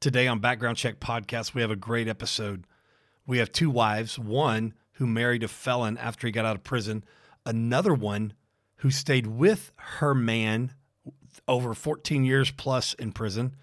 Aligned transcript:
Today 0.00 0.26
on 0.26 0.38
Background 0.38 0.78
Check 0.78 0.98
Podcast, 0.98 1.52
we 1.52 1.60
have 1.60 1.70
a 1.70 1.76
great 1.76 2.08
episode. 2.08 2.64
We 3.26 3.36
have 3.36 3.52
two 3.52 3.68
wives 3.68 4.18
one 4.18 4.72
who 4.92 5.06
married 5.06 5.42
a 5.42 5.48
felon 5.48 5.98
after 5.98 6.26
he 6.26 6.30
got 6.30 6.46
out 6.46 6.56
of 6.56 6.64
prison, 6.64 7.04
another 7.44 7.92
one 7.92 8.32
who 8.76 8.90
stayed 8.90 9.26
with 9.26 9.72
her 9.76 10.14
man 10.14 10.72
over 11.46 11.74
14 11.74 12.24
years 12.24 12.50
plus 12.50 12.94
in 12.94 13.12
prison. 13.12 13.54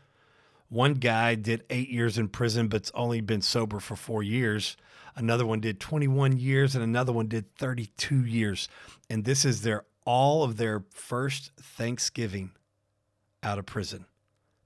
One 0.70 0.94
guy 0.94 1.34
did 1.34 1.64
eight 1.72 1.90
years 1.90 2.20
in 2.20 2.28
prison, 2.28 2.68
but's 2.68 2.92
only 2.94 3.20
been 3.20 3.42
sober 3.42 3.80
for 3.80 3.96
four 3.96 4.22
years. 4.22 4.78
Another 5.16 5.44
one 5.44 5.60
did 5.60 5.80
21 5.80 6.38
years, 6.38 6.76
and 6.76 6.84
another 6.84 7.14
one 7.14 7.28
did 7.28 7.56
32 7.56 8.24
years. 8.24 8.70
And 9.10 9.26
this 9.26 9.44
is 9.44 9.64
their 9.64 9.86
all 10.06 10.44
of 10.44 10.58
their 10.58 10.84
first 10.92 11.52
Thanksgiving 11.60 12.52
out 13.42 13.58
of 13.58 13.66
prison. 13.66 14.06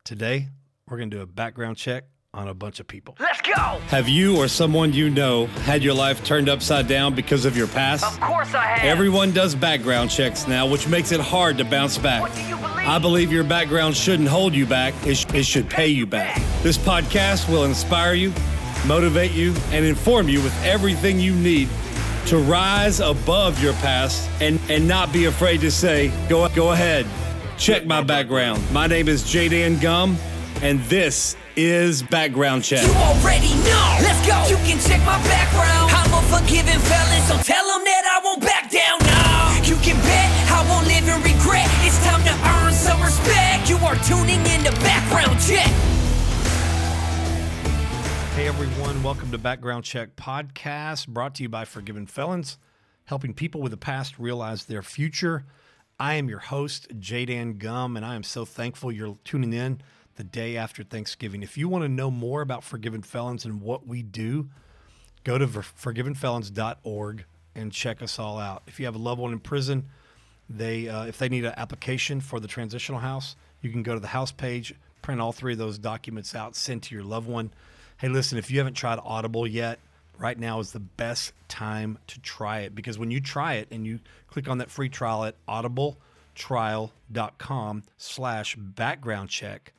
Today, 0.03 0.49
we're 0.91 0.97
going 0.97 1.09
to 1.09 1.17
do 1.17 1.23
a 1.23 1.25
background 1.25 1.77
check 1.77 2.03
on 2.33 2.49
a 2.49 2.53
bunch 2.53 2.79
of 2.81 2.87
people. 2.87 3.15
Let's 3.19 3.41
go! 3.41 3.79
Have 3.87 4.09
you 4.09 4.37
or 4.37 4.47
someone 4.47 4.93
you 4.93 5.09
know 5.09 5.45
had 5.47 5.83
your 5.83 5.93
life 5.93 6.23
turned 6.23 6.49
upside 6.49 6.87
down 6.87 7.15
because 7.15 7.45
of 7.45 7.55
your 7.55 7.67
past? 7.67 8.03
Of 8.03 8.19
course 8.19 8.53
I 8.53 8.65
have. 8.65 8.85
Everyone 8.85 9.31
does 9.31 9.55
background 9.55 10.11
checks 10.11 10.47
now, 10.47 10.67
which 10.67 10.87
makes 10.87 11.11
it 11.11 11.21
hard 11.21 11.57
to 11.59 11.65
bounce 11.65 11.97
back. 11.97 12.21
What 12.21 12.35
do 12.35 12.41
you 12.43 12.57
believe? 12.57 12.87
I 12.87 12.99
believe 12.99 13.31
your 13.31 13.43
background 13.45 13.95
shouldn't 13.95 14.27
hold 14.27 14.53
you 14.53 14.65
back, 14.65 14.93
it, 15.05 15.15
sh- 15.15 15.25
it 15.33 15.43
should 15.45 15.69
pay 15.69 15.87
you 15.87 16.05
back. 16.05 16.41
This 16.61 16.77
podcast 16.77 17.49
will 17.49 17.63
inspire 17.63 18.13
you, 18.13 18.33
motivate 18.85 19.31
you, 19.31 19.53
and 19.71 19.85
inform 19.85 20.27
you 20.27 20.41
with 20.41 20.63
everything 20.63 21.19
you 21.19 21.35
need 21.35 21.69
to 22.27 22.37
rise 22.37 22.99
above 22.99 23.61
your 23.63 23.73
past 23.75 24.29
and, 24.41 24.59
and 24.69 24.87
not 24.87 25.11
be 25.11 25.25
afraid 25.25 25.61
to 25.61 25.71
say, 25.71 26.11
go, 26.27 26.47
go 26.49 26.71
ahead, 26.71 27.05
check 27.57 27.85
my 27.85 28.01
background. 28.01 28.61
My 28.71 28.87
name 28.87 29.07
is 29.07 29.23
Jadan 29.23 29.81
Gum, 29.81 30.17
and 30.61 30.79
this 30.81 31.35
is 31.55 32.03
Background 32.03 32.63
Check. 32.63 32.85
You 32.85 32.93
already 32.93 33.49
know. 33.65 33.97
Let's 34.01 34.21
go. 34.27 34.37
You 34.47 34.57
can 34.61 34.77
check 34.79 34.99
my 34.99 35.17
background. 35.25 35.89
I'm 35.89 36.13
a 36.13 36.21
forgiving 36.29 36.77
felon, 36.77 37.21
so 37.25 37.35
tell 37.41 37.65
them 37.65 37.83
that 37.83 38.05
I 38.05 38.21
won't 38.23 38.41
back 38.41 38.69
down. 38.69 38.99
No. 39.01 39.65
You 39.67 39.75
can 39.81 39.97
bet 40.05 40.29
I 40.51 40.63
won't 40.69 40.85
live 40.85 41.07
in 41.07 41.17
regret. 41.23 41.65
It's 41.81 41.97
time 42.05 42.21
to 42.23 42.33
earn 42.47 42.73
some 42.73 43.01
respect. 43.01 43.69
You 43.69 43.77
are 43.77 43.95
tuning 44.05 44.39
in 44.45 44.63
to 44.65 44.71
Background 44.81 45.39
Check. 45.41 45.65
Hey 48.35 48.47
everyone, 48.47 49.01
welcome 49.01 49.31
to 49.31 49.39
Background 49.39 49.83
Check 49.83 50.15
Podcast, 50.15 51.07
brought 51.07 51.35
to 51.35 51.43
you 51.43 51.49
by 51.49 51.65
Forgiven 51.65 52.05
Felons, 52.05 52.59
helping 53.05 53.33
people 53.33 53.61
with 53.61 53.73
a 53.73 53.77
past 53.77 54.19
realize 54.19 54.65
their 54.65 54.83
future. 54.83 55.43
I 55.99 56.15
am 56.15 56.29
your 56.29 56.39
host, 56.39 56.87
Jadan 56.99 57.57
Gum, 57.57 57.97
and 57.97 58.05
I 58.05 58.15
am 58.15 58.23
so 58.23 58.45
thankful 58.45 58.91
you're 58.91 59.17
tuning 59.23 59.53
in 59.53 59.81
the 60.15 60.23
day 60.23 60.57
after 60.57 60.83
Thanksgiving. 60.83 61.43
If 61.43 61.57
you 61.57 61.69
want 61.69 61.83
to 61.83 61.89
know 61.89 62.11
more 62.11 62.41
about 62.41 62.63
Forgiven 62.63 63.01
Felons 63.01 63.45
and 63.45 63.61
what 63.61 63.87
we 63.87 64.01
do, 64.01 64.49
go 65.23 65.37
to 65.37 65.47
forgivenfelons.org 65.47 67.25
and 67.55 67.71
check 67.71 68.01
us 68.01 68.19
all 68.19 68.39
out. 68.39 68.63
If 68.67 68.79
you 68.79 68.85
have 68.85 68.95
a 68.95 68.99
loved 68.99 69.21
one 69.21 69.33
in 69.33 69.39
prison, 69.39 69.85
they 70.49 70.89
uh, 70.89 71.05
if 71.05 71.17
they 71.17 71.29
need 71.29 71.45
an 71.45 71.53
application 71.57 72.21
for 72.21 72.39
the 72.39 72.47
transitional 72.47 72.99
house, 72.99 73.35
you 73.61 73.69
can 73.69 73.83
go 73.83 73.93
to 73.93 73.99
the 73.99 74.07
house 74.07 74.31
page, 74.31 74.73
print 75.01 75.21
all 75.21 75.31
three 75.31 75.53
of 75.53 75.59
those 75.59 75.77
documents 75.77 76.35
out, 76.35 76.55
send 76.55 76.83
to 76.83 76.95
your 76.95 77.03
loved 77.03 77.27
one. 77.27 77.51
Hey, 77.97 78.09
listen, 78.09 78.37
if 78.37 78.51
you 78.51 78.57
haven't 78.57 78.73
tried 78.73 78.99
Audible 79.03 79.45
yet, 79.45 79.79
right 80.17 80.39
now 80.39 80.59
is 80.59 80.71
the 80.71 80.79
best 80.79 81.33
time 81.47 81.97
to 82.07 82.19
try 82.21 82.59
it 82.59 82.75
because 82.75 82.99
when 82.99 83.11
you 83.11 83.21
try 83.21 83.55
it 83.55 83.67
and 83.71 83.85
you 83.85 83.99
click 84.27 84.47
on 84.47 84.59
that 84.59 84.69
free 84.69 84.87
trial 84.89 85.25
at 85.25 85.35
audibletrial.com 85.47 87.83
slash 87.97 88.55
background 88.55 89.29
check, 89.29 89.73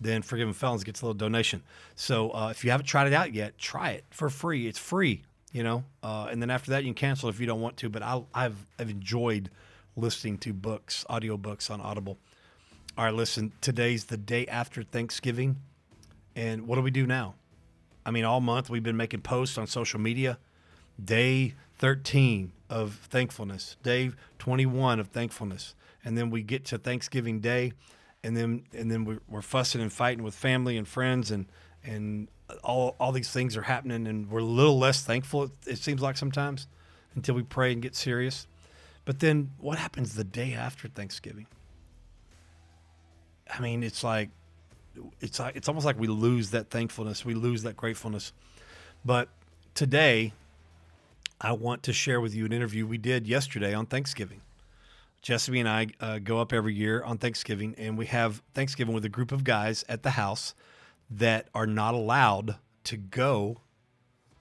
then 0.00 0.22
Forgiven 0.22 0.52
Felons 0.52 0.84
gets 0.84 1.02
a 1.02 1.04
little 1.04 1.14
donation. 1.14 1.62
So 1.94 2.30
uh, 2.30 2.48
if 2.50 2.64
you 2.64 2.70
haven't 2.70 2.86
tried 2.86 3.06
it 3.06 3.12
out 3.12 3.32
yet, 3.32 3.58
try 3.58 3.90
it 3.90 4.04
for 4.10 4.28
free. 4.28 4.66
It's 4.66 4.78
free, 4.78 5.22
you 5.52 5.62
know. 5.62 5.84
Uh, 6.02 6.28
and 6.30 6.40
then 6.40 6.50
after 6.50 6.72
that, 6.72 6.84
you 6.84 6.88
can 6.88 6.94
cancel 6.94 7.28
if 7.28 7.40
you 7.40 7.46
don't 7.46 7.60
want 7.60 7.76
to. 7.78 7.88
But 7.88 8.02
I, 8.02 8.22
I've 8.34 8.56
I've 8.78 8.90
enjoyed 8.90 9.50
listening 9.96 10.38
to 10.38 10.52
books, 10.52 11.04
audiobooks 11.08 11.70
on 11.70 11.80
Audible. 11.80 12.18
All 12.98 13.04
right, 13.04 13.14
listen. 13.14 13.52
Today's 13.60 14.04
the 14.06 14.16
day 14.16 14.46
after 14.46 14.82
Thanksgiving, 14.82 15.56
and 16.34 16.66
what 16.66 16.76
do 16.76 16.82
we 16.82 16.90
do 16.90 17.06
now? 17.06 17.34
I 18.04 18.10
mean, 18.10 18.24
all 18.24 18.40
month 18.40 18.70
we've 18.70 18.82
been 18.82 18.96
making 18.96 19.22
posts 19.22 19.58
on 19.58 19.66
social 19.66 20.00
media. 20.00 20.38
Day 21.02 21.54
13 21.78 22.52
of 22.70 22.94
thankfulness, 23.10 23.76
day 23.82 24.12
21 24.38 24.98
of 24.98 25.08
thankfulness, 25.08 25.74
and 26.04 26.16
then 26.16 26.30
we 26.30 26.42
get 26.42 26.64
to 26.66 26.78
Thanksgiving 26.78 27.40
Day, 27.40 27.72
and 28.26 28.36
then 28.36 28.64
and 28.74 28.90
then 28.90 29.04
we're, 29.04 29.20
we're 29.28 29.42
fussing 29.42 29.80
and 29.80 29.92
fighting 29.92 30.24
with 30.24 30.34
family 30.34 30.76
and 30.76 30.86
friends, 30.86 31.30
and 31.30 31.46
and 31.84 32.28
all 32.64 32.96
all 32.98 33.12
these 33.12 33.30
things 33.30 33.56
are 33.56 33.62
happening, 33.62 34.06
and 34.06 34.28
we're 34.28 34.40
a 34.40 34.44
little 34.44 34.78
less 34.78 35.04
thankful. 35.04 35.52
It, 35.66 35.78
seems 35.78 36.02
like 36.02 36.16
sometimes 36.16 36.66
until 37.14 37.36
we 37.36 37.44
pray 37.44 37.72
and 37.72 37.80
get 37.80 37.94
serious. 37.94 38.48
But 39.04 39.20
then 39.20 39.52
what 39.58 39.78
happens 39.78 40.14
the 40.14 40.24
day 40.24 40.54
after 40.54 40.88
Thanksgiving? 40.88 41.46
I 43.48 43.60
mean, 43.60 43.84
it's 43.84 44.02
like 44.02 44.30
it's 45.20 45.38
like 45.38 45.54
it's 45.54 45.68
almost 45.68 45.86
like 45.86 45.98
we 45.98 46.08
lose 46.08 46.50
that 46.50 46.68
thankfulness, 46.68 47.24
we 47.24 47.34
lose 47.34 47.62
that 47.62 47.76
gratefulness. 47.76 48.32
But 49.04 49.28
today, 49.74 50.32
I 51.40 51.52
want 51.52 51.84
to 51.84 51.92
share 51.92 52.20
with 52.20 52.34
you 52.34 52.44
an 52.44 52.52
interview 52.52 52.88
we 52.88 52.98
did 52.98 53.28
yesterday 53.28 53.72
on 53.72 53.86
Thanksgiving. 53.86 54.40
Jesse 55.26 55.58
and 55.58 55.68
I 55.68 55.88
uh, 55.98 56.20
go 56.20 56.38
up 56.38 56.52
every 56.52 56.72
year 56.72 57.02
on 57.02 57.18
Thanksgiving, 57.18 57.74
and 57.78 57.98
we 57.98 58.06
have 58.06 58.44
Thanksgiving 58.54 58.94
with 58.94 59.04
a 59.04 59.08
group 59.08 59.32
of 59.32 59.42
guys 59.42 59.84
at 59.88 60.04
the 60.04 60.10
house 60.10 60.54
that 61.10 61.48
are 61.52 61.66
not 61.66 61.94
allowed 61.94 62.58
to 62.84 62.96
go 62.96 63.56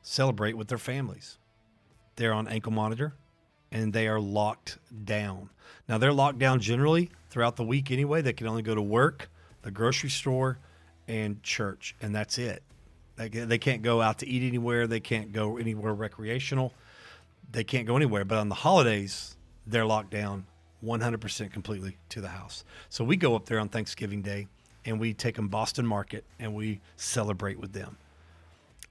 celebrate 0.03 0.55
with 0.55 0.67
their 0.67 0.77
families. 0.77 1.39
They're 2.17 2.33
on 2.33 2.47
ankle 2.47 2.71
monitor 2.71 3.15
and 3.71 3.93
they 3.93 4.07
are 4.07 4.19
locked 4.19 4.77
down. 5.03 5.49
Now, 5.89 5.97
they're 5.97 6.13
locked 6.13 6.37
down 6.37 6.59
generally 6.59 7.09
throughout 7.31 7.55
the 7.55 7.63
week 7.63 7.89
anyway. 7.89 8.21
They 8.21 8.33
can 8.33 8.45
only 8.45 8.61
go 8.61 8.75
to 8.75 8.81
work, 8.83 9.31
the 9.63 9.71
grocery 9.71 10.11
store, 10.11 10.59
and 11.07 11.41
church, 11.41 11.95
and 11.99 12.13
that's 12.13 12.37
it. 12.37 12.61
They 13.15 13.57
can't 13.57 13.81
go 13.81 14.03
out 14.03 14.19
to 14.19 14.27
eat 14.27 14.47
anywhere. 14.47 14.85
They 14.85 14.99
can't 14.99 15.31
go 15.31 15.57
anywhere 15.57 15.95
recreational. 15.95 16.73
They 17.51 17.63
can't 17.63 17.87
go 17.87 17.95
anywhere. 17.95 18.23
But 18.23 18.37
on 18.37 18.49
the 18.49 18.55
holidays, 18.55 19.35
they're 19.65 19.87
locked 19.87 20.11
down 20.11 20.45
100% 20.85 21.51
completely 21.51 21.97
to 22.09 22.21
the 22.21 22.29
house. 22.29 22.63
So 22.89 23.03
we 23.03 23.17
go 23.17 23.35
up 23.35 23.45
there 23.45 23.59
on 23.59 23.69
Thanksgiving 23.69 24.21
Day 24.21 24.47
and 24.85 24.99
we 24.99 25.13
take 25.13 25.35
them 25.35 25.47
Boston 25.47 25.85
Market 25.85 26.23
and 26.39 26.53
we 26.53 26.81
celebrate 26.95 27.59
with 27.59 27.73
them. 27.73 27.97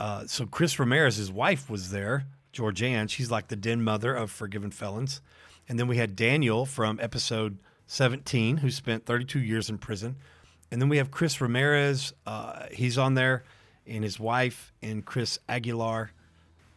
Uh, 0.01 0.27
so 0.27 0.45
Chris 0.47 0.79
Ramirez, 0.79 1.17
his 1.17 1.31
wife, 1.31 1.71
was 1.71 1.91
there. 1.91 2.27
Georgianne, 2.53 3.09
she's 3.09 3.31
like 3.31 3.49
the 3.49 3.57
den 3.57 3.83
mother 3.83 4.15
of 4.15 4.31
Forgiven 4.31 4.71
Felons. 4.71 5.21
And 5.69 5.79
then 5.79 5.87
we 5.87 5.97
had 5.97 6.17
Daniel 6.17 6.67
from 6.67 6.99
episode 7.01 7.59
17, 7.87 8.59
who 8.59 8.71
spent 8.71 9.07
32 9.07 9.39
years 9.41 9.71
in 9.71 9.79
prison. 9.79 10.17
And 10.71 10.81
then 10.81 10.89
we 10.89 10.97
have 10.97 11.11
Chris 11.11 11.41
Ramirez. 11.41 12.13
Uh, 12.27 12.67
he's 12.73 12.99
on 12.99 13.15
there, 13.15 13.45
and 13.87 14.03
his 14.03 14.19
wife, 14.19 14.73
and 14.83 15.05
Chris 15.05 15.39
Aguilar. 15.49 16.11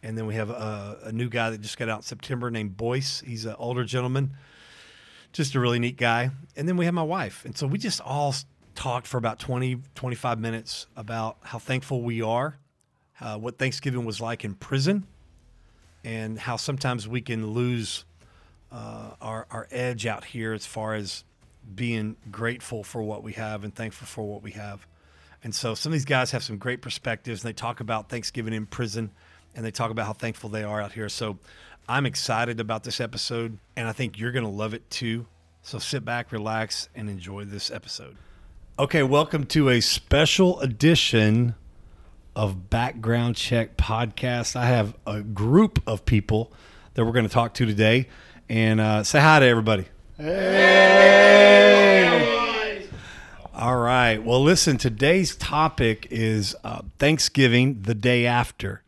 And 0.03 0.17
then 0.17 0.25
we 0.25 0.35
have 0.35 0.49
a, 0.49 0.99
a 1.05 1.11
new 1.11 1.29
guy 1.29 1.49
that 1.49 1.61
just 1.61 1.77
got 1.77 1.89
out 1.89 1.99
in 1.99 2.03
September 2.03 2.51
named 2.51 2.77
Boyce. 2.77 3.21
He's 3.25 3.45
an 3.45 3.55
older 3.57 3.83
gentleman, 3.83 4.35
just 5.33 5.55
a 5.55 5.59
really 5.59 5.79
neat 5.79 5.97
guy. 5.97 6.31
And 6.55 6.67
then 6.67 6.77
we 6.77 6.85
have 6.85 6.93
my 6.93 7.03
wife. 7.03 7.45
And 7.45 7.57
so 7.57 7.67
we 7.67 7.77
just 7.77 8.01
all 8.01 8.33
talked 8.75 9.07
for 9.07 9.17
about 9.17 9.39
20, 9.39 9.81
25 9.95 10.39
minutes 10.39 10.87
about 10.95 11.37
how 11.41 11.59
thankful 11.59 12.01
we 12.01 12.21
are, 12.21 12.57
uh, 13.19 13.37
what 13.37 13.57
Thanksgiving 13.57 14.05
was 14.05 14.21
like 14.21 14.45
in 14.45 14.53
prison, 14.53 15.05
and 16.03 16.39
how 16.39 16.55
sometimes 16.55 17.07
we 17.07 17.21
can 17.21 17.47
lose 17.47 18.05
uh, 18.71 19.11
our, 19.21 19.47
our 19.49 19.67
edge 19.71 20.05
out 20.05 20.23
here 20.23 20.53
as 20.53 20.65
far 20.65 20.95
as 20.95 21.23
being 21.73 22.15
grateful 22.31 22.83
for 22.83 23.01
what 23.03 23.23
we 23.23 23.33
have 23.33 23.63
and 23.63 23.73
thankful 23.73 24.07
for 24.07 24.23
what 24.23 24.41
we 24.41 24.51
have. 24.51 24.87
And 25.43 25.53
so 25.53 25.75
some 25.75 25.91
of 25.91 25.93
these 25.93 26.05
guys 26.05 26.31
have 26.31 26.43
some 26.43 26.57
great 26.57 26.81
perspectives 26.81 27.43
and 27.43 27.49
they 27.49 27.53
talk 27.53 27.79
about 27.79 28.09
Thanksgiving 28.09 28.53
in 28.53 28.65
prison 28.65 29.11
and 29.57 29.65
they 29.65 29.71
talk 29.71 29.91
about 29.91 30.05
how 30.05 30.13
thankful 30.13 30.49
they 30.49 30.63
are 30.63 30.79
out 30.79 30.93
here. 30.93 31.09
So 31.09 31.39
I'm 31.89 32.05
excited 32.05 32.59
about 32.61 32.83
this 32.83 33.01
episode 33.01 33.57
and 33.75 33.87
I 33.87 33.91
think 33.91 34.19
you're 34.19 34.31
going 34.31 34.45
to 34.45 34.51
love 34.51 34.73
it 34.75 34.87
too. 34.89 35.25
So 35.63 35.79
sit 35.79 36.05
back, 36.05 36.31
relax, 36.31 36.87
and 36.95 37.09
enjoy 37.09 37.43
this 37.43 37.71
episode. 37.71 38.15
Okay, 38.79 39.01
welcome 39.01 39.45
to 39.47 39.69
a 39.69 39.81
special 39.81 40.59
edition 40.61 41.55
of 42.35 42.69
Background 42.69 43.35
Check 43.35 43.75
Podcast. 43.75 44.55
I 44.55 44.67
have 44.67 44.95
a 45.07 45.21
group 45.21 45.81
of 45.87 46.05
people 46.05 46.53
that 46.93 47.03
we're 47.03 47.11
going 47.11 47.27
to 47.27 47.33
talk 47.33 47.55
to 47.55 47.65
today 47.65 48.07
and 48.47 48.79
uh, 48.79 49.03
say 49.03 49.19
hi 49.19 49.39
to 49.39 49.45
everybody. 49.47 49.85
Hey! 50.17 50.67
All 53.55 53.77
right. 53.77 54.19
Well, 54.23 54.43
listen, 54.43 54.77
today's 54.77 55.35
topic 55.35 56.07
is 56.11 56.55
uh, 56.63 56.83
Thanksgiving 56.99 57.81
the 57.81 57.95
day 57.95 58.27
after. 58.27 58.83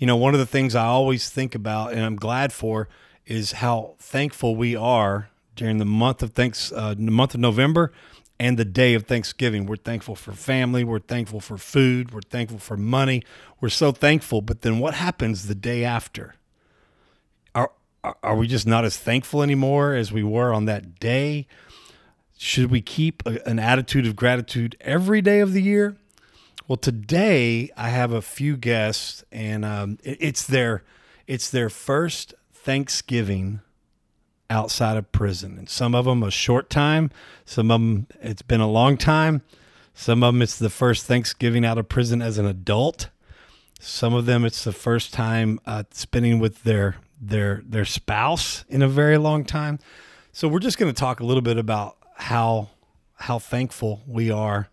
You 0.00 0.06
know, 0.06 0.16
one 0.16 0.32
of 0.32 0.40
the 0.40 0.46
things 0.46 0.74
I 0.74 0.86
always 0.86 1.28
think 1.28 1.54
about 1.54 1.92
and 1.92 2.02
I'm 2.02 2.16
glad 2.16 2.54
for 2.54 2.88
is 3.26 3.52
how 3.52 3.96
thankful 3.98 4.56
we 4.56 4.74
are 4.74 5.28
during 5.54 5.76
the 5.76 5.84
month 5.84 6.22
of 6.22 6.32
thanks 6.32 6.72
uh, 6.72 6.94
the 6.94 7.10
month 7.10 7.34
of 7.34 7.40
November 7.40 7.92
and 8.38 8.58
the 8.58 8.64
day 8.64 8.94
of 8.94 9.04
Thanksgiving. 9.04 9.66
We're 9.66 9.76
thankful 9.76 10.16
for 10.16 10.32
family. 10.32 10.84
We're 10.84 11.00
thankful 11.00 11.40
for 11.40 11.58
food. 11.58 12.14
We're 12.14 12.22
thankful 12.22 12.58
for 12.58 12.78
money. 12.78 13.22
We're 13.60 13.68
so 13.68 13.92
thankful. 13.92 14.40
But 14.40 14.62
then 14.62 14.78
what 14.78 14.94
happens 14.94 15.48
the 15.48 15.54
day 15.54 15.84
after? 15.84 16.34
Are, 17.54 17.70
are, 18.22 18.34
we 18.34 18.46
just 18.46 18.66
not 18.66 18.86
as 18.86 18.96
thankful 18.96 19.42
anymore 19.42 19.92
as 19.92 20.10
we 20.10 20.22
were 20.22 20.54
on 20.54 20.64
that 20.64 20.98
day? 20.98 21.46
Should 22.38 22.70
we 22.70 22.80
keep 22.80 23.22
a, 23.26 23.46
an 23.46 23.58
attitude 23.58 24.06
of 24.06 24.16
gratitude 24.16 24.74
every 24.80 25.20
day 25.20 25.40
of 25.40 25.52
the 25.52 25.60
year? 25.60 25.98
Well, 26.70 26.76
today 26.76 27.68
I 27.76 27.88
have 27.88 28.12
a 28.12 28.22
few 28.22 28.56
guests, 28.56 29.24
and 29.32 29.64
um, 29.64 29.98
it- 30.04 30.18
it's 30.20 30.46
their 30.46 30.84
it's 31.26 31.50
their 31.50 31.68
first 31.68 32.32
Thanksgiving 32.54 33.58
outside 34.48 34.96
of 34.96 35.10
prison, 35.10 35.58
and 35.58 35.68
some 35.68 35.96
of 35.96 36.04
them 36.04 36.22
a 36.22 36.30
short 36.30 36.70
time, 36.70 37.10
some 37.44 37.72
of 37.72 37.80
them 37.80 38.06
it's 38.22 38.42
been 38.42 38.60
a 38.60 38.70
long 38.70 38.96
time, 38.96 39.42
some 39.94 40.22
of 40.22 40.32
them 40.32 40.42
it's 40.42 40.56
the 40.60 40.70
first 40.70 41.06
Thanksgiving 41.06 41.64
out 41.64 41.76
of 41.76 41.88
prison 41.88 42.22
as 42.22 42.38
an 42.38 42.46
adult, 42.46 43.08
some 43.80 44.14
of 44.14 44.26
them 44.26 44.44
it's 44.44 44.62
the 44.62 44.72
first 44.72 45.12
time 45.12 45.58
uh, 45.66 45.82
spending 45.90 46.38
with 46.38 46.62
their 46.62 46.98
their 47.20 47.64
their 47.66 47.84
spouse 47.84 48.64
in 48.68 48.80
a 48.80 48.86
very 48.88 49.18
long 49.18 49.44
time. 49.44 49.80
So 50.30 50.46
we're 50.46 50.60
just 50.60 50.78
going 50.78 50.94
to 50.94 50.96
talk 51.00 51.18
a 51.18 51.26
little 51.26 51.42
bit 51.42 51.58
about 51.58 51.96
how 52.14 52.68
how 53.16 53.40
thankful 53.40 54.02
we 54.06 54.30
are 54.30 54.68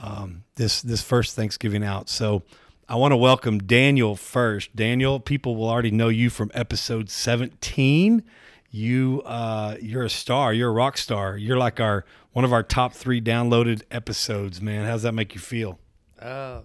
um, 0.00 0.44
this 0.56 0.82
this 0.82 1.02
first 1.02 1.36
Thanksgiving 1.36 1.84
out. 1.84 2.08
So 2.08 2.42
I 2.88 2.96
want 2.96 3.12
to 3.12 3.16
welcome 3.16 3.58
Daniel 3.58 4.16
first. 4.16 4.74
Daniel, 4.74 5.20
people 5.20 5.56
will 5.56 5.68
already 5.68 5.90
know 5.90 6.08
you 6.08 6.30
from 6.30 6.50
episode 6.54 7.10
17. 7.10 8.24
You 8.70 9.22
uh, 9.26 9.76
you're 9.80 10.04
a 10.04 10.10
star. 10.10 10.52
You're 10.52 10.70
a 10.70 10.72
rock 10.72 10.96
star. 10.96 11.36
You're 11.36 11.58
like 11.58 11.80
our 11.80 12.04
one 12.32 12.44
of 12.44 12.52
our 12.52 12.62
top 12.62 12.92
three 12.94 13.20
downloaded 13.20 13.82
episodes, 13.90 14.60
man. 14.60 14.86
how 14.86 14.92
does 14.92 15.02
that 15.02 15.12
make 15.12 15.34
you 15.34 15.40
feel? 15.40 15.78
Uh, 16.18 16.60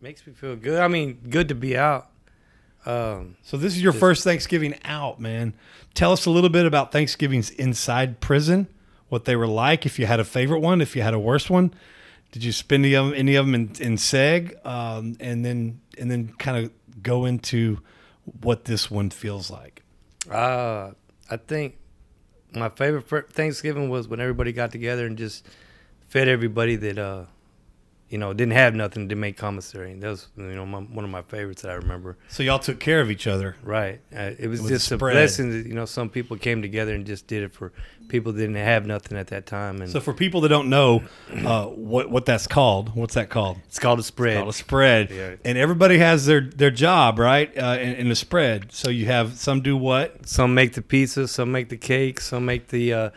makes 0.00 0.26
me 0.26 0.32
feel 0.32 0.56
good. 0.56 0.80
I 0.80 0.88
mean, 0.88 1.20
good 1.30 1.48
to 1.48 1.54
be 1.54 1.76
out. 1.76 2.08
Um, 2.86 3.36
So 3.42 3.56
this 3.56 3.76
is 3.76 3.82
your 3.82 3.92
first 3.92 4.24
Thanksgiving 4.24 4.74
out, 4.84 5.20
man. 5.20 5.54
Tell 5.94 6.12
us 6.12 6.26
a 6.26 6.30
little 6.30 6.48
bit 6.50 6.66
about 6.66 6.92
Thanksgivings 6.92 7.50
inside 7.50 8.20
prison, 8.20 8.68
what 9.08 9.26
they 9.26 9.36
were 9.36 9.46
like. 9.46 9.84
If 9.86 9.98
you 9.98 10.06
had 10.06 10.18
a 10.18 10.24
favorite 10.24 10.60
one, 10.60 10.80
if 10.80 10.96
you 10.96 11.02
had 11.02 11.12
a 11.14 11.18
worse 11.18 11.50
one, 11.50 11.74
did 12.32 12.44
you 12.44 12.52
spend 12.52 12.84
any 12.84 12.94
of 12.94 13.06
them, 13.06 13.14
any 13.16 13.34
of 13.36 13.46
them 13.46 13.54
in, 13.54 13.62
in 13.80 13.96
Seg, 13.96 14.64
um, 14.64 15.16
and 15.20 15.44
then 15.44 15.80
and 15.98 16.10
then 16.10 16.32
kind 16.38 16.64
of 16.64 17.02
go 17.02 17.24
into 17.24 17.78
what 18.42 18.64
this 18.64 18.90
one 18.90 19.10
feels 19.10 19.50
like. 19.50 19.82
uh, 20.30 20.92
I 21.30 21.36
think 21.36 21.76
my 22.52 22.68
favorite 22.68 23.32
Thanksgiving 23.32 23.88
was 23.88 24.08
when 24.08 24.20
everybody 24.20 24.52
got 24.52 24.72
together 24.72 25.06
and 25.06 25.16
just 25.16 25.46
fed 26.08 26.28
everybody 26.28 26.76
that 26.76 26.98
uh, 26.98 27.24
you 28.10 28.18
know, 28.18 28.32
didn't 28.32 28.54
have 28.54 28.74
nothing 28.74 29.08
to 29.08 29.14
make 29.14 29.36
commissary. 29.36 29.94
That 29.94 30.08
was 30.08 30.26
you 30.36 30.42
know 30.42 30.66
my, 30.66 30.80
one 30.80 31.04
of 31.04 31.10
my 31.10 31.22
favorites 31.22 31.62
that 31.62 31.70
I 31.70 31.74
remember. 31.74 32.18
So 32.28 32.42
y'all 32.42 32.58
took 32.58 32.80
care 32.80 33.00
of 33.00 33.08
each 33.08 33.28
other. 33.28 33.54
Right. 33.62 34.00
Uh, 34.14 34.32
it 34.36 34.48
was 34.48 34.66
just 34.66 34.90
a 34.90 34.98
blessing 34.98 35.50
that 35.50 35.68
you 35.68 35.74
know 35.74 35.84
some 35.84 36.10
people 36.10 36.36
came 36.36 36.60
together 36.60 36.92
and 36.92 37.06
just 37.06 37.28
did 37.28 37.44
it 37.44 37.52
for 37.52 37.72
people 38.08 38.32
that 38.32 38.40
didn't 38.40 38.56
have 38.56 38.84
nothing 38.84 39.16
at 39.16 39.28
that 39.28 39.46
time. 39.46 39.80
And 39.80 39.88
So 39.88 40.00
for 40.00 40.12
people 40.12 40.40
that 40.40 40.48
don't 40.48 40.68
know 40.68 41.04
uh, 41.32 41.66
what 41.66 42.10
what 42.10 42.26
that's 42.26 42.48
called, 42.48 42.96
what's 42.96 43.14
that 43.14 43.30
called? 43.30 43.58
it's 43.68 43.78
called 43.78 44.00
a 44.00 44.02
spread. 44.02 44.32
It's 44.32 44.38
called 44.40 44.48
a 44.48 44.52
spread. 44.52 45.10
Yeah. 45.12 45.36
And 45.44 45.56
everybody 45.56 45.98
has 45.98 46.26
their 46.26 46.40
their 46.40 46.72
job, 46.72 47.20
right? 47.20 47.56
Uh, 47.56 47.78
in, 47.80 47.94
in 47.94 48.08
the 48.08 48.16
spread. 48.16 48.72
So 48.72 48.90
you 48.90 49.06
have 49.06 49.38
some 49.38 49.60
do 49.60 49.76
what? 49.76 50.26
Some 50.28 50.52
make 50.52 50.72
the 50.72 50.82
pizza, 50.82 51.28
some 51.28 51.52
make 51.52 51.68
the 51.68 51.76
cake, 51.76 52.20
some 52.20 52.44
make 52.44 52.68
the, 52.68 52.92
uh, 52.92 53.10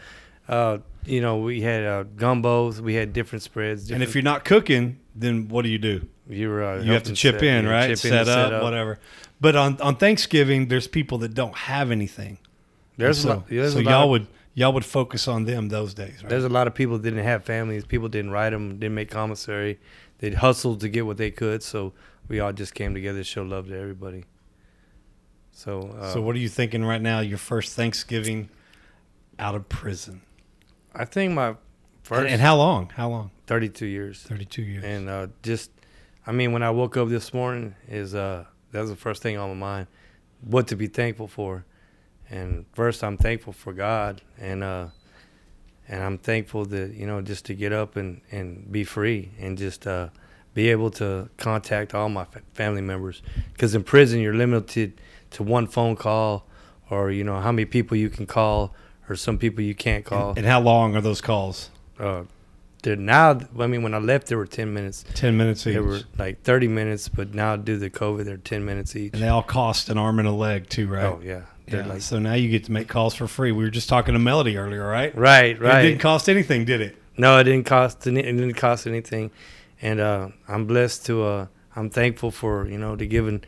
uh, 0.48 0.78
you 1.06 1.22
know, 1.22 1.38
we 1.38 1.62
had 1.62 1.84
uh, 1.84 2.04
gumbos, 2.16 2.80
we 2.80 2.94
had 2.96 3.14
different 3.14 3.44
spreads. 3.44 3.92
And 3.92 4.02
if 4.04 4.16
you're 4.16 4.24
not 4.24 4.46
cooking, 4.46 5.00
then 5.16 5.48
what 5.48 5.64
do 5.64 5.70
you 5.70 5.78
do? 5.80 6.08
you're, 6.30 6.64
uh, 6.64 6.82
You 6.82 6.94
have 6.94 7.04
to 7.04 7.14
chip 7.14 7.36
set- 7.36 7.44
in, 7.44 7.68
right? 7.68 7.90
chip 7.90 7.98
set, 8.00 8.28
in 8.28 8.30
up, 8.30 8.52
and 8.54 8.64
whatever. 8.64 9.00
But 9.42 9.56
on 9.58 9.80
on 9.82 9.98
Thanksgiving, 9.98 10.68
there's 10.70 10.88
people 10.88 11.18
that 11.20 11.34
don't 11.34 11.56
have 11.56 11.92
anything. 11.92 12.38
There's 12.98 13.22
so, 13.22 13.30
lot, 13.30 13.48
there's 13.50 13.74
so 13.74 13.80
y'all 13.80 14.04
of- 14.06 14.10
would 14.12 14.28
y'all 14.54 14.72
would 14.72 14.86
focus 14.86 15.28
on 15.28 15.44
them 15.46 15.68
those 15.70 15.94
days, 15.94 16.22
right? 16.24 16.30
There's 16.30 16.46
a 16.46 16.50
lot 16.50 16.68
of 16.68 16.74
people 16.76 16.98
that 16.98 17.04
didn't 17.04 17.26
have 17.26 17.44
families. 17.44 17.86
People 17.86 18.08
didn't 18.08 18.32
write 18.32 18.52
them, 18.52 18.80
didn't 18.80 18.96
make 18.96 19.10
commissary. 19.12 19.80
They 20.20 20.32
hustled 20.32 20.80
to 20.82 20.90
get 20.90 21.06
what 21.06 21.18
they 21.18 21.32
could. 21.32 21.62
So 21.62 21.92
we 22.30 22.40
all 22.40 22.54
just 22.54 22.74
came 22.74 22.94
together 22.94 23.20
to 23.20 23.24
show 23.26 23.44
love 23.44 23.68
to 23.68 23.78
everybody. 23.78 24.24
So, 25.52 25.96
uh, 26.00 26.14
so 26.14 26.22
what 26.22 26.36
are 26.36 26.40
you 26.40 26.50
thinking 26.50 26.84
right 26.86 27.02
now? 27.02 27.20
Your 27.20 27.38
first 27.38 27.76
Thanksgiving 27.76 28.50
out 29.38 29.56
of 29.56 29.68
prison, 29.70 30.22
I 30.95 31.06
think 31.06 31.34
my 31.34 31.56
first 32.04 32.22
and, 32.22 32.30
and 32.30 32.42
how 32.42 32.57
long? 32.57 32.90
How 32.95 33.10
long? 33.10 33.31
32 33.48 33.86
years. 33.86 34.22
Thirty-two 34.22 34.62
years. 34.62 34.84
And 34.84 35.10
uh, 35.10 35.28
just, 35.42 35.72
I 36.25 36.31
mean, 36.31 36.51
when 36.54 36.63
I 36.63 36.69
woke 36.69 36.95
up 36.98 37.10
this 37.10 37.34
morning, 37.34 37.75
is 37.88 38.16
uh, 38.16 38.45
that 38.72 38.81
was 38.81 38.90
the 38.90 38.95
first 38.95 39.22
thing 39.22 39.38
on 39.38 39.50
my 39.50 39.56
mind, 39.56 39.88
what 40.42 40.68
to 40.68 40.75
be 40.75 40.88
thankful 40.88 41.28
for. 41.28 41.66
And 42.30 42.66
first, 42.74 43.04
I'm 43.04 43.18
thankful 43.18 43.54
for 43.54 43.74
God, 43.74 44.22
and 44.40 44.63
uh, 44.63 44.88
and 45.88 46.01
I'm 46.04 46.18
thankful 46.18 46.66
that 46.66 46.94
you 46.94 47.06
know 47.06 47.22
just 47.22 47.46
to 47.46 47.54
get 47.54 47.74
up 47.74 47.96
and 47.96 48.22
and 48.31 48.72
be 48.72 48.84
free, 48.84 49.31
and 49.39 49.57
just 49.57 49.86
uh, 49.86 50.10
be 50.54 50.69
able 50.69 50.89
to 50.92 51.30
contact 51.38 51.94
all 51.94 52.10
my 52.10 52.25
fa- 52.25 52.42
family 52.54 52.81
members. 52.81 53.22
Because 53.51 53.75
in 53.75 53.84
prison, 53.84 54.19
you're 54.22 54.34
limited 54.34 55.00
to 55.31 55.44
one 55.44 55.68
phone 55.68 55.96
call, 55.96 56.48
or 56.89 57.12
you 57.12 57.24
know 57.24 57.39
how 57.39 57.51
many 57.51 57.66
people 57.66 57.98
you 57.98 58.10
can 58.10 58.25
call, 58.25 58.74
or 59.10 59.16
some 59.16 59.38
people 59.38 59.64
you 59.64 59.76
can't 59.76 60.06
call. 60.06 60.34
and 60.38 60.46
how 60.46 60.60
long 60.62 60.96
are 60.96 61.02
those 61.02 61.22
calls? 61.22 61.70
uh, 62.00 62.24
they're 62.82 62.98
now, 62.98 63.40
I 63.60 63.68
mean, 63.68 63.82
when 63.82 63.94
I 63.94 63.98
left, 64.00 64.28
there 64.28 64.38
were 64.38 64.46
10 64.46 64.74
minutes. 64.74 65.06
Ten 65.14 65.38
minutes 65.38 65.66
each. 65.66 65.74
They 65.76 65.80
were 65.80 66.02
like 66.18 66.42
30 66.44 66.68
minutes, 66.68 67.08
but 67.08 67.34
now 67.34 67.56
due 67.56 67.80
to 67.80 67.90
COVID, 67.90 68.26
they're 68.26 68.36
10 68.36 68.66
minutes 68.66 68.94
each. 68.98 69.14
and 69.14 69.22
they 69.24 69.30
all 69.30 69.42
cost 69.42 69.88
an 69.90 69.98
arm 69.98 70.20
and 70.20 70.28
a 70.28 70.32
leg 70.34 70.68
too, 70.68 70.88
right? 70.88 71.06
Oh 71.06 71.22
yeah, 71.24 71.44
they're 71.68 71.80
Yeah, 71.84 71.88
like 71.88 72.02
so 72.02 72.20
now 72.20 72.34
you 72.34 72.50
get 72.50 72.66
to 72.66 72.74
make 72.74 72.90
calls 72.90 73.16
for 73.16 73.26
free. 73.26 73.54
We 73.54 73.64
were 73.64 73.70
just 73.70 73.88
talking 73.88 74.12
to 74.16 74.20
Melody 74.20 74.58
earlier, 74.58 74.86
right? 74.86 75.16
right, 75.16 75.58
right. 75.62 75.86
It 75.86 75.88
didn't 75.92 76.02
cost 76.02 76.28
anything, 76.28 76.66
did 76.66 76.82
it? 76.82 76.98
no, 77.18 77.38
it 77.38 77.46
didn't 77.46 77.66
cost. 77.66 78.06
It 78.06 78.12
didn't 78.16 78.56
cost 78.56 78.86
anything, 78.86 79.32
and 79.82 80.02
uh, 80.02 80.28
I'm 80.50 80.66
blessed 80.68 81.06
to. 81.06 81.24
Uh, 81.24 81.48
I'm 81.78 81.90
thankful 81.90 82.32
for 82.32 82.68
you 82.68 82.78
know 82.78 82.98
to 82.98 83.08
given 83.08 83.46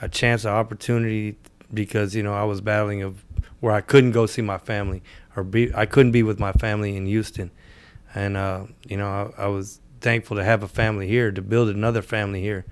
a 0.00 0.08
chance, 0.08 0.44
an 0.44 0.52
opportunity, 0.52 1.36
because 1.74 2.14
you 2.14 2.22
know 2.22 2.34
I 2.34 2.44
was 2.44 2.60
battling 2.60 3.02
of 3.02 3.24
where 3.66 3.74
I 3.74 3.80
couldn't 3.80 4.12
go 4.12 4.26
see 4.26 4.42
my 4.42 4.58
family 4.58 5.02
or 5.34 5.42
be. 5.42 5.74
I 5.74 5.86
couldn't 5.86 6.12
be 6.12 6.22
with 6.22 6.38
my 6.38 6.52
family 6.52 6.96
in 6.96 7.04
Houston, 7.06 7.50
and 8.14 8.36
uh, 8.36 8.66
you 8.88 8.96
know 8.96 9.08
I, 9.36 9.42
I 9.44 9.46
was 9.48 9.80
thankful 10.00 10.36
to 10.36 10.44
have 10.44 10.62
a 10.62 10.68
family 10.68 11.08
here 11.08 11.32
to 11.32 11.42
build 11.42 11.68
another 11.68 12.00
family 12.00 12.40
here. 12.40 12.64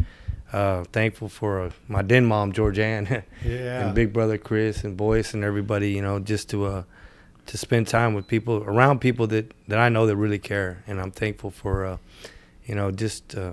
Uh, 0.53 0.85
thankful 0.93 1.29
for 1.29 1.61
uh, 1.63 1.71
my 1.89 2.01
den 2.01 2.25
mom 2.27 2.53
Georgianne. 2.53 3.25
Yeah. 3.45 3.87
and 3.87 3.95
Big 3.95 4.13
Brother 4.13 4.39
Chris 4.39 4.85
and 4.85 4.97
Boyce 4.97 5.35
and 5.35 5.43
everybody, 5.43 5.91
you 5.91 6.01
know, 6.01 6.21
just 6.21 6.49
to 6.51 6.65
uh, 6.67 6.83
to 7.47 7.59
spend 7.59 7.89
time 7.89 8.15
with 8.15 8.29
people 8.29 8.63
around 8.63 9.01
people 9.01 9.27
that, 9.27 9.53
that 9.67 9.81
I 9.81 9.89
know 9.89 10.07
that 10.07 10.17
really 10.17 10.39
care, 10.39 10.85
and 10.87 11.01
I'm 11.01 11.11
thankful 11.11 11.51
for, 11.51 11.85
uh, 11.85 11.97
you 12.67 12.75
know, 12.77 12.93
just 12.93 13.35
uh, 13.35 13.53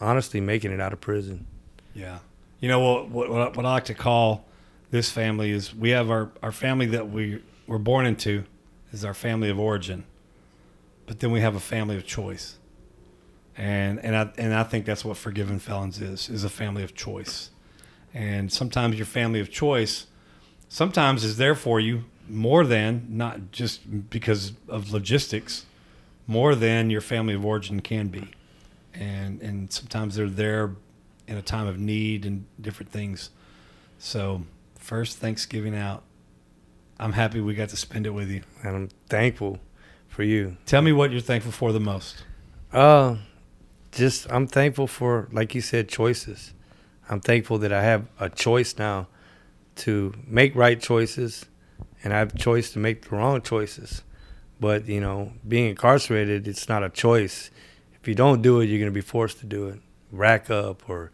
honestly 0.00 0.40
making 0.40 0.72
it 0.72 0.80
out 0.80 0.92
of 0.92 1.00
prison. 1.00 1.46
Yeah. 1.94 2.18
You 2.58 2.68
know 2.68 2.80
what, 2.80 3.08
what 3.10 3.30
what 3.30 3.40
I- 3.46 3.50
what 3.56 3.64
I 3.64 3.70
like 3.78 3.84
to 3.84 3.94
call 3.94 4.44
this 4.90 5.10
family 5.10 5.50
is 5.50 5.74
we 5.74 5.90
have 5.90 6.10
our 6.10 6.30
our 6.42 6.52
family 6.52 6.86
that 6.86 7.10
we 7.10 7.42
were 7.66 7.78
born 7.78 8.06
into 8.06 8.44
is 8.92 9.04
our 9.04 9.14
family 9.14 9.48
of 9.48 9.58
origin, 9.58 10.04
but 11.06 11.20
then 11.20 11.30
we 11.30 11.40
have 11.40 11.54
a 11.54 11.60
family 11.60 11.96
of 11.96 12.06
choice, 12.06 12.56
and 13.56 14.04
and 14.04 14.16
I 14.16 14.30
and 14.36 14.54
I 14.54 14.64
think 14.64 14.84
that's 14.86 15.04
what 15.04 15.16
forgiven 15.16 15.58
felons 15.58 16.00
is 16.00 16.28
is 16.28 16.44
a 16.44 16.48
family 16.48 16.82
of 16.82 16.94
choice, 16.94 17.50
and 18.12 18.52
sometimes 18.52 18.96
your 18.96 19.06
family 19.06 19.40
of 19.40 19.50
choice, 19.50 20.06
sometimes 20.68 21.24
is 21.24 21.36
there 21.36 21.54
for 21.54 21.78
you 21.78 22.04
more 22.28 22.64
than 22.64 23.06
not 23.08 23.50
just 23.50 24.08
because 24.10 24.52
of 24.68 24.92
logistics, 24.92 25.66
more 26.26 26.54
than 26.54 26.90
your 26.90 27.00
family 27.00 27.34
of 27.34 27.44
origin 27.44 27.80
can 27.80 28.08
be, 28.08 28.30
and 28.92 29.40
and 29.40 29.72
sometimes 29.72 30.16
they're 30.16 30.28
there 30.28 30.74
in 31.28 31.36
a 31.36 31.42
time 31.42 31.68
of 31.68 31.78
need 31.78 32.26
and 32.26 32.44
different 32.60 32.90
things. 32.90 33.30
So, 33.98 34.42
first 34.80 35.18
Thanksgiving 35.18 35.76
out, 35.76 36.02
I'm 36.98 37.12
happy 37.12 37.40
we 37.40 37.54
got 37.54 37.68
to 37.68 37.76
spend 37.76 38.06
it 38.06 38.10
with 38.10 38.30
you. 38.30 38.42
And 38.62 38.76
I'm 38.76 38.88
thankful 39.08 39.60
for 40.08 40.22
you. 40.22 40.56
Tell 40.66 40.82
me 40.82 40.92
what 40.92 41.12
you're 41.12 41.20
thankful 41.20 41.52
for 41.52 41.72
the 41.72 41.80
most. 41.80 42.24
Uh, 42.72 43.16
just 43.92 44.30
I'm 44.30 44.46
thankful 44.46 44.86
for, 44.86 45.28
like 45.32 45.54
you 45.54 45.60
said, 45.60 45.88
choices. 45.88 46.52
I'm 47.08 47.20
thankful 47.20 47.58
that 47.58 47.72
I 47.72 47.82
have 47.82 48.06
a 48.18 48.28
choice 48.28 48.76
now 48.78 49.08
to 49.76 50.14
make 50.26 50.54
right 50.54 50.80
choices, 50.80 51.46
and 52.04 52.12
I 52.12 52.18
have 52.18 52.34
a 52.34 52.38
choice 52.38 52.70
to 52.72 52.78
make 52.78 53.08
the 53.08 53.16
wrong 53.16 53.40
choices. 53.42 54.02
But 54.60 54.86
you 54.86 55.00
know, 55.00 55.32
being 55.46 55.70
incarcerated, 55.70 56.46
it's 56.46 56.68
not 56.68 56.84
a 56.84 56.90
choice. 56.90 57.50
If 58.00 58.06
you 58.06 58.14
don't 58.14 58.42
do 58.42 58.60
it, 58.60 58.66
you're 58.66 58.78
gonna 58.78 58.90
be 58.90 59.00
forced 59.00 59.40
to 59.40 59.46
do 59.46 59.68
it. 59.68 59.80
Rack 60.12 60.50
up, 60.50 60.88
or 60.88 61.10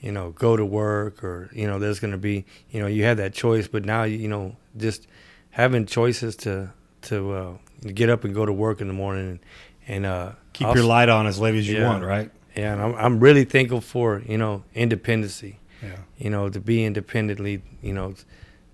you 0.00 0.10
know, 0.12 0.30
go 0.32 0.56
to 0.56 0.64
work, 0.64 1.22
or 1.24 1.50
you 1.52 1.66
know, 1.66 1.78
there's 1.78 2.00
gonna 2.00 2.18
be, 2.18 2.44
you 2.70 2.80
know, 2.80 2.86
you 2.86 3.04
have 3.04 3.16
that 3.18 3.32
choice. 3.34 3.68
But 3.68 3.84
now, 3.84 4.04
you 4.04 4.28
know, 4.28 4.56
just 4.76 5.06
having 5.50 5.86
choices 5.86 6.36
to 6.36 6.72
to 7.02 7.32
uh, 7.32 7.52
get 7.94 8.08
up 8.10 8.24
and 8.24 8.34
go 8.34 8.44
to 8.46 8.52
work 8.52 8.80
in 8.80 8.86
the 8.88 8.92
morning 8.94 9.28
and, 9.28 9.40
and 9.88 10.06
uh, 10.06 10.32
Keep 10.52 10.68
also- 10.68 10.80
your 10.80 10.88
light 10.88 11.08
on 11.08 11.26
as 11.26 11.38
late 11.38 11.54
as 11.54 11.68
you 11.68 11.78
Yeah. 11.78 11.88
want, 11.88 12.04
right? 12.04 12.30
Yeah, 12.56 12.72
and 12.72 12.82
I'm 12.82 12.94
I'm 12.96 13.20
really 13.20 13.44
thankful 13.44 13.80
for 13.80 14.22
you 14.26 14.36
know 14.38 14.64
independency. 14.74 15.58
Yeah. 15.82 15.96
You 16.18 16.28
know, 16.30 16.48
to 16.50 16.60
be 16.60 16.84
independently, 16.84 17.62
you 17.80 17.92
know, 17.94 18.14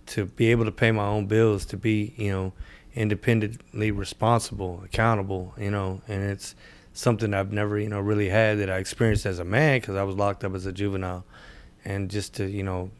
to 0.06 0.24
be 0.26 0.50
able 0.50 0.64
to 0.64 0.72
pay 0.72 0.90
my 0.92 1.04
own 1.06 1.26
bills, 1.26 1.64
to 1.66 1.76
be 1.76 2.14
you 2.16 2.30
know 2.32 2.52
independently 2.94 3.90
responsible, 3.90 4.82
accountable. 4.84 5.54
You 5.58 5.70
know, 5.70 6.00
and 6.08 6.22
it's 6.22 6.54
something 6.96 7.34
I've 7.34 7.52
never 7.52 7.78
you 7.78 7.88
know 7.88 8.00
really 8.00 8.28
had 8.28 8.58
that 8.58 8.70
I 8.70 8.78
experienced 8.78 9.26
as 9.26 9.38
a 9.38 9.44
man 9.44 9.80
because 9.80 9.96
I 9.96 10.02
was 10.02 10.16
locked 10.16 10.44
up 10.44 10.54
as 10.54 10.66
a 10.66 10.72
juvenile, 10.72 11.24
and 11.84 12.10
just 12.10 12.34
to 12.34 12.46
you 12.48 12.62
know 12.62 12.90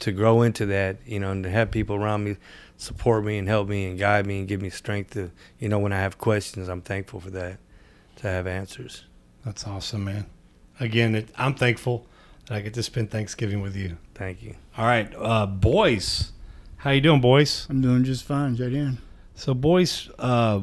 to 0.00 0.12
grow 0.12 0.42
into 0.42 0.66
that, 0.66 0.96
you 1.06 1.20
know, 1.20 1.30
and 1.30 1.44
to 1.44 1.50
have 1.50 1.70
people 1.70 1.96
around 1.96 2.24
me 2.24 2.36
support 2.76 3.24
me 3.24 3.38
and 3.38 3.46
help 3.46 3.68
me 3.68 3.86
and 3.86 3.98
guide 3.98 4.26
me 4.26 4.40
and 4.40 4.48
give 4.48 4.60
me 4.60 4.68
strength 4.68 5.12
to 5.12 5.30
you 5.58 5.68
know 5.68 5.78
when 5.78 5.92
I 5.92 6.00
have 6.00 6.18
questions, 6.18 6.68
I'm 6.68 6.82
thankful 6.82 7.20
for 7.20 7.30
that 7.30 7.58
to 8.16 8.26
have 8.26 8.46
answers. 8.46 9.04
That's 9.44 9.66
awesome, 9.66 10.04
man. 10.04 10.26
Again, 10.80 11.14
it, 11.14 11.28
I'm 11.36 11.54
thankful 11.54 12.06
that 12.46 12.56
I 12.56 12.60
get 12.60 12.74
to 12.74 12.82
spend 12.82 13.10
Thanksgiving 13.10 13.62
with 13.62 13.76
you. 13.76 13.98
Thank 14.14 14.42
you. 14.42 14.56
All 14.76 14.86
right, 14.86 15.12
uh, 15.16 15.46
Boyce, 15.46 16.32
how 16.78 16.90
you 16.90 17.00
doing, 17.00 17.20
Boyce? 17.20 17.68
I'm 17.70 17.80
doing 17.80 18.02
just 18.02 18.24
fine, 18.24 18.56
Jaden. 18.56 18.98
So, 19.36 19.54
Boyce, 19.54 20.10
uh, 20.18 20.62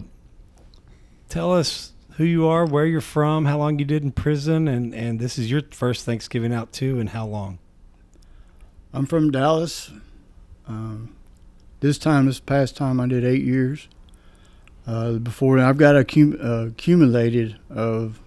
tell 1.30 1.54
us 1.54 1.94
who 2.18 2.24
you 2.24 2.48
are, 2.48 2.66
where 2.66 2.86
you're 2.86 3.02
from, 3.02 3.46
how 3.46 3.58
long 3.58 3.80
you 3.80 3.86
did 3.86 4.04
in 4.04 4.12
prison, 4.12 4.68
and 4.68 4.94
and 4.94 5.20
this 5.20 5.38
is 5.38 5.50
your 5.50 5.62
first 5.72 6.06
Thanksgiving 6.06 6.54
out 6.54 6.72
too, 6.72 7.00
and 7.00 7.10
how 7.10 7.26
long? 7.26 7.60
I'm 8.94 9.06
from 9.06 9.32
Dallas. 9.32 9.92
Um, 10.68 11.16
this 11.80 11.98
time, 11.98 12.26
this 12.26 12.40
past 12.40 12.76
time, 12.76 13.00
I 13.00 13.08
did 13.08 13.24
eight 13.24 13.44
years. 13.44 13.88
Uh, 14.86 15.14
before 15.14 15.60
I've 15.60 15.78
got 15.78 15.96
a 15.96 16.04
cum- 16.04 16.38
uh, 16.42 16.68
accumulated 16.68 17.58
of 17.70 18.20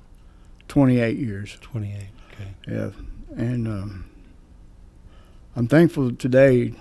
28 0.69 1.19
years. 1.19 1.59
Twenty 1.61 1.93
eight. 1.93 2.11
Okay. 2.33 2.51
Yeah, 2.69 2.91
and 3.37 3.69
um, 3.69 4.11
I'm 5.57 5.69
thankful 5.69 6.13
today 6.15 6.75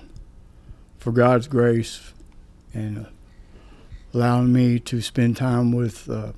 for 0.98 1.12
God's 1.12 1.48
grace 1.48 2.14
and 2.74 3.06
uh, 3.06 3.10
allowing 4.14 4.54
me 4.54 4.80
to 4.80 5.02
spend 5.02 5.38
time 5.38 5.72
with 5.72 6.10
uh, 6.10 6.32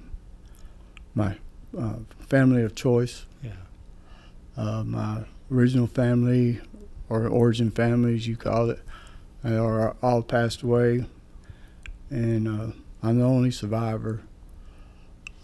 my 1.16 1.38
uh, 1.78 1.96
family 2.20 2.62
of 2.64 2.76
choice. 2.76 3.26
Yeah. 3.42 3.52
uh, 4.58 4.84
my 4.84 5.24
original 5.52 5.88
family 5.88 6.60
or 7.10 7.28
origin 7.28 7.72
family, 7.72 8.16
as 8.16 8.28
you 8.28 8.36
call 8.36 8.70
it, 8.70 8.80
they 9.44 9.56
are 9.56 9.96
all 10.02 10.22
passed 10.24 10.62
away, 10.64 11.06
and 12.10 12.48
uh, 12.48 12.68
I'm 13.04 13.20
the 13.20 13.26
only 13.26 13.52
survivor. 13.52 14.22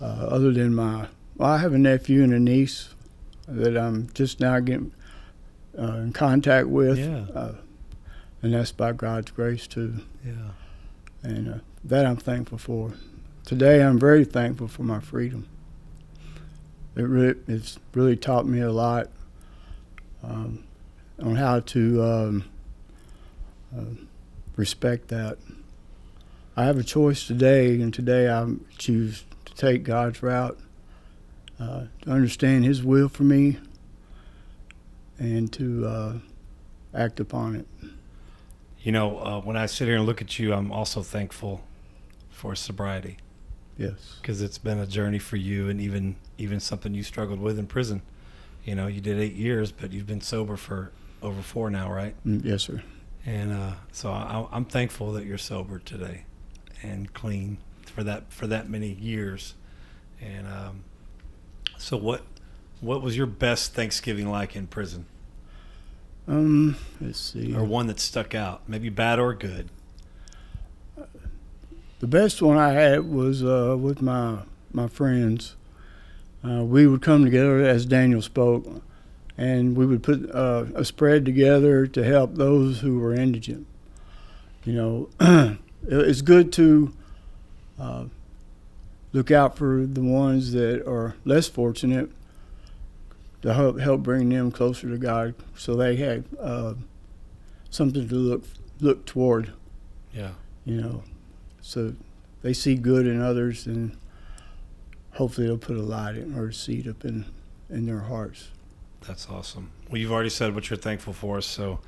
Uh, 0.02 0.06
other 0.30 0.52
than 0.52 0.74
my, 0.74 1.08
well, 1.38 1.52
I 1.52 1.58
have 1.60 1.74
a 1.74 1.78
nephew 1.78 2.24
and 2.24 2.34
a 2.34 2.40
niece 2.40 2.90
that 3.48 3.78
I'm 3.78 4.10
just 4.16 4.40
now 4.40 4.60
getting 4.60 4.92
uh, 5.78 5.98
in 5.98 6.14
contact 6.14 6.68
with, 6.68 6.98
Yeah. 6.98 7.26
uh, 7.36 7.56
and 8.42 8.54
that's 8.56 8.72
by 8.72 8.94
God's 8.94 9.30
grace 9.32 9.68
too, 9.68 10.00
Yeah. 10.26 10.52
and 11.22 11.48
uh, 11.54 11.58
that 11.84 12.06
I'm 12.08 12.18
thankful 12.18 12.58
for. 12.58 12.94
Today, 13.46 13.84
I'm 13.84 14.00
very 14.00 14.26
thankful 14.26 14.68
for 14.68 14.82
my 14.84 15.00
freedom. 15.00 15.48
It 16.96 17.04
really, 17.04 17.40
it's 17.48 17.80
really 17.94 18.18
taught 18.18 18.46
me 18.46 18.60
a 18.60 18.72
lot 18.72 19.10
um, 20.24 20.64
on 21.22 21.36
how 21.36 21.62
to 21.62 22.04
um, 22.04 22.50
uh, 23.76 23.84
respect 24.58 25.08
that. 25.08 25.38
I 26.58 26.66
have 26.66 26.78
a 26.78 26.84
choice 26.84 27.26
today, 27.26 27.82
and 27.82 27.94
today 27.94 28.30
I 28.30 28.46
choose 28.78 29.24
to 29.46 29.54
take 29.56 29.84
God's 29.84 30.22
route, 30.22 30.60
uh, 31.60 31.86
to 32.02 32.10
understand 32.10 32.66
His 32.66 32.84
will 32.84 33.08
for 33.08 33.24
me, 33.24 33.58
and 35.18 35.52
to 35.54 35.86
uh, 35.88 36.14
act 36.94 37.22
upon 37.22 37.56
it. 37.56 37.68
You 38.82 38.92
know, 38.92 39.20
uh, 39.20 39.40
when 39.42 39.56
I 39.56 39.68
sit 39.68 39.88
here 39.88 39.96
and 39.96 40.06
look 40.06 40.22
at 40.22 40.40
you, 40.40 40.54
I'm 40.54 40.72
also 40.72 41.04
thankful 41.04 41.62
for 42.30 42.54
sobriety 42.54 43.18
Yes. 43.78 44.18
because 44.22 44.42
it's 44.42 44.58
been 44.58 44.78
a 44.80 44.86
journey 44.86 45.20
for 45.20 45.38
you, 45.38 45.70
and 45.70 45.80
even 45.82 46.16
even 46.38 46.60
something 46.60 46.94
you 46.94 47.04
struggled 47.04 47.40
with 47.40 47.58
in 47.60 47.68
prison. 47.68 48.02
You 48.64 48.76
know, 48.76 48.88
you 48.88 49.02
did 49.02 49.20
eight 49.20 49.34
years, 49.34 49.72
but 49.72 49.92
you've 49.92 50.06
been 50.08 50.22
sober 50.22 50.56
for 50.56 50.92
over 51.22 51.42
four 51.42 51.70
now, 51.72 51.92
right? 51.92 52.16
Mm, 52.26 52.44
Yes, 52.46 52.64
sir. 52.64 52.84
And 53.26 53.52
uh, 53.52 53.72
so 53.92 54.12
I, 54.12 54.48
I'm 54.52 54.66
thankful 54.66 55.14
that 55.14 55.26
you're 55.26 55.38
sober 55.38 55.80
today 55.80 56.26
and 56.84 57.12
clean 57.14 57.58
for 57.86 58.04
that 58.04 58.32
for 58.32 58.48
that 58.48 58.70
many 58.70 58.92
years. 58.94 59.56
And 60.22 60.48
um, 60.48 60.84
so, 61.78 61.98
what 61.98 62.22
what 62.82 63.02
was 63.02 63.16
your 63.18 63.26
best 63.28 63.74
Thanksgiving 63.74 64.30
like 64.30 64.56
in 64.56 64.68
prison, 64.68 65.06
Um, 66.28 66.76
let's 67.00 67.20
see. 67.20 67.54
or 67.56 67.64
one 67.64 67.88
that 67.88 68.00
stuck 68.00 68.34
out, 68.36 68.68
maybe 68.68 68.90
bad 68.90 69.20
or 69.20 69.34
good? 69.34 69.70
The 72.02 72.08
best 72.08 72.42
one 72.42 72.58
I 72.58 72.70
had 72.70 73.12
was 73.12 73.44
uh, 73.44 73.78
with 73.80 74.02
my 74.02 74.40
my 74.74 74.88
friends. 74.88 75.56
Uh, 76.44 76.64
we 76.64 76.88
would 76.88 77.04
come 77.04 77.24
together 77.24 77.62
as 77.62 77.86
Daniel 77.86 78.24
spoke, 78.24 78.66
and 79.38 79.78
we 79.78 79.86
would 79.86 80.02
put 80.02 80.28
uh, 80.32 80.66
a 80.74 80.84
spread 80.84 81.26
together 81.26 81.86
to 81.86 82.04
help 82.04 82.34
those 82.34 82.80
who 82.80 82.98
were 82.98 83.14
indigent. 83.14 83.68
You 84.66 84.74
know, 85.20 85.58
it's 85.88 86.24
good 86.24 86.52
to 86.54 86.92
uh, 87.80 88.06
look 89.14 89.30
out 89.30 89.56
for 89.56 89.86
the 89.86 90.02
ones 90.02 90.54
that 90.54 90.84
are 90.90 91.16
less 91.24 91.48
fortunate 91.48 92.10
to 93.44 93.54
help 93.54 93.80
help 93.80 94.02
bring 94.02 94.30
them 94.30 94.50
closer 94.50 94.90
to 94.90 94.98
God, 94.98 95.36
so 95.56 95.76
they 95.76 95.98
have 95.98 96.26
uh, 96.40 96.74
something 97.70 98.10
to 98.10 98.16
look 98.16 98.44
look 98.80 99.06
toward 99.06 99.54
Yeah, 100.12 100.32
you 100.66 100.82
know, 100.82 101.04
so 101.62 101.94
they 102.42 102.54
see 102.54 102.76
good 102.76 103.08
in 103.08 103.22
others, 103.22 103.66
and 103.66 103.98
hopefully 105.14 105.48
they'll 105.48 105.58
put 105.58 105.78
a 105.78 105.82
light 105.82 106.16
in 106.18 106.38
or 106.38 106.48
a 106.48 106.54
seed 106.54 106.88
up 106.88 107.06
in 107.06 107.26
in 107.70 107.86
their 107.86 108.02
hearts. 108.02 108.50
that's 109.08 109.30
awesome. 109.30 109.72
Well, 109.90 110.00
you've 110.00 110.12
already 110.12 110.30
said 110.30 110.54
what 110.54 110.70
you're 110.70 110.78
thankful 110.78 111.14
for, 111.14 111.42
so 111.42 111.80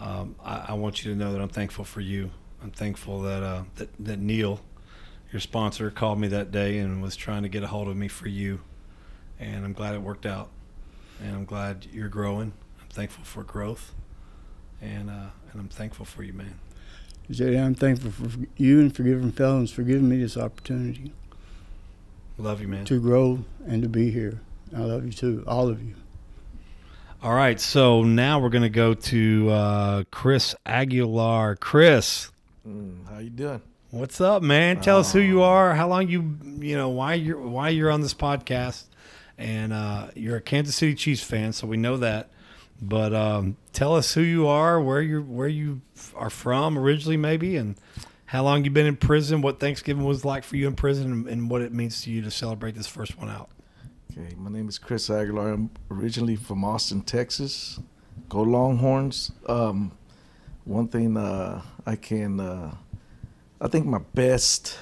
um, 0.00 0.34
I, 0.44 0.66
I 0.68 0.72
want 0.74 1.04
you 1.04 1.12
to 1.12 1.16
know 1.18 1.32
that 1.32 1.40
I'm 1.40 1.48
thankful 1.48 1.84
for 1.84 2.00
you. 2.00 2.30
I'm 2.62 2.70
thankful 2.72 3.22
that 3.22 3.42
uh, 3.42 3.62
that 3.76 3.88
that 4.00 4.18
Neil, 4.18 4.60
your 5.32 5.40
sponsor, 5.40 5.90
called 5.90 6.18
me 6.18 6.28
that 6.28 6.50
day 6.50 6.78
and 6.78 7.00
was 7.02 7.16
trying 7.16 7.42
to 7.42 7.48
get 7.48 7.62
a 7.62 7.68
hold 7.68 7.88
of 7.88 7.96
me 7.96 8.08
for 8.08 8.28
you, 8.28 8.60
and 9.38 9.64
I'm 9.64 9.72
glad 9.72 9.94
it 9.94 10.02
worked 10.02 10.26
out. 10.26 10.50
And 11.22 11.36
I'm 11.36 11.44
glad 11.44 11.86
you're 11.92 12.08
growing. 12.08 12.52
I'm 12.80 12.88
thankful 12.88 13.24
for 13.24 13.42
growth, 13.42 13.92
and 14.80 15.10
uh, 15.10 15.30
and 15.52 15.60
I'm 15.60 15.68
thankful 15.68 16.06
for 16.06 16.22
you, 16.22 16.32
man. 16.32 16.58
Jay, 17.30 17.56
I'm 17.58 17.74
thankful 17.74 18.10
for 18.10 18.28
you 18.56 18.80
and 18.80 18.94
Forgiven 18.94 19.30
Felons 19.32 19.70
for 19.70 19.82
giving 19.82 20.08
me 20.08 20.20
this 20.20 20.36
opportunity 20.36 21.12
Love 22.38 22.60
you, 22.60 22.68
man. 22.68 22.84
to 22.86 23.00
grow 23.00 23.44
and 23.66 23.82
to 23.82 23.88
be 23.88 24.10
here. 24.10 24.40
I 24.74 24.80
love 24.80 25.04
you 25.04 25.12
too, 25.12 25.44
all 25.46 25.68
of 25.68 25.82
you. 25.82 25.94
All 27.22 27.34
right, 27.34 27.60
so 27.60 28.02
now 28.02 28.40
we're 28.40 28.48
gonna 28.48 28.68
go 28.68 28.94
to 28.94 29.50
uh, 29.50 30.04
Chris 30.10 30.54
Aguilar. 30.66 31.56
Chris, 31.56 32.30
Mm, 32.68 33.08
how 33.08 33.18
you 33.18 33.30
doing? 33.30 33.62
what's 33.90 34.20
up, 34.20 34.42
man? 34.42 34.80
Tell 34.80 34.98
us 34.98 35.12
who 35.12 35.20
you 35.20 35.42
are, 35.42 35.74
how 35.74 35.88
long 35.88 36.08
you, 36.08 36.36
you 36.58 36.76
know, 36.76 36.90
why 36.90 37.14
you're 37.14 37.40
why 37.40 37.68
you're 37.70 37.90
on 37.90 38.00
this 38.02 38.12
podcast, 38.14 38.84
and 39.38 39.72
uh, 39.72 40.08
you're 40.14 40.36
a 40.36 40.40
Kansas 40.42 40.76
City 40.76 40.94
Chiefs 40.94 41.22
fan, 41.22 41.52
so 41.52 41.66
we 41.66 41.76
know 41.76 41.96
that. 41.98 42.30
But 42.82 43.14
um, 43.14 43.56
tell 43.72 43.94
us 43.94 44.14
who 44.14 44.22
you 44.22 44.46
are, 44.46 44.80
where 44.80 45.02
you 45.02 45.22
where 45.22 45.48
you 45.48 45.82
are 46.14 46.30
from 46.30 46.78
originally, 46.78 47.16
maybe, 47.16 47.56
and 47.56 47.76
how 48.26 48.42
long 48.42 48.64
you've 48.64 48.74
been 48.74 48.86
in 48.86 48.96
prison, 48.96 49.42
what 49.42 49.60
Thanksgiving 49.60 50.04
was 50.04 50.24
like 50.24 50.44
for 50.44 50.56
you 50.56 50.66
in 50.66 50.74
prison, 50.74 51.12
and, 51.12 51.28
and 51.28 51.50
what 51.50 51.60
it 51.62 51.72
means 51.72 52.02
to 52.02 52.10
you 52.10 52.22
to 52.22 52.30
celebrate 52.30 52.74
this 52.74 52.86
first 52.86 53.18
one 53.18 53.28
out. 53.28 53.50
Okay, 54.12 54.34
my 54.36 54.50
name 54.50 54.68
is 54.68 54.78
Chris 54.78 55.10
Aguilar. 55.10 55.52
I'm 55.52 55.70
originally 55.90 56.36
from 56.36 56.64
Austin, 56.64 57.02
Texas. 57.02 57.78
Go 58.28 58.42
Longhorns. 58.42 59.32
Um, 59.46 59.92
one 60.64 60.88
thing 60.88 61.16
uh, 61.16 61.62
I 61.86 61.96
can, 61.96 62.40
uh, 62.40 62.74
I 63.60 63.68
think 63.68 63.86
my 63.86 64.00
best 64.14 64.78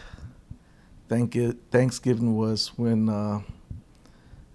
thank 1.08 1.36
Thanksgiving 1.70 2.36
was 2.36 2.68
when 2.76 3.08
uh, 3.08 3.40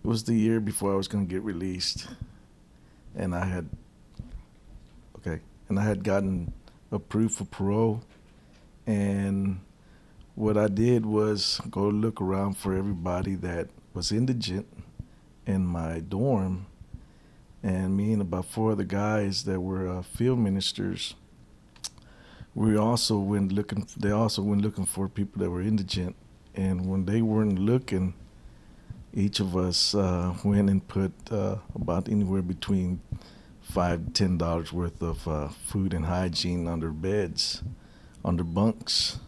it 0.04 0.08
was 0.08 0.24
the 0.24 0.34
year 0.34 0.60
before 0.60 0.94
I 0.94 0.96
was 0.96 1.08
going 1.08 1.28
to 1.28 1.32
get 1.32 1.44
released, 1.44 2.08
and 3.16 3.36
I 3.36 3.46
had, 3.46 3.70
okay, 5.18 5.40
and 5.70 5.80
I 5.80 5.84
had 5.84 6.04
gotten 6.04 6.54
approved 6.92 7.36
for 7.36 7.46
parole, 7.46 8.04
and 8.86 9.60
what 10.36 10.58
I 10.58 10.68
did 10.68 11.06
was 11.06 11.62
go 11.70 11.88
look 11.88 12.20
around 12.22 12.58
for 12.58 12.76
everybody 12.76 13.36
that 13.36 13.68
was 13.94 14.12
indigent 14.12 14.68
in 15.46 15.66
my 15.66 16.00
dorm, 16.00 16.66
and 17.62 17.96
me 17.96 18.14
and 18.14 18.22
about 18.22 18.46
four 18.46 18.72
other 18.72 18.84
guys 18.84 19.44
that 19.46 19.62
were 19.62 19.88
uh, 19.88 20.02
field 20.02 20.40
ministers. 20.40 21.16
We 22.56 22.78
also 22.78 23.18
went 23.18 23.52
looking. 23.52 23.88
They 23.98 24.12
also 24.12 24.42
went 24.42 24.62
looking 24.62 24.86
for 24.86 25.08
people 25.08 25.42
that 25.42 25.50
were 25.50 25.62
indigent, 25.62 26.16
and 26.56 26.88
when 26.88 27.06
they 27.06 27.22
weren't 27.22 27.60
looking, 27.60 28.14
each 29.14 29.40
of 29.40 29.56
us 29.56 29.94
uh, 29.94 30.34
went 30.44 30.70
and 30.70 30.86
put 30.88 31.12
uh, 31.32 31.58
about 31.76 32.10
anywhere 32.10 32.42
between 32.42 33.00
five 33.62 34.06
to 34.06 34.12
ten 34.12 34.38
dollars 34.38 34.74
worth 34.74 35.02
of 35.02 35.28
uh, 35.28 35.50
food 35.50 35.94
and 35.94 36.06
hygiene 36.06 36.68
under 36.68 36.90
beds, 36.90 37.64
under 38.26 38.44
bunks, 38.44 39.20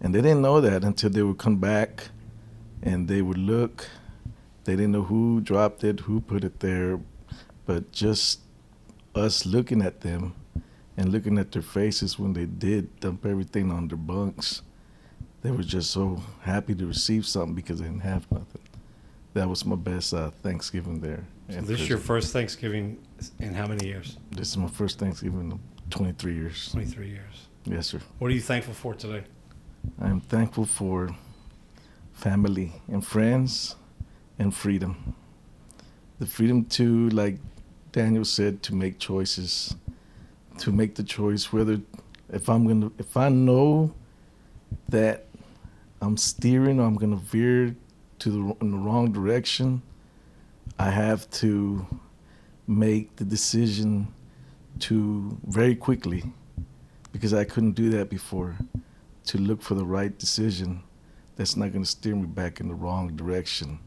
and 0.00 0.14
they 0.14 0.20
didn't 0.20 0.42
know 0.42 0.60
that 0.60 0.84
until 0.84 1.10
they 1.10 1.22
would 1.22 1.38
come 1.38 1.56
back, 1.56 2.08
and 2.82 3.08
they 3.08 3.22
would 3.22 3.38
look. 3.38 3.88
They 4.64 4.76
didn't 4.76 4.92
know 4.92 5.02
who 5.02 5.40
dropped 5.40 5.82
it, 5.82 6.00
who 6.00 6.20
put 6.20 6.44
it 6.44 6.60
there, 6.60 7.00
but 7.66 7.90
just 7.90 8.40
us 9.14 9.46
looking 9.46 9.82
at 9.82 10.02
them 10.02 10.34
and 10.96 11.10
looking 11.10 11.38
at 11.38 11.52
their 11.52 11.62
faces 11.62 12.18
when 12.18 12.34
they 12.34 12.44
did 12.44 13.00
dump 13.00 13.24
everything 13.24 13.70
on 13.70 13.88
their 13.88 13.96
bunks, 13.96 14.62
they 15.42 15.50
were 15.50 15.62
just 15.62 15.90
so 15.90 16.22
happy 16.42 16.74
to 16.74 16.86
receive 16.86 17.26
something 17.26 17.54
because 17.54 17.80
they 17.80 17.86
didn't 17.86 18.00
have 18.02 18.30
nothing. 18.30 18.67
That 19.38 19.48
was 19.48 19.64
my 19.64 19.76
best 19.76 20.14
uh, 20.14 20.30
Thanksgiving 20.42 21.00
there. 21.00 21.24
So 21.48 21.60
this 21.60 21.80
is 21.80 21.88
your 21.88 21.98
first 21.98 22.32
Thanksgiving 22.32 22.98
in 23.38 23.54
how 23.54 23.68
many 23.68 23.86
years? 23.86 24.16
This 24.32 24.48
is 24.48 24.56
my 24.56 24.66
first 24.66 24.98
Thanksgiving 24.98 25.52
in 25.52 25.60
23 25.90 26.34
years. 26.34 26.72
23 26.72 27.08
years. 27.08 27.46
Yes, 27.64 27.86
sir. 27.86 28.00
What 28.18 28.32
are 28.32 28.34
you 28.34 28.40
thankful 28.40 28.74
for 28.74 28.94
today? 28.94 29.22
I 30.00 30.08
am 30.08 30.20
thankful 30.20 30.64
for 30.64 31.14
family 32.14 32.72
and 32.88 33.06
friends 33.06 33.76
and 34.40 34.52
freedom. 34.52 35.14
The 36.18 36.26
freedom 36.26 36.64
to, 36.70 37.08
like 37.10 37.38
Daniel 37.92 38.24
said, 38.24 38.60
to 38.64 38.74
make 38.74 38.98
choices, 38.98 39.76
to 40.58 40.72
make 40.72 40.96
the 40.96 41.04
choice 41.04 41.52
whether 41.52 41.80
if 42.32 42.48
I'm 42.48 42.66
gonna 42.66 42.90
if 42.98 43.16
I 43.16 43.28
know 43.28 43.94
that 44.88 45.26
I'm 46.02 46.16
steering 46.16 46.80
or 46.80 46.86
I'm 46.88 46.96
gonna 46.96 47.22
veer 47.22 47.76
to 48.20 48.30
the 48.30 48.56
in 48.60 48.70
the 48.70 48.78
wrong 48.78 49.12
direction, 49.12 49.82
I 50.78 50.90
have 50.90 51.28
to 51.42 51.86
make 52.66 53.16
the 53.16 53.24
decision 53.24 54.08
to 54.80 55.36
very 55.46 55.74
quickly 55.74 56.22
because 57.12 57.32
I 57.34 57.44
couldn't 57.44 57.72
do 57.72 57.90
that 57.90 58.10
before 58.10 58.56
to 59.26 59.38
look 59.38 59.62
for 59.62 59.74
the 59.74 59.84
right 59.84 60.16
decision 60.18 60.82
that's 61.36 61.56
not 61.56 61.72
going 61.72 61.84
to 61.84 61.90
steer 61.90 62.14
me 62.14 62.26
back 62.26 62.60
in 62.60 62.68
the 62.68 62.74
wrong 62.74 63.14
direction 63.16 63.78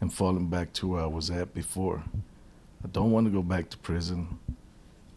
and 0.00 0.12
falling 0.12 0.48
back 0.48 0.72
to 0.74 0.88
where 0.88 1.02
I 1.02 1.06
was 1.06 1.30
at 1.30 1.54
before. 1.54 2.02
I 2.84 2.88
don't 2.88 3.10
want 3.10 3.26
to 3.26 3.32
go 3.32 3.42
back 3.42 3.70
to 3.70 3.78
prison. 3.78 4.38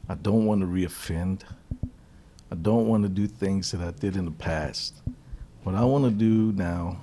I 0.10 0.16
don't 0.16 0.46
want 0.46 0.62
to 0.62 0.68
reoffend. 0.68 1.42
I 2.52 2.56
don't 2.56 2.88
want 2.88 3.04
to 3.04 3.10
do 3.10 3.28
things 3.28 3.72
that 3.72 3.82
I 3.82 3.92
did 3.92 4.16
in 4.16 4.26
the 4.26 4.32
past. 4.32 5.02
What 5.64 5.76
I 5.76 5.84
want 5.84 6.06
to 6.06 6.12
do 6.12 6.52
now 6.58 6.98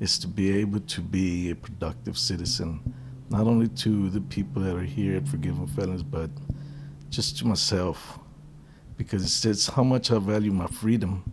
is 0.00 0.18
to 0.18 0.28
be 0.28 0.56
able 0.58 0.80
to 0.80 1.00
be 1.00 1.50
a 1.50 1.54
productive 1.56 2.16
citizen, 2.16 2.94
not 3.30 3.46
only 3.46 3.68
to 3.68 4.10
the 4.10 4.20
people 4.20 4.62
that 4.62 4.76
are 4.76 4.82
here 4.82 5.16
at 5.16 5.28
Forgiven 5.28 5.66
Felons, 5.66 6.02
but 6.02 6.30
just 7.10 7.38
to 7.38 7.46
myself 7.46 8.18
because 8.96 9.22
it 9.22 9.28
says 9.28 9.68
how 9.68 9.82
much 9.82 10.10
I 10.10 10.18
value 10.18 10.50
my 10.50 10.66
freedom 10.66 11.32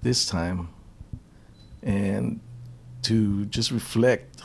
this 0.00 0.26
time 0.26 0.68
and 1.82 2.40
to 3.02 3.44
just 3.46 3.70
reflect 3.70 4.42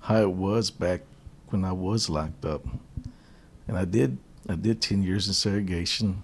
how 0.00 0.22
it 0.22 0.30
was 0.30 0.70
back 0.70 1.02
when 1.48 1.64
I 1.64 1.72
was 1.72 2.08
locked 2.08 2.44
up. 2.44 2.64
And 3.68 3.76
I 3.76 3.84
did 3.84 4.18
I 4.48 4.56
did 4.56 4.82
10 4.82 5.02
years 5.02 5.26
in 5.26 5.34
segregation. 5.34 6.22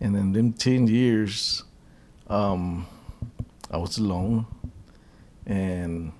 And 0.00 0.16
in 0.16 0.32
them 0.32 0.52
10 0.52 0.86
years, 0.86 1.64
um, 2.28 2.86
I 3.70 3.78
was 3.78 3.98
alone. 3.98 4.46
And 5.46 6.12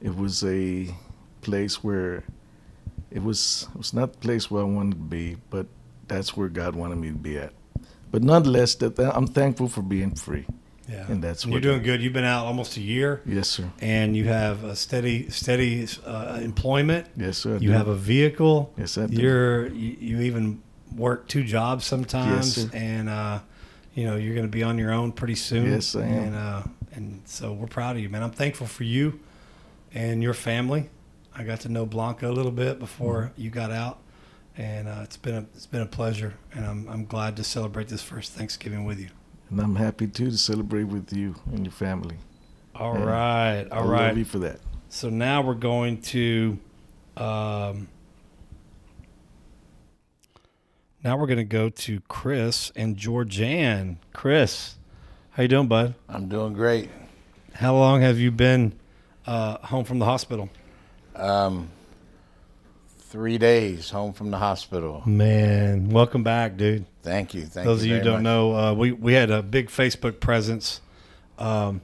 it 0.00 0.14
was 0.16 0.44
a 0.44 0.88
place 1.42 1.82
where 1.84 2.24
it 3.10 3.22
was 3.22 3.68
it 3.74 3.78
was 3.78 3.94
not 3.94 4.12
the 4.14 4.18
place 4.18 4.50
where 4.50 4.62
I 4.62 4.66
wanted 4.66 4.92
to 4.92 4.96
be, 5.04 5.36
but 5.50 5.66
that's 6.08 6.36
where 6.36 6.48
God 6.48 6.74
wanted 6.74 6.96
me 6.96 7.08
to 7.08 7.16
be 7.16 7.38
at. 7.38 7.52
But 8.10 8.22
nonetheless, 8.22 8.74
that, 8.76 8.96
that 8.96 9.14
I'm 9.16 9.26
thankful 9.26 9.68
for 9.68 9.82
being 9.82 10.14
free. 10.14 10.46
Yeah. 10.88 11.04
And 11.06 11.22
that's 11.22 11.44
you're 11.44 11.60
doing 11.60 11.82
good. 11.82 12.00
You've 12.02 12.14
been 12.14 12.24
out 12.24 12.46
almost 12.46 12.78
a 12.78 12.80
year 12.80 13.20
Yes, 13.26 13.48
sir. 13.48 13.70
and 13.82 14.16
you 14.16 14.24
have 14.24 14.64
a 14.64 14.74
steady 14.74 15.28
steady 15.28 15.86
uh, 16.06 16.38
employment. 16.42 17.06
Yes, 17.14 17.36
sir. 17.38 17.50
I 17.50 17.58
You 17.58 17.68
do. 17.68 17.70
have 17.72 17.88
a 17.88 17.94
vehicle. 17.94 18.72
Yes, 18.78 18.96
I 18.96 19.06
do. 19.06 19.20
You're 19.20 19.66
you, 19.68 19.96
you 20.00 20.20
even 20.22 20.62
work 20.96 21.28
two 21.28 21.44
jobs 21.44 21.84
sometimes, 21.84 22.56
Yes, 22.56 22.70
and 22.72 23.10
uh, 23.10 23.40
you 23.94 24.06
know 24.06 24.16
you're 24.16 24.34
going 24.34 24.46
to 24.46 24.50
be 24.50 24.62
on 24.62 24.78
your 24.78 24.90
own 24.92 25.12
pretty 25.12 25.34
soon. 25.34 25.70
Yes, 25.70 25.94
I 25.94 26.04
am. 26.06 26.12
And 26.24 26.34
uh, 26.36 26.62
and 26.98 27.22
so 27.24 27.52
we're 27.52 27.66
proud 27.66 27.96
of 27.96 28.02
you, 28.02 28.08
man. 28.08 28.22
I'm 28.22 28.30
thankful 28.30 28.66
for 28.66 28.84
you 28.84 29.20
and 29.94 30.22
your 30.22 30.34
family. 30.34 30.90
I 31.34 31.44
got 31.44 31.60
to 31.60 31.68
know 31.68 31.86
Blanca 31.86 32.28
a 32.28 32.32
little 32.32 32.52
bit 32.52 32.78
before 32.78 33.30
Mm-hmm. 33.32 33.40
you 33.42 33.50
got 33.50 33.70
out, 33.70 33.98
and 34.56 34.88
uh, 34.88 35.00
it's 35.04 35.16
been 35.16 35.34
a 35.36 35.46
it's 35.54 35.66
been 35.66 35.82
a 35.82 35.86
pleasure, 35.86 36.34
and 36.52 36.66
I'm 36.66 36.88
I'm 36.88 37.06
glad 37.06 37.36
to 37.36 37.44
celebrate 37.44 37.88
this 37.88 38.02
first 38.02 38.32
Thanksgiving 38.32 38.84
with 38.84 38.98
you. 39.00 39.08
And 39.50 39.60
I'm 39.60 39.76
happy 39.76 40.06
too 40.08 40.30
to 40.30 40.36
celebrate 40.36 40.84
with 40.84 41.12
you 41.12 41.34
and 41.52 41.64
your 41.64 41.72
family. 41.72 42.16
All 42.74 42.94
Yeah. 42.98 43.04
right, 43.04 43.66
all 43.72 43.84
I 43.84 43.86
right. 43.86 44.06
love 44.08 44.18
you 44.18 44.24
for 44.24 44.38
that. 44.40 44.60
So 44.90 45.08
now 45.08 45.42
we're 45.42 45.54
going 45.54 46.00
to, 46.02 46.58
um, 47.16 47.88
now 51.04 51.16
we're 51.16 51.26
going 51.26 51.38
to 51.38 51.44
go 51.44 51.68
to 51.68 52.00
Chris 52.08 52.72
and 52.74 52.96
Georgianne. 52.96 53.96
Chris, 54.12 54.76
how 55.38 55.42
you 55.42 55.48
doing, 55.48 55.68
bud? 55.68 55.94
I'm 56.08 56.28
doing 56.28 56.52
great. 56.52 56.90
How 57.54 57.72
long 57.72 58.00
have 58.00 58.18
you 58.18 58.32
been 58.32 58.72
uh, 59.24 59.58
home 59.58 59.84
from 59.84 60.00
the 60.00 60.04
hospital? 60.04 60.50
Um, 61.14 61.68
three 62.98 63.38
days 63.38 63.88
home 63.88 64.14
from 64.14 64.32
the 64.32 64.38
hospital. 64.38 65.00
Man, 65.06 65.90
welcome 65.90 66.24
back, 66.24 66.56
dude. 66.56 66.86
Thank 67.04 67.34
you. 67.34 67.42
Thank 67.42 67.66
Those 67.66 67.86
you 67.86 67.94
of 67.94 67.98
you 67.98 68.04
don't 68.04 68.14
much. 68.14 68.22
know, 68.24 68.52
uh, 68.52 68.74
we 68.74 68.90
we 68.90 69.12
had 69.12 69.30
a 69.30 69.40
big 69.40 69.68
Facebook 69.68 70.18
presence, 70.18 70.80
um, 71.38 71.82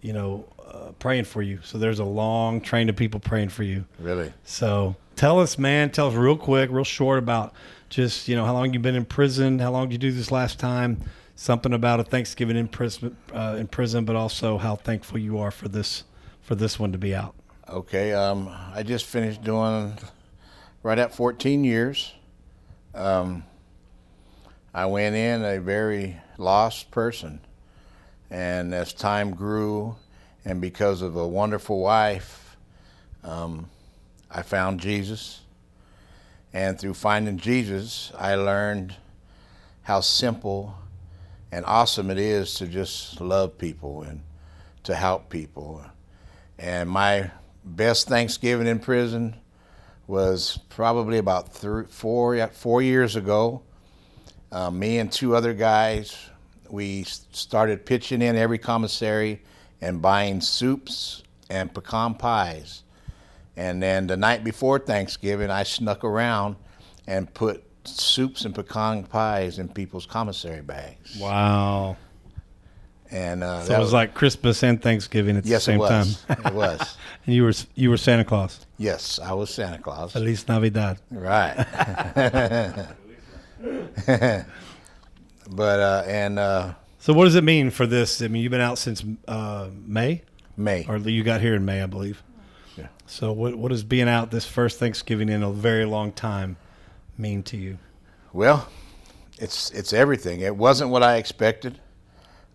you 0.00 0.14
know, 0.14 0.46
uh, 0.66 0.92
praying 0.98 1.24
for 1.24 1.42
you. 1.42 1.58
So 1.64 1.76
there's 1.76 1.98
a 1.98 2.04
long 2.04 2.62
train 2.62 2.88
of 2.88 2.96
people 2.96 3.20
praying 3.20 3.50
for 3.50 3.62
you. 3.62 3.84
Really? 3.98 4.32
So 4.44 4.96
tell 5.16 5.38
us, 5.38 5.58
man, 5.58 5.90
tell 5.90 6.08
us 6.08 6.14
real 6.14 6.38
quick, 6.38 6.70
real 6.70 6.82
short 6.82 7.18
about 7.18 7.52
just, 7.90 8.26
you 8.26 8.36
know, 8.36 8.46
how 8.46 8.54
long 8.54 8.72
you've 8.72 8.80
been 8.80 8.96
in 8.96 9.04
prison, 9.04 9.58
how 9.58 9.70
long 9.70 9.90
did 9.90 10.02
you 10.02 10.10
do 10.10 10.16
this 10.16 10.32
last 10.32 10.58
time, 10.58 11.02
something 11.36 11.72
about 11.72 12.00
a 12.00 12.04
Thanksgiving 12.04 12.56
in 12.56 12.66
prison, 12.66 13.16
uh, 13.32 13.56
in 13.58 13.68
prison, 13.68 14.04
but 14.04 14.16
also 14.16 14.58
how 14.58 14.74
thankful 14.74 15.18
you 15.18 15.38
are 15.38 15.50
for 15.50 15.68
this, 15.68 16.02
for 16.40 16.54
this 16.54 16.78
one 16.80 16.90
to 16.92 16.98
be 16.98 17.14
out. 17.14 17.34
Okay. 17.68 18.12
Um, 18.12 18.48
I 18.74 18.82
just 18.82 19.04
finished 19.04 19.44
doing 19.44 19.96
right 20.82 20.98
at 20.98 21.14
14 21.14 21.62
years. 21.62 22.12
Um, 22.94 23.44
I 24.74 24.86
went 24.86 25.14
in 25.14 25.44
a 25.44 25.60
very 25.60 26.16
lost 26.38 26.90
person, 26.90 27.40
and 28.30 28.74
as 28.74 28.92
time 28.92 29.32
grew, 29.32 29.96
and 30.44 30.60
because 30.60 31.02
of 31.02 31.16
a 31.16 31.26
wonderful 31.26 31.80
wife, 31.80 32.56
um, 33.22 33.68
I 34.30 34.42
found 34.42 34.80
Jesus. 34.80 35.40
And 36.52 36.78
through 36.78 36.94
finding 36.94 37.36
Jesus, 37.36 38.12
I 38.18 38.34
learned 38.34 38.96
how 39.82 40.00
simple 40.00 40.74
and 41.52 41.64
awesome 41.66 42.10
it 42.10 42.18
is 42.18 42.54
to 42.54 42.66
just 42.66 43.20
love 43.20 43.58
people 43.58 44.02
and 44.02 44.22
to 44.84 44.94
help 44.94 45.28
people. 45.30 45.84
And 46.58 46.88
my 46.88 47.30
best 47.64 48.08
Thanksgiving 48.08 48.66
in 48.66 48.78
prison 48.78 49.36
was 50.06 50.58
probably 50.68 51.18
about 51.18 51.52
three, 51.52 51.84
four, 51.88 52.46
four 52.48 52.82
years 52.82 53.16
ago. 53.16 53.62
Uh, 54.52 54.70
me 54.70 54.98
and 54.98 55.10
two 55.10 55.34
other 55.34 55.52
guys, 55.52 56.16
we 56.70 57.02
started 57.04 57.84
pitching 57.84 58.22
in 58.22 58.36
every 58.36 58.58
commissary 58.58 59.42
and 59.80 60.00
buying 60.00 60.40
soups 60.40 61.22
and 61.50 61.72
pecan 61.74 62.14
pies. 62.14 62.82
And 63.56 63.82
then 63.82 64.06
the 64.06 64.16
night 64.16 64.44
before 64.44 64.78
Thanksgiving, 64.78 65.50
I 65.50 65.62
snuck 65.62 66.04
around 66.04 66.56
and 67.06 67.32
put 67.32 67.64
soups 67.88 68.44
and 68.44 68.54
pecan 68.54 69.04
pies 69.04 69.58
in 69.58 69.68
people's 69.68 70.06
commissary 70.06 70.62
bags. 70.62 71.16
Wow. 71.18 71.96
And 73.10 73.44
uh, 73.44 73.62
So 73.62 73.68
that 73.68 73.76
it 73.78 73.80
was 73.80 73.92
like 73.92 74.14
Christmas 74.14 74.62
and 74.64 74.82
Thanksgiving 74.82 75.36
at 75.36 75.46
yes, 75.46 75.64
the 75.66 75.72
same 75.72 75.76
it 75.80 75.82
was. 75.82 76.22
time. 76.24 76.36
it 76.46 76.54
was. 76.54 76.96
and 77.24 77.34
you 77.34 77.44
were, 77.44 77.52
you 77.74 77.90
were 77.90 77.96
Santa 77.96 78.24
Claus. 78.24 78.66
Yes, 78.78 79.18
I 79.18 79.32
was 79.32 79.50
Santa 79.54 79.78
Claus. 79.78 80.12
Feliz 80.12 80.46
Navidad. 80.48 80.98
Right. 81.10 81.54
but 84.06 85.80
uh, 85.80 86.04
and 86.06 86.38
uh, 86.38 86.74
So 86.98 87.12
what 87.12 87.24
does 87.24 87.34
it 87.36 87.44
mean 87.44 87.70
for 87.70 87.86
this? 87.86 88.20
I 88.22 88.28
mean, 88.28 88.42
you've 88.42 88.50
been 88.50 88.60
out 88.60 88.78
since 88.78 89.04
uh, 89.28 89.68
May, 89.86 90.22
May. 90.56 90.84
or 90.88 90.98
you 90.98 91.22
got 91.22 91.40
here 91.40 91.54
in 91.54 91.64
May, 91.64 91.82
I 91.82 91.86
believe. 91.86 92.22
Yeah. 92.76 92.88
So 93.06 93.32
what 93.32 93.54
what 93.56 93.70
does 93.70 93.84
being 93.84 94.08
out 94.08 94.30
this 94.30 94.44
first 94.44 94.78
Thanksgiving 94.78 95.28
in 95.28 95.42
a 95.42 95.50
very 95.52 95.84
long 95.84 96.12
time 96.12 96.56
mean 97.18 97.42
to 97.44 97.56
you? 97.56 97.78
Well, 98.32 98.68
it's 99.38 99.70
it's 99.70 99.92
everything. 99.92 100.40
It 100.40 100.56
wasn't 100.56 100.90
what 100.90 101.02
I 101.02 101.16
expected. 101.16 101.80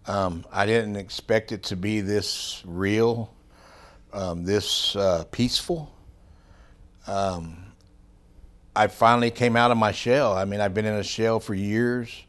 Um, 0.08 0.46
I 0.52 0.66
didn't 0.66 0.96
expect 0.96 1.52
it 1.52 1.64
to 1.64 1.76
be 1.76 2.02
this 2.02 2.64
real. 2.66 3.34
um, 4.14 4.44
this 4.44 4.96
uh, 4.96 5.26
peaceful. 5.32 5.92
Um, 7.08 7.58
I 8.76 8.88
finally 8.88 9.32
came 9.32 9.56
out 9.56 9.72
of 9.72 9.78
my 9.78 9.92
shell. 9.92 10.34
I 10.34 10.46
mean, 10.46 10.62
I've 10.62 10.74
been 10.74 10.86
in 10.86 10.96
a 10.96 11.04
shell 11.04 11.40
for 11.40 11.54
years, 11.54 12.24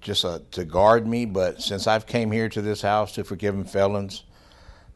just 0.00 0.24
uh, 0.24 0.40
to 0.52 0.64
guard 0.64 1.06
me. 1.06 1.24
But 1.24 1.62
since 1.62 1.86
I've 1.86 2.06
came 2.06 2.30
here 2.30 2.48
to 2.50 2.62
this 2.62 2.82
house 2.82 3.12
to 3.12 3.24
forgiven 3.24 3.64
felons, 3.64 4.24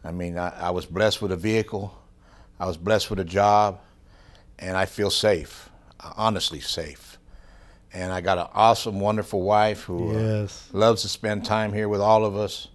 I 0.04 0.12
mean, 0.12 0.38
I, 0.38 0.50
I 0.68 0.70
was 0.70 0.86
blessed 0.86 1.22
with 1.22 1.32
a 1.32 1.36
vehicle, 1.36 1.96
I 2.60 2.66
was 2.66 2.76
blessed 2.76 3.10
with 3.10 3.18
a 3.20 3.24
job, 3.24 3.80
and 4.58 4.76
I 4.76 4.86
feel 4.86 5.10
safe, 5.10 5.70
honestly 6.16 6.60
safe. 6.60 7.18
And 7.92 8.12
I 8.12 8.20
got 8.20 8.38
an 8.38 8.48
awesome, 8.52 9.00
wonderful 9.00 9.42
wife 9.42 9.84
who 9.84 10.16
uh, 10.16 10.48
loves 10.72 11.02
to 11.02 11.08
spend 11.08 11.44
time 11.44 11.72
here 11.72 11.88
with 11.88 12.00
all 12.00 12.24
of 12.24 12.36
us, 12.36 12.68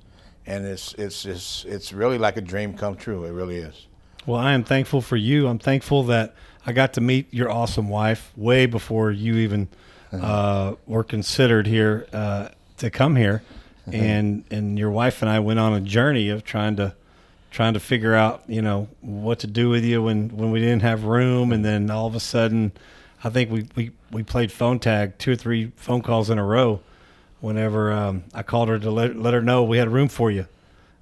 and 0.48 0.66
it's 0.66 0.94
it's 0.96 1.26
it's 1.26 1.66
it's 1.66 1.94
really 1.94 2.18
like 2.18 2.38
a 2.38 2.42
dream 2.42 2.74
come 2.74 2.96
true. 2.96 3.26
It 3.26 3.32
really 3.32 3.58
is. 3.58 3.88
Well, 4.26 4.40
I 4.40 4.54
am 4.54 4.64
thankful 4.64 5.02
for 5.02 5.18
you. 5.18 5.48
I'm 5.48 5.60
thankful 5.60 6.04
that 6.04 6.34
I 6.66 6.74
got 6.74 6.94
to 6.94 7.02
meet 7.02 7.32
your 7.34 7.52
awesome 7.52 7.90
wife 7.90 8.32
way 8.36 8.66
before 8.66 9.12
you 9.12 9.36
even 9.36 9.68
uh, 10.12 10.76
were 10.88 11.04
considered 11.04 11.68
here 11.68 12.08
uh, 12.14 12.50
to 12.78 12.90
come 12.90 13.16
here, 13.16 13.44
and 13.92 14.44
and 14.50 14.80
your 14.80 14.92
wife 14.92 15.22
and 15.22 15.30
I 15.30 15.40
went 15.40 15.60
on 15.60 15.74
a 15.74 15.82
journey 15.82 16.30
of 16.30 16.44
trying 16.44 16.76
to 16.78 16.96
trying 17.52 17.74
to 17.74 17.80
figure 17.80 18.16
out 18.16 18.44
you 18.48 18.62
know 18.62 18.88
what 19.02 19.40
to 19.40 19.48
do 19.48 19.70
with 19.70 19.84
you 19.84 20.02
when 20.04 20.30
when 20.30 20.52
we 20.52 20.60
didn't 20.60 20.82
have 20.82 21.04
room, 21.04 21.52
and 21.52 21.64
then 21.64 21.90
all 21.92 22.08
of 22.08 22.16
a 22.16 22.20
sudden, 22.20 22.72
I 23.24 23.30
think 23.30 23.52
we 23.52 23.68
we 23.76 23.92
we 24.12 24.24
played 24.24 24.52
phone 24.52 24.80
tag 24.80 25.18
two 25.18 25.32
or 25.32 25.36
three 25.36 25.72
phone 25.76 26.02
calls 26.02 26.30
in 26.30 26.38
a 26.38 26.46
row. 26.46 26.82
Whenever 27.40 27.92
um, 27.92 28.24
I 28.34 28.44
called 28.44 28.70
her 28.70 28.78
to 28.78 28.92
let, 28.92 29.16
let 29.16 29.34
her 29.34 29.42
know 29.42 29.64
we 29.64 29.80
had 29.80 29.90
room 29.90 30.10
for 30.10 30.30
you, 30.30 30.46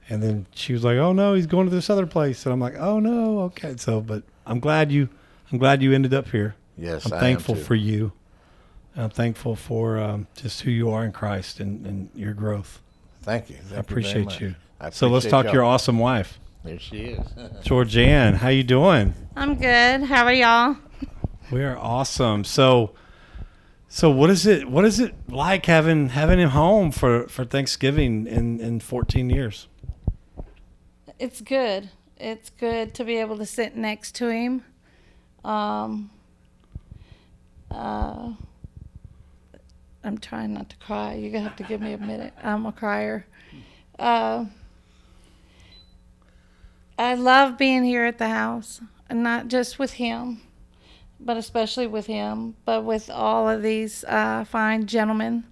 and 0.08 0.24
then 0.24 0.46
she 0.54 0.72
was 0.72 0.84
like, 0.86 0.98
"Oh 0.98 1.12
no, 1.12 1.34
he's 1.34 1.48
going 1.48 1.68
to 1.70 1.76
this 1.76 1.90
other 1.90 2.06
place." 2.06 2.46
And 2.46 2.54
I'm 2.54 2.60
like, 2.62 2.76
"Oh 2.78 3.00
no, 3.00 3.40
okay." 3.42 3.76
So, 3.78 4.00
but 4.00 4.24
I'm 4.46 4.60
glad 4.62 4.90
you, 4.92 5.10
I'm 5.52 5.58
glad 5.58 5.82
you 5.82 5.94
ended 5.94 6.14
up 6.14 6.30
here. 6.30 6.56
Yes, 6.78 7.06
I'm 7.06 7.14
I 7.14 7.16
am 7.18 7.22
thankful 7.22 7.56
too. 7.56 7.62
for 7.62 7.76
you. 7.76 8.14
I'm 8.96 9.10
thankful 9.10 9.56
for 9.56 9.98
um, 9.98 10.28
just 10.36 10.62
who 10.62 10.72
you 10.72 10.90
are 10.92 11.06
in 11.06 11.12
Christ 11.12 11.60
and, 11.60 11.86
and 11.86 12.10
your 12.16 12.34
growth. 12.34 12.82
Thank 13.22 13.50
you. 13.50 13.56
Thank 13.58 13.66
I 13.66 13.66
you 13.66 13.70
very 13.70 13.80
appreciate 13.82 14.26
much. 14.26 14.42
you. 14.42 14.56
I 14.80 14.90
so 14.92 15.08
let's 15.08 15.26
talk 15.26 15.46
y'all. 15.46 15.54
your 15.56 15.64
awesome 15.64 16.00
wife, 16.00 16.40
There 16.64 16.80
she 16.80 16.98
is. 17.00 17.20
Georgianne. 17.64 18.36
How 18.36 18.50
you 18.50 18.64
doing? 18.64 19.14
I'm 19.36 19.56
good. 19.56 20.04
How 20.04 20.24
are 20.24 20.34
y'all? 20.34 20.78
We 21.52 21.64
are 21.64 21.78
awesome. 21.78 22.44
So, 22.44 22.92
so 23.88 24.12
what 24.12 24.30
is 24.30 24.46
it? 24.46 24.70
What 24.70 24.86
is 24.86 25.00
it 25.00 25.16
like 25.28 25.66
having 25.66 26.10
having 26.10 26.40
him 26.40 26.50
home 26.50 26.92
for 26.92 27.28
for 27.28 27.44
Thanksgiving 27.44 28.28
in 28.28 28.60
in 28.60 28.80
14 28.80 29.30
years? 29.32 29.68
It's 31.18 31.42
good. 31.42 31.90
It's 32.18 32.52
good 32.52 32.94
to 32.96 33.04
be 33.04 33.18
able 33.18 33.38
to 33.38 33.46
sit 33.46 33.76
next 33.76 34.14
to 34.16 34.28
him. 34.30 34.64
Um, 35.44 36.12
uh, 37.72 38.34
I'm 40.04 40.18
trying 40.20 40.54
not 40.54 40.70
to 40.70 40.78
cry. 40.78 41.16
You're 41.16 41.32
gonna 41.32 41.48
have 41.48 41.58
to 41.58 41.64
give 41.64 41.82
me 41.82 41.94
a 41.94 41.98
minute. 41.98 42.34
I'm 42.44 42.68
a 42.68 42.72
crier. 42.72 43.26
Uh, 43.98 44.46
I 46.98 47.16
love 47.16 47.58
being 47.58 47.84
here 47.84 48.06
at 48.06 48.18
the 48.20 48.30
house, 48.30 48.82
and 49.10 49.24
not 49.24 49.48
just 49.48 49.80
with 49.80 49.94
him, 49.94 50.42
but 51.20 51.38
especially 51.38 51.88
with 51.88 52.06
him, 52.08 52.56
but 52.66 52.84
with 52.84 53.10
all 53.10 53.50
of 53.50 53.62
these 53.62 54.04
uh, 54.06 54.44
fine 54.46 54.86
gentlemen 54.88 55.44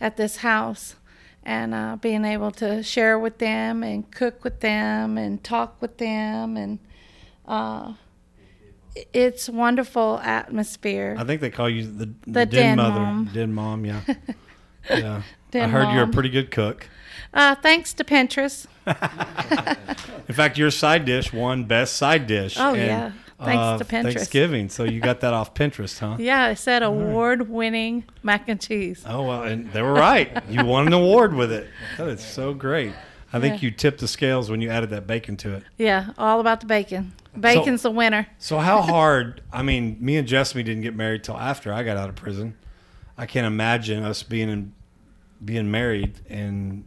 at 0.00 0.16
this 0.16 0.38
house, 0.38 0.96
and 1.44 1.74
uh, 1.74 1.96
being 2.00 2.24
able 2.24 2.50
to 2.52 2.82
share 2.82 3.18
with 3.18 3.38
them 3.38 3.82
and 3.82 4.10
cook 4.10 4.44
with 4.44 4.60
them 4.60 5.18
and 5.18 5.42
talk 5.42 5.80
with 5.80 5.98
them, 5.98 6.56
and 6.56 6.78
uh, 7.46 7.94
it's 9.12 9.48
wonderful 9.48 10.18
atmosphere. 10.22 11.16
I 11.18 11.24
think 11.24 11.40
they 11.40 11.50
call 11.50 11.68
you 11.68 11.84
the, 11.84 12.06
the, 12.06 12.14
The 12.26 12.46
den, 12.46 12.46
den 12.46 12.76
mother, 12.76 13.00
mom. 13.00 13.30
den 13.32 13.54
mom. 13.54 13.84
Yeah, 13.86 14.00
yeah. 14.90 15.16
I 15.18 15.22
Den 15.50 15.70
heard 15.70 15.92
you're 15.94 16.04
a 16.04 16.08
pretty 16.08 16.30
good 16.30 16.50
cook. 16.50 16.88
Uh, 17.34 17.54
thanks 17.56 17.92
to 17.94 18.04
Pinterest. 18.04 18.66
In 20.28 20.34
fact, 20.34 20.56
your 20.58 20.70
side 20.70 21.04
dish 21.04 21.32
won 21.32 21.64
best 21.64 21.96
side 21.96 22.26
dish. 22.26 22.56
Oh, 22.58 22.74
yeah. 22.74 23.12
Thanks 23.44 23.86
to 23.86 23.94
Pinterest. 23.94 24.02
Thanksgiving, 24.14 24.68
so 24.68 24.84
you 24.84 25.00
got 25.00 25.20
that 25.20 25.34
off 25.34 25.54
Pinterest, 25.54 25.98
huh? 25.98 26.16
Yeah, 26.20 26.44
I 26.44 26.54
said 26.54 26.82
award-winning 26.82 28.04
mac 28.22 28.48
and 28.48 28.60
cheese. 28.60 29.02
Oh 29.06 29.22
well, 29.26 29.42
and 29.44 29.72
they 29.72 29.82
were 29.82 29.92
right. 29.92 30.42
You 30.48 30.64
won 30.64 30.86
an 30.86 30.92
award 30.92 31.34
with 31.34 31.52
it. 31.52 31.68
That 31.98 32.08
is 32.08 32.20
so 32.24 32.54
great. 32.54 32.92
I 33.32 33.40
think 33.40 33.56
Yeah. 33.62 33.66
you 33.66 33.70
tipped 33.70 34.00
the 34.00 34.08
scales 34.08 34.50
when 34.50 34.60
you 34.60 34.68
added 34.68 34.90
that 34.90 35.06
bacon 35.06 35.36
to 35.38 35.54
it. 35.54 35.62
Yeah, 35.78 36.10
all 36.18 36.38
about 36.40 36.60
the 36.60 36.66
bacon. 36.66 37.12
Bacon's 37.34 37.80
the 37.82 37.90
winner. 37.90 38.26
So 38.38 38.58
how 38.58 38.82
hard? 38.82 39.40
I 39.52 39.62
mean, 39.62 39.96
me 40.00 40.16
and 40.18 40.28
Jessamy 40.28 40.62
didn't 40.62 40.82
get 40.82 40.94
married 40.94 41.24
till 41.24 41.38
after 41.38 41.72
I 41.72 41.82
got 41.82 41.96
out 41.96 42.10
of 42.10 42.14
prison. 42.14 42.56
I 43.16 43.24
can't 43.26 43.46
imagine 43.46 44.04
us 44.04 44.22
being 44.22 44.50
in, 44.50 44.72
being 45.42 45.70
married 45.70 46.20
and 46.28 46.84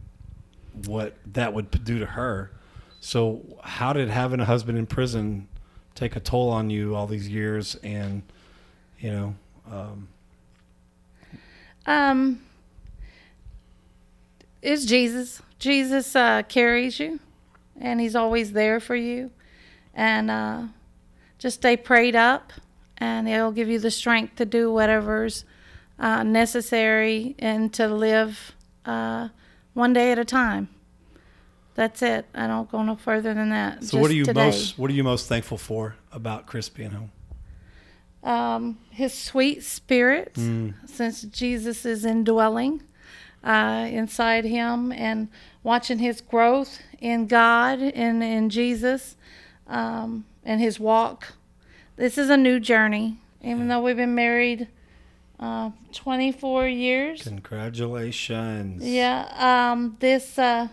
what 0.86 1.14
that 1.32 1.52
would 1.52 1.84
do 1.84 1.98
to 1.98 2.06
her. 2.06 2.52
So 3.00 3.58
how 3.64 3.92
did 3.92 4.08
having 4.08 4.38
a 4.40 4.44
husband 4.44 4.78
in 4.78 4.86
prison 4.86 5.48
take 5.96 6.14
a 6.14 6.20
toll 6.20 6.50
on 6.50 6.70
you 6.70 6.94
all 6.94 7.08
these 7.08 7.28
years? 7.28 7.74
And 7.82 8.22
you 9.00 9.10
know, 9.10 9.34
um, 9.70 10.08
Um, 11.86 12.40
it's 14.60 14.84
Jesus. 14.84 15.42
Jesus 15.58 16.16
uh, 16.16 16.42
carries 16.42 16.98
you, 16.98 17.20
and 17.80 18.00
He's 18.00 18.16
always 18.16 18.52
there 18.52 18.80
for 18.80 18.96
you. 18.96 19.30
And 19.94 20.30
uh, 20.30 20.62
just 21.38 21.58
stay 21.58 21.76
prayed 21.76 22.16
up, 22.16 22.52
and 22.98 23.28
He'll 23.28 23.52
give 23.52 23.68
you 23.68 23.78
the 23.78 23.90
strength 23.90 24.36
to 24.36 24.44
do 24.44 24.70
whatever's 24.72 25.44
uh, 25.98 26.22
necessary 26.22 27.34
and 27.38 27.72
to 27.74 27.88
live 27.88 28.54
uh, 28.84 29.28
one 29.74 29.92
day 29.92 30.12
at 30.12 30.18
a 30.18 30.24
time. 30.24 30.68
That's 31.76 32.02
it. 32.02 32.24
I 32.34 32.46
don't 32.48 32.70
go 32.70 32.82
no 32.82 32.96
further 32.96 33.32
than 33.34 33.50
that. 33.50 33.84
so 33.84 33.98
what 34.00 34.10
are 34.10 34.14
you 34.14 34.24
today. 34.24 34.46
most 34.46 34.78
what 34.78 34.90
are 34.90 34.94
you 34.94 35.04
most 35.04 35.28
thankful 35.28 35.58
for 35.58 35.94
about 36.10 36.46
Chris 36.46 36.68
being 36.68 36.90
home? 36.90 37.10
um, 38.24 38.78
his 38.90 39.14
sweet 39.14 39.62
spirit, 39.62 40.34
Mm. 40.34 40.74
since 40.88 41.22
Jesus 41.22 41.84
is 41.86 42.04
indwelling 42.04 42.82
uh, 43.44 43.86
inside 43.88 44.44
him, 44.44 44.90
and 44.90 45.28
watching 45.62 45.98
his 46.00 46.20
growth 46.20 46.80
in 47.00 47.28
God 47.28 47.78
and 47.80 48.24
in 48.24 48.50
Jesus, 48.50 49.14
um, 49.68 50.24
and 50.44 50.60
his 50.60 50.80
walk. 50.80 51.34
This 51.94 52.18
is 52.18 52.28
a 52.30 52.36
new 52.36 52.58
journey, 52.58 53.18
even 53.42 53.68
though 53.68 53.80
we've 53.80 53.96
been 53.96 54.16
married 54.16 54.66
uh, 55.38 55.70
24 55.92 56.66
years. 56.66 57.22
Congratulations. 57.22 58.82
Yeah, 58.84 59.28
um, 59.70 59.96
this 60.00 60.36
uh, 60.38 60.66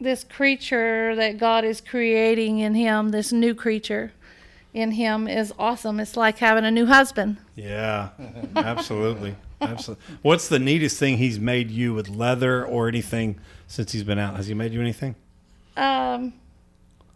this 0.00 0.24
creature 0.24 1.14
that 1.16 1.38
God 1.38 1.64
is 1.64 1.80
creating 1.80 2.58
in 2.58 2.74
him, 2.74 3.10
this 3.10 3.32
new 3.32 3.54
creature 3.54 4.12
in 4.72 4.92
him, 4.92 5.26
is 5.26 5.52
awesome. 5.58 5.98
It's 6.00 6.16
like 6.16 6.38
having 6.38 6.64
a 6.64 6.70
new 6.70 6.86
husband. 6.86 7.38
Yeah, 7.56 8.10
absolutely. 8.56 9.36
Absolutely. 9.60 10.04
What's 10.22 10.48
the 10.48 10.58
neatest 10.58 10.98
thing 10.98 11.18
he's 11.18 11.40
made 11.40 11.70
you 11.70 11.94
with 11.94 12.08
leather 12.08 12.64
or 12.64 12.88
anything 12.88 13.40
since 13.66 13.92
he's 13.92 14.04
been 14.04 14.18
out? 14.18 14.36
Has 14.36 14.46
he 14.46 14.54
made 14.54 14.72
you 14.72 14.80
anything? 14.80 15.16
Um, 15.76 16.32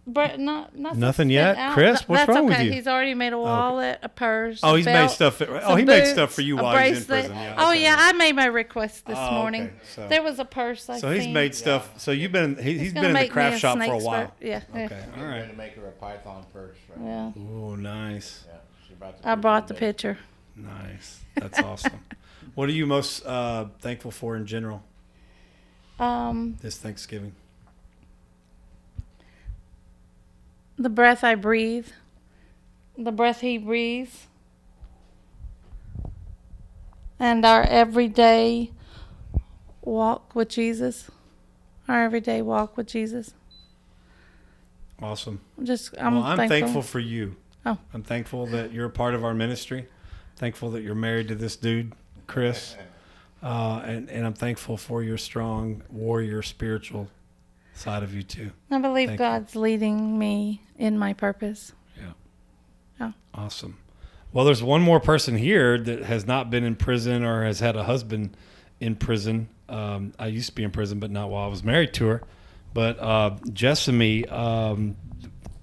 but 0.06 0.40
not 0.40 0.74
nothing. 0.76 1.00
Nothing 1.00 1.30
yet? 1.30 1.56
out. 1.56 1.74
Chris, 1.74 2.08
what's 2.08 2.20
That's 2.26 2.36
wrong 2.36 2.46
with 2.46 2.54
okay. 2.56 2.64
you? 2.66 2.72
He's 2.72 2.86
already 2.88 3.14
made 3.14 3.32
a 3.32 3.38
wallet, 3.38 4.00
a 4.02 4.08
purse. 4.08 4.60
Oh, 4.62 4.74
a 4.74 4.76
he's 4.78 4.86
made 4.86 4.92
belt, 4.94 5.10
stuff. 5.12 5.40
Oh, 5.40 5.60
some 5.60 5.78
he 5.78 5.84
made 5.84 6.06
stuff 6.06 6.32
for 6.32 6.40
you 6.42 6.58
a 6.58 6.62
while 6.62 6.78
he's 6.88 6.98
in 7.00 7.04
prison. 7.04 7.32
Yeah, 7.36 7.54
oh 7.58 7.70
okay. 7.70 7.82
yeah, 7.82 7.96
I 7.98 8.12
made 8.12 8.34
my 8.34 8.46
request 8.46 9.06
this 9.06 9.16
Oh, 9.18 9.30
morning. 9.32 9.62
okay. 9.64 9.74
So- 9.94 10.08
There 10.08 10.22
was 10.22 10.38
a 10.38 10.44
purse. 10.44 10.88
I 10.90 10.98
So 10.98 11.10
he's 11.12 11.22
seen. 11.24 11.32
made 11.32 11.54
stuff. 11.54 12.00
So 12.00 12.10
you've 12.10 12.32
been 12.32 12.56
he, 12.56 12.78
he's 12.78 12.92
gonna 12.92 13.08
been 13.08 13.16
in 13.16 13.22
the 13.22 13.28
craft 13.28 13.60
shop 13.60 13.78
for 13.78 13.84
a 13.84 13.98
while. 13.98 14.20
expert. 14.22 14.46
Yeah. 14.46 14.62
yeah. 14.74 14.84
Okay, 14.86 15.04
all 15.18 15.24
right. 15.24 15.48
to 15.50 15.56
make 15.56 15.74
her 15.76 15.86
a 15.86 15.92
python 15.92 16.44
purse. 16.52 16.76
Right? 16.96 17.06
Yeah. 17.06 17.32
Oh, 17.36 17.76
nice, 17.76 18.44
Yeah, 18.48 18.56
brought 18.98 19.14
I 19.24 19.34
brought 19.36 19.68
the 19.68 19.74
picture. 19.74 20.18
nice. 20.56 21.20
That's 21.36 21.58
awesome. 21.60 21.92
What 22.54 22.68
are 22.68 22.72
you 22.72 22.86
most 22.86 23.24
uh, 23.24 23.66
thankful 23.80 24.10
for 24.10 24.36
in 24.36 24.44
general 24.46 24.82
Um, 25.98 26.58
this 26.60 26.76
Thanksgiving? 26.76 27.32
The 30.82 30.90
breath 30.90 31.22
I 31.22 31.34
breathe, 31.34 31.88
the 32.98 33.12
breath 33.12 33.40
he 33.40 33.56
breathes, 33.58 34.26
and 37.18 37.44
our 37.44 37.62
everyday 37.62 38.72
walk 39.80 40.34
with 40.34 40.48
Jesus. 40.48 41.10
Our 41.88 42.04
everyday 42.04 42.42
walk 42.42 42.76
with 42.76 42.88
Jesus. 42.88 43.34
Awesome. 45.00 45.40
Just 45.62 45.94
I'm, 45.98 46.14
well, 46.14 46.24
I'm 46.24 46.36
thankful. 46.36 46.58
thankful 46.58 46.82
for 46.82 47.00
you. 47.00 47.36
Oh. 47.64 47.78
I'm 47.94 48.02
thankful 48.02 48.46
that 48.46 48.72
you're 48.72 48.86
a 48.86 48.90
part 48.90 49.14
of 49.14 49.24
our 49.24 49.34
ministry. 49.34 49.88
Thankful 50.36 50.70
that 50.72 50.82
you're 50.82 50.94
married 50.94 51.28
to 51.28 51.34
this 51.34 51.56
dude, 51.56 51.92
Chris. 52.26 52.76
Uh, 53.42 53.82
and, 53.84 54.08
and 54.08 54.24
I'm 54.24 54.34
thankful 54.34 54.76
for 54.76 55.02
your 55.02 55.18
strong 55.18 55.82
warrior 55.90 56.42
spiritual 56.42 57.08
side 57.74 58.02
of 58.02 58.14
you 58.14 58.22
too. 58.22 58.50
I 58.70 58.78
believe 58.78 59.08
Thank 59.08 59.20
you. 59.20 59.26
God's 59.26 59.56
leading 59.56 60.18
me 60.18 60.62
in 60.76 60.98
my 60.98 61.12
purpose. 61.12 61.72
Yeah. 61.96 62.12
Oh. 63.00 63.12
Awesome. 63.34 63.78
Well, 64.32 64.44
there's 64.44 64.62
one 64.62 64.80
more 64.80 65.00
person 65.00 65.36
here 65.36 65.78
that 65.78 66.04
has 66.04 66.26
not 66.26 66.50
been 66.50 66.64
in 66.64 66.74
prison 66.74 67.22
or 67.22 67.44
has 67.44 67.60
had 67.60 67.76
a 67.76 67.84
husband 67.84 68.36
in 68.80 68.96
prison. 68.96 69.48
Um, 69.68 70.12
I 70.18 70.26
used 70.28 70.48
to 70.48 70.54
be 70.54 70.64
in 70.64 70.70
prison, 70.70 71.00
but 71.00 71.10
not 71.10 71.30
while 71.30 71.44
I 71.44 71.48
was 71.48 71.62
married 71.62 71.92
to 71.94 72.06
her. 72.06 72.22
But 72.72 72.98
uh, 72.98 73.36
Jessamy, 73.52 74.26
um, 74.28 74.96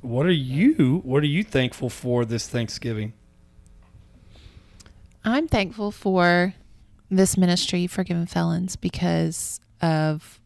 what 0.01 0.25
are 0.25 0.31
you? 0.31 1.01
What 1.03 1.23
are 1.23 1.27
you 1.27 1.43
thankful 1.43 1.89
for 1.89 2.25
this 2.25 2.47
Thanksgiving? 2.47 3.13
I'm 5.25 5.47
thankful 5.47 5.91
for 5.91 6.53
this 7.09 7.37
ministry, 7.37 7.87
Forgiven 7.87 8.25
Felons, 8.25 8.75
because 8.75 9.59
of 9.81 10.38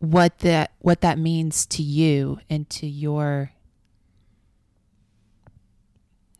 what 0.00 0.38
that 0.40 0.72
what 0.78 1.02
that 1.02 1.18
means 1.18 1.66
to 1.66 1.82
you 1.82 2.40
and 2.48 2.68
to 2.70 2.86
your 2.86 3.52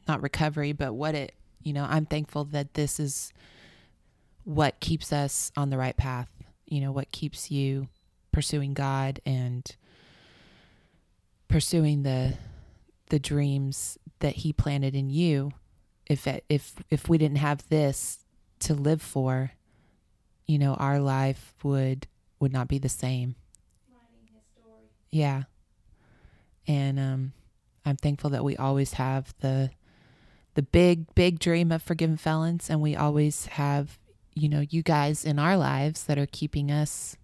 not 0.09 0.23
recovery, 0.23 0.73
but 0.73 0.95
what 0.95 1.15
it 1.15 1.35
you 1.63 1.73
know, 1.75 1.87
I'm 1.89 2.07
thankful 2.07 2.45
that 2.47 2.75
this 2.75 2.99
is 2.99 3.33
what 4.45 4.81
keeps 4.81 5.13
us 5.13 5.53
on 5.57 5.71
the 5.71 5.77
right 5.77 5.97
path. 5.97 6.29
You 6.67 6.81
know, 6.81 6.91
what 6.91 7.13
keeps 7.13 7.51
you 7.51 7.89
pursuing 8.33 8.73
God 8.73 9.21
and 9.27 9.65
pursuing 11.49 12.03
the 12.03 12.35
the 13.11 13.19
dreams 13.19 13.99
that 14.21 14.37
he 14.37 14.53
planted 14.53 14.95
in 14.95 15.11
you 15.11 15.53
if 16.07 16.27
if 16.49 16.77
if 16.91 17.09
we 17.09 17.19
didn't 17.19 17.39
have 17.39 17.69
this 17.69 18.25
to 18.61 18.75
live 18.75 19.03
for 19.03 19.53
you 20.47 20.59
know 20.59 20.75
our 20.75 21.01
life 21.01 21.55
would 21.63 22.07
would 22.39 22.53
not 22.53 22.69
be 22.69 22.79
the 22.79 22.89
same 22.89 23.35
yeah 25.11 25.43
and 26.67 26.99
um 27.01 27.33
i'm 27.85 27.97
thankful 27.97 28.31
that 28.31 28.45
we 28.45 28.57
always 28.57 28.95
have 28.95 29.35
the 29.41 29.71
the 30.55 30.63
big 30.63 31.13
big 31.15 31.39
dream 31.39 31.73
of 31.73 31.83
forgiven 31.83 32.17
felons 32.17 32.69
and 32.71 32.81
we 32.81 32.95
always 32.95 33.47
have 33.47 33.99
you 34.35 34.49
know 34.49 34.61
you 34.71 34.83
guys 34.83 35.25
in 35.25 35.39
our 35.39 35.57
lives 35.57 36.05
that 36.05 36.19
are 36.19 36.27
keeping 36.27 36.71
us 36.71 37.17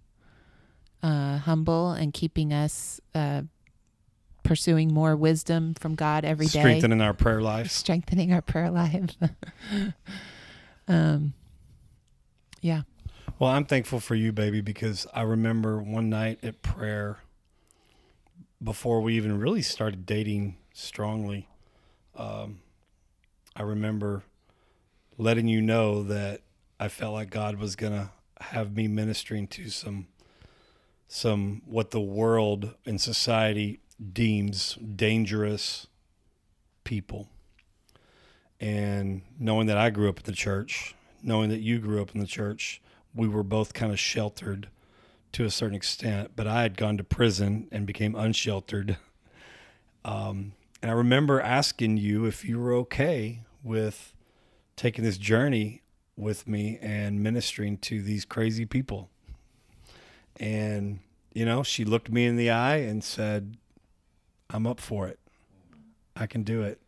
uh 1.02 1.38
humble 1.38 1.92
and 1.92 2.12
keeping 2.12 2.52
us 2.52 3.00
uh 3.14 3.42
pursuing 4.42 4.94
more 4.94 5.16
wisdom 5.16 5.74
from 5.74 5.96
God 5.96 6.24
every 6.24 6.46
day, 6.46 6.60
Strengthening 6.60 7.00
our 7.00 7.12
prayer 7.12 7.40
life. 7.42 7.68
strengthening 7.68 8.32
our 8.32 8.40
prayer 8.42 8.70
life. 8.70 9.10
um, 10.88 11.32
yeah, 12.60 12.82
Well, 13.40 13.50
I'm 13.50 13.64
thankful 13.64 13.98
for 13.98 14.14
you, 14.14 14.30
baby, 14.32 14.60
because 14.60 15.04
I 15.12 15.22
remember 15.22 15.82
one 15.82 16.08
night 16.08 16.38
at 16.44 16.62
prayer 16.62 17.18
before 18.66 19.00
we 19.00 19.14
even 19.14 19.38
really 19.38 19.62
started 19.62 20.04
dating 20.04 20.56
strongly. 20.74 21.48
Um, 22.16 22.58
I 23.54 23.62
remember 23.62 24.24
letting 25.16 25.46
you 25.46 25.62
know 25.62 26.02
that 26.02 26.42
I 26.78 26.88
felt 26.88 27.14
like 27.14 27.30
God 27.30 27.56
was 27.56 27.76
gonna 27.76 28.10
have 28.40 28.74
me 28.74 28.88
ministering 28.88 29.46
to 29.46 29.70
some 29.70 30.08
some 31.08 31.62
what 31.64 31.92
the 31.92 32.00
world 32.00 32.74
and 32.84 33.00
society 33.00 33.78
deems 34.12 34.74
dangerous 34.74 35.86
people. 36.82 37.28
And 38.58 39.22
knowing 39.38 39.68
that 39.68 39.78
I 39.78 39.90
grew 39.90 40.08
up 40.08 40.18
in 40.18 40.24
the 40.24 40.32
church, 40.32 40.96
knowing 41.22 41.50
that 41.50 41.60
you 41.60 41.78
grew 41.78 42.02
up 42.02 42.12
in 42.16 42.20
the 42.20 42.26
church, 42.26 42.82
we 43.14 43.28
were 43.28 43.44
both 43.44 43.74
kind 43.74 43.92
of 43.92 44.00
sheltered 44.00 44.68
to 45.36 45.44
a 45.44 45.50
certain 45.50 45.76
extent. 45.76 46.30
But 46.34 46.46
I 46.46 46.62
had 46.62 46.78
gone 46.78 46.96
to 46.96 47.04
prison 47.04 47.68
and 47.70 47.86
became 47.86 48.14
unsheltered. 48.14 48.96
Um, 50.02 50.52
and 50.80 50.90
I 50.90 50.94
remember 50.94 51.42
asking 51.42 51.98
you 51.98 52.24
if 52.24 52.42
you 52.42 52.58
were 52.58 52.72
okay 52.76 53.42
with 53.62 54.14
taking 54.76 55.04
this 55.04 55.18
journey 55.18 55.82
with 56.16 56.48
me 56.48 56.78
and 56.80 57.22
ministering 57.22 57.76
to 57.78 58.00
these 58.00 58.24
crazy 58.24 58.64
people. 58.64 59.10
And, 60.40 61.00
you 61.34 61.44
know, 61.44 61.62
she 61.62 61.84
looked 61.84 62.10
me 62.10 62.24
in 62.24 62.36
the 62.36 62.48
eye 62.48 62.76
and 62.76 63.04
said, 63.04 63.58
I'm 64.48 64.66
up 64.66 64.80
for 64.80 65.06
it. 65.06 65.18
I 66.16 66.26
can 66.26 66.44
do 66.44 66.62
it. 66.62 66.80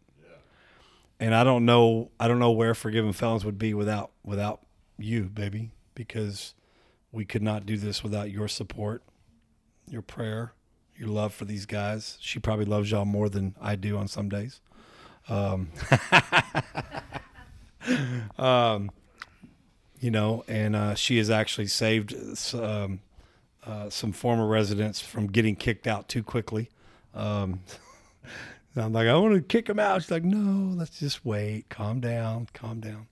And 1.20 1.34
I 1.34 1.44
don't 1.44 1.66
know 1.66 2.12
I 2.18 2.28
don't 2.28 2.38
know 2.38 2.52
where 2.52 2.74
Forgiven 2.74 3.12
Felons 3.12 3.44
would 3.44 3.58
be 3.58 3.74
without 3.74 4.11
without 4.24 4.62
you, 4.96 5.24
baby, 5.24 5.72
because 5.94 6.54
we 7.12 7.25
could 7.25 7.42
not 7.42 7.66
do 7.66 7.77
this 7.77 8.03
without 8.03 8.31
your 8.31 8.49
support, 8.49 9.03
your 9.88 10.03
prayer, 10.03 10.53
your 10.97 11.09
love 11.09 11.33
for 11.33 11.44
these 11.44 11.66
guys. 11.66 12.18
She 12.21 12.38
probably 12.38 12.64
loves 12.64 12.90
y'all 12.90 13.05
more 13.05 13.29
than 13.29 13.55
I 13.61 13.77
do 13.77 13.97
on 13.97 14.09
some 14.09 14.29
days. 14.29 14.61
Um, 15.29 15.71
um, 18.38 18.90
you 20.01 20.11
know, 20.11 20.44
and 20.49 20.77
uh, 20.77 20.94
she 20.94 21.18
has 21.18 21.31
actually 21.31 21.66
saved 21.66 22.14
um, 22.55 23.01
uh, 23.66 23.90
some 23.90 24.12
former 24.12 24.47
residents 24.47 25.01
from 25.01 25.27
getting 25.27 25.57
kicked 25.57 25.87
out 25.87 26.09
too 26.09 26.23
quickly. 26.23 26.71
Um, 27.14 27.61
I'm 28.77 28.92
like, 28.92 29.09
I 29.09 29.16
want 29.16 29.35
to 29.35 29.40
kick 29.40 29.68
him 29.68 29.81
out. 29.81 30.03
She's 30.03 30.11
like, 30.11 30.25
no, 30.25 30.75
let's 30.77 31.01
just 31.01 31.25
wait. 31.25 31.68
Calm 31.68 32.01
down, 32.01 32.49
calm 32.55 32.81
down. 32.81 33.09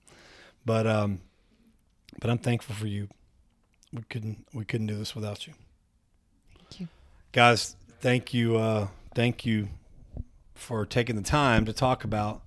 But 0.65 0.87
um, 0.87 1.19
but 2.19 2.29
I'm 2.29 2.37
thankful 2.37 2.75
for 2.75 2.87
you. 2.87 3.09
We 3.93 4.03
couldn't 4.09 4.45
we 4.53 4.65
couldn't 4.65 4.87
do 4.87 4.97
this 4.97 5.15
without 5.15 5.47
you. 5.47 5.53
Thank 6.57 6.81
you. 6.81 6.87
Guys, 7.31 7.75
thank 7.99 8.33
you, 8.33 8.57
uh, 8.57 8.87
thank 9.15 9.45
you 9.45 9.69
for 10.55 10.85
taking 10.85 11.15
the 11.15 11.21
time 11.21 11.65
to 11.65 11.73
talk 11.73 12.03
about 12.03 12.41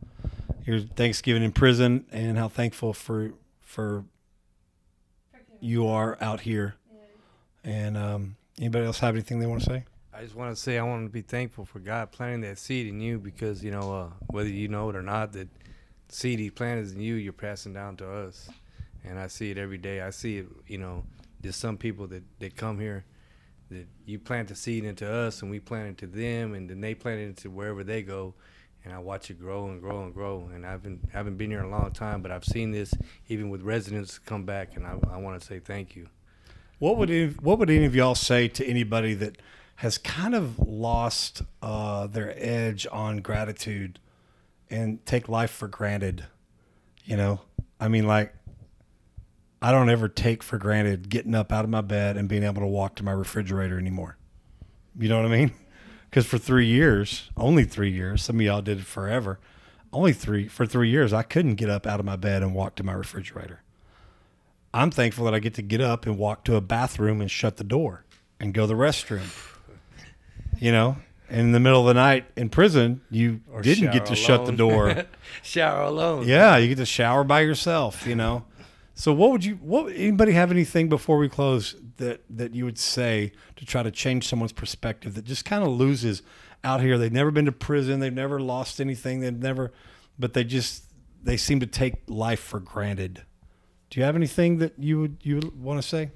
your 0.66 0.80
Thanksgiving 0.80 1.42
in 1.42 1.52
prison 1.52 2.04
and 2.12 2.36
how 2.36 2.48
thankful 2.48 2.92
for 2.92 3.32
for 3.62 4.04
you 5.60 5.86
are 5.86 6.18
out 6.20 6.40
here. 6.40 6.74
And 7.62 7.96
um, 7.96 8.36
anybody 8.58 8.86
else 8.86 8.98
have 9.00 9.14
anything 9.14 9.38
they 9.38 9.46
want 9.46 9.62
to 9.62 9.66
say? 9.66 9.84
I 10.12 10.22
just 10.22 10.34
want 10.34 10.54
to 10.54 10.60
say 10.60 10.78
I 10.78 10.82
want 10.82 11.06
to 11.06 11.12
be 11.12 11.22
thankful 11.22 11.64
for 11.64 11.78
God 11.78 12.10
planting 12.10 12.42
that 12.42 12.58
seed 12.58 12.86
in 12.86 13.00
you 13.00 13.18
because 13.18 13.62
you 13.64 13.70
know 13.70 13.94
uh, 13.94 14.08
whether 14.28 14.48
you 14.48 14.68
know 14.68 14.90
it 14.90 14.96
or 14.96 15.02
not 15.02 15.32
that 15.32 15.48
seed 16.08 16.38
He 16.38 16.50
planted 16.50 16.92
in 16.92 17.00
you 17.00 17.14
you're 17.14 17.32
passing 17.32 17.72
down 17.72 17.96
to 17.98 18.10
us, 18.10 18.50
and 19.04 19.18
I 19.18 19.28
see 19.28 19.50
it 19.50 19.58
every 19.58 19.78
day. 19.78 20.00
I 20.00 20.10
see 20.10 20.38
it. 20.38 20.46
You 20.66 20.78
know, 20.78 21.04
there's 21.40 21.56
some 21.56 21.76
people 21.76 22.06
that 22.08 22.22
that 22.38 22.56
come 22.56 22.78
here 22.78 23.04
that 23.70 23.86
you 24.04 24.18
plant 24.18 24.48
the 24.48 24.54
seed 24.54 24.84
into 24.84 25.10
us 25.10 25.42
and 25.42 25.50
we 25.50 25.60
plant 25.60 25.90
it 25.90 25.98
to 25.98 26.06
them, 26.06 26.54
and 26.54 26.68
then 26.68 26.80
they 26.80 26.94
plant 26.94 27.20
it 27.20 27.24
into 27.24 27.50
wherever 27.50 27.84
they 27.84 28.02
go, 28.02 28.34
and 28.84 28.92
I 28.92 28.98
watch 28.98 29.30
it 29.30 29.38
grow 29.38 29.68
and 29.68 29.80
grow 29.80 30.02
and 30.02 30.12
grow. 30.12 30.50
And 30.52 30.66
I've 30.66 30.82
been 30.82 31.00
I 31.12 31.16
haven't 31.16 31.36
been 31.36 31.50
here 31.50 31.62
a 31.62 31.68
long 31.68 31.92
time, 31.92 32.20
but 32.22 32.30
I've 32.30 32.44
seen 32.44 32.72
this 32.72 32.92
even 33.28 33.48
with 33.48 33.62
residents 33.62 34.18
come 34.18 34.44
back, 34.44 34.76
and 34.76 34.86
I, 34.86 34.96
I 35.10 35.16
want 35.18 35.40
to 35.40 35.46
say 35.46 35.60
thank 35.60 35.96
you. 35.96 36.08
What 36.78 36.96
would 36.96 37.10
any, 37.10 37.28
what 37.34 37.58
would 37.58 37.70
any 37.70 37.84
of 37.84 37.94
y'all 37.94 38.14
say 38.14 38.48
to 38.48 38.66
anybody 38.66 39.14
that 39.14 39.36
has 39.76 39.98
kind 39.98 40.34
of 40.34 40.58
lost 40.58 41.42
uh, 41.62 42.06
their 42.06 42.34
edge 42.36 42.86
on 42.90 43.18
gratitude 43.18 43.98
and 44.70 45.04
take 45.04 45.28
life 45.28 45.50
for 45.50 45.68
granted? 45.68 46.24
You 47.04 47.16
know, 47.16 47.40
I 47.78 47.88
mean, 47.88 48.06
like 48.06 48.34
I 49.62 49.72
don't 49.72 49.90
ever 49.90 50.08
take 50.08 50.42
for 50.42 50.56
granted 50.58 51.08
getting 51.10 51.34
up 51.34 51.52
out 51.52 51.64
of 51.64 51.70
my 51.70 51.82
bed 51.82 52.16
and 52.16 52.28
being 52.28 52.42
able 52.44 52.62
to 52.62 52.66
walk 52.66 52.96
to 52.96 53.04
my 53.04 53.12
refrigerator 53.12 53.78
anymore. 53.78 54.16
You 54.98 55.08
know 55.08 55.16
what 55.22 55.26
I 55.30 55.36
mean? 55.36 55.52
Because 56.10 56.26
for 56.26 56.38
three 56.38 56.66
years, 56.66 57.30
only 57.36 57.62
three 57.62 57.92
years, 57.92 58.24
some 58.24 58.34
of 58.34 58.42
y'all 58.42 58.62
did 58.62 58.80
it 58.80 58.84
forever. 58.84 59.38
Only 59.92 60.12
three 60.12 60.48
for 60.48 60.66
three 60.66 60.90
years, 60.90 61.12
I 61.12 61.22
couldn't 61.22 61.54
get 61.54 61.70
up 61.70 61.86
out 61.86 62.00
of 62.00 62.04
my 62.04 62.16
bed 62.16 62.42
and 62.42 62.52
walk 62.52 62.74
to 62.76 62.82
my 62.82 62.94
refrigerator. 62.94 63.62
I'm 64.74 64.90
thankful 64.90 65.24
that 65.26 65.34
I 65.34 65.38
get 65.38 65.54
to 65.54 65.62
get 65.62 65.80
up 65.80 66.06
and 66.06 66.18
walk 66.18 66.44
to 66.46 66.56
a 66.56 66.60
bathroom 66.60 67.20
and 67.20 67.30
shut 67.30 67.58
the 67.58 67.62
door 67.62 68.04
and 68.40 68.52
go 68.52 68.62
to 68.62 68.66
the 68.66 68.74
restroom. 68.74 69.22
You 70.58 70.72
know, 70.72 70.96
and 71.28 71.40
in 71.42 71.52
the 71.52 71.60
middle 71.60 71.80
of 71.80 71.86
the 71.86 71.94
night 71.94 72.24
in 72.36 72.48
prison, 72.48 73.02
you 73.08 73.40
Or 73.52 73.62
didn't 73.62 73.92
get 73.92 74.06
to 74.06 74.16
shower 74.16 74.38
shut 74.38 74.46
the 74.46 74.52
door. 74.52 75.04
Shower 75.44 75.82
alone. 75.82 76.26
yeah, 76.26 76.56
you 76.56 76.66
get 76.66 76.78
to 76.78 76.84
shower 76.84 77.22
by 77.22 77.42
yourself. 77.42 78.04
You 78.04 78.16
know. 78.16 78.44
So 79.00 79.14
what 79.14 79.30
would 79.30 79.42
you? 79.42 79.54
What 79.54 79.94
anybody 79.94 80.32
have 80.32 80.50
anything 80.50 80.90
before 80.90 81.16
we 81.16 81.30
close 81.30 81.74
that 81.96 82.20
that 82.28 82.54
you 82.54 82.66
would 82.66 82.76
say 82.76 83.32
to 83.56 83.64
try 83.64 83.82
to 83.82 83.90
change 83.90 84.28
someone's 84.28 84.52
perspective 84.52 85.14
that 85.14 85.24
just 85.24 85.46
kind 85.46 85.64
of 85.64 85.70
loses 85.70 86.20
out 86.62 86.82
here? 86.82 86.98
They've 86.98 87.10
never 87.10 87.30
been 87.30 87.46
to 87.46 87.52
prison. 87.52 88.00
They've 88.00 88.12
never 88.12 88.38
lost 88.38 88.78
anything. 88.78 89.20
They've 89.20 89.32
never, 89.32 89.72
but 90.18 90.34
they 90.34 90.44
just 90.44 90.84
they 91.22 91.38
seem 91.38 91.60
to 91.60 91.66
take 91.66 91.94
life 92.08 92.40
for 92.40 92.60
granted. 92.60 93.22
Do 93.88 94.00
you 94.00 94.04
have 94.04 94.16
anything 94.16 94.58
that 94.58 94.74
you 94.78 95.00
would 95.00 95.16
you 95.22 95.36
would 95.36 95.58
want 95.58 95.80
to 95.80 95.88
say? 95.88 96.10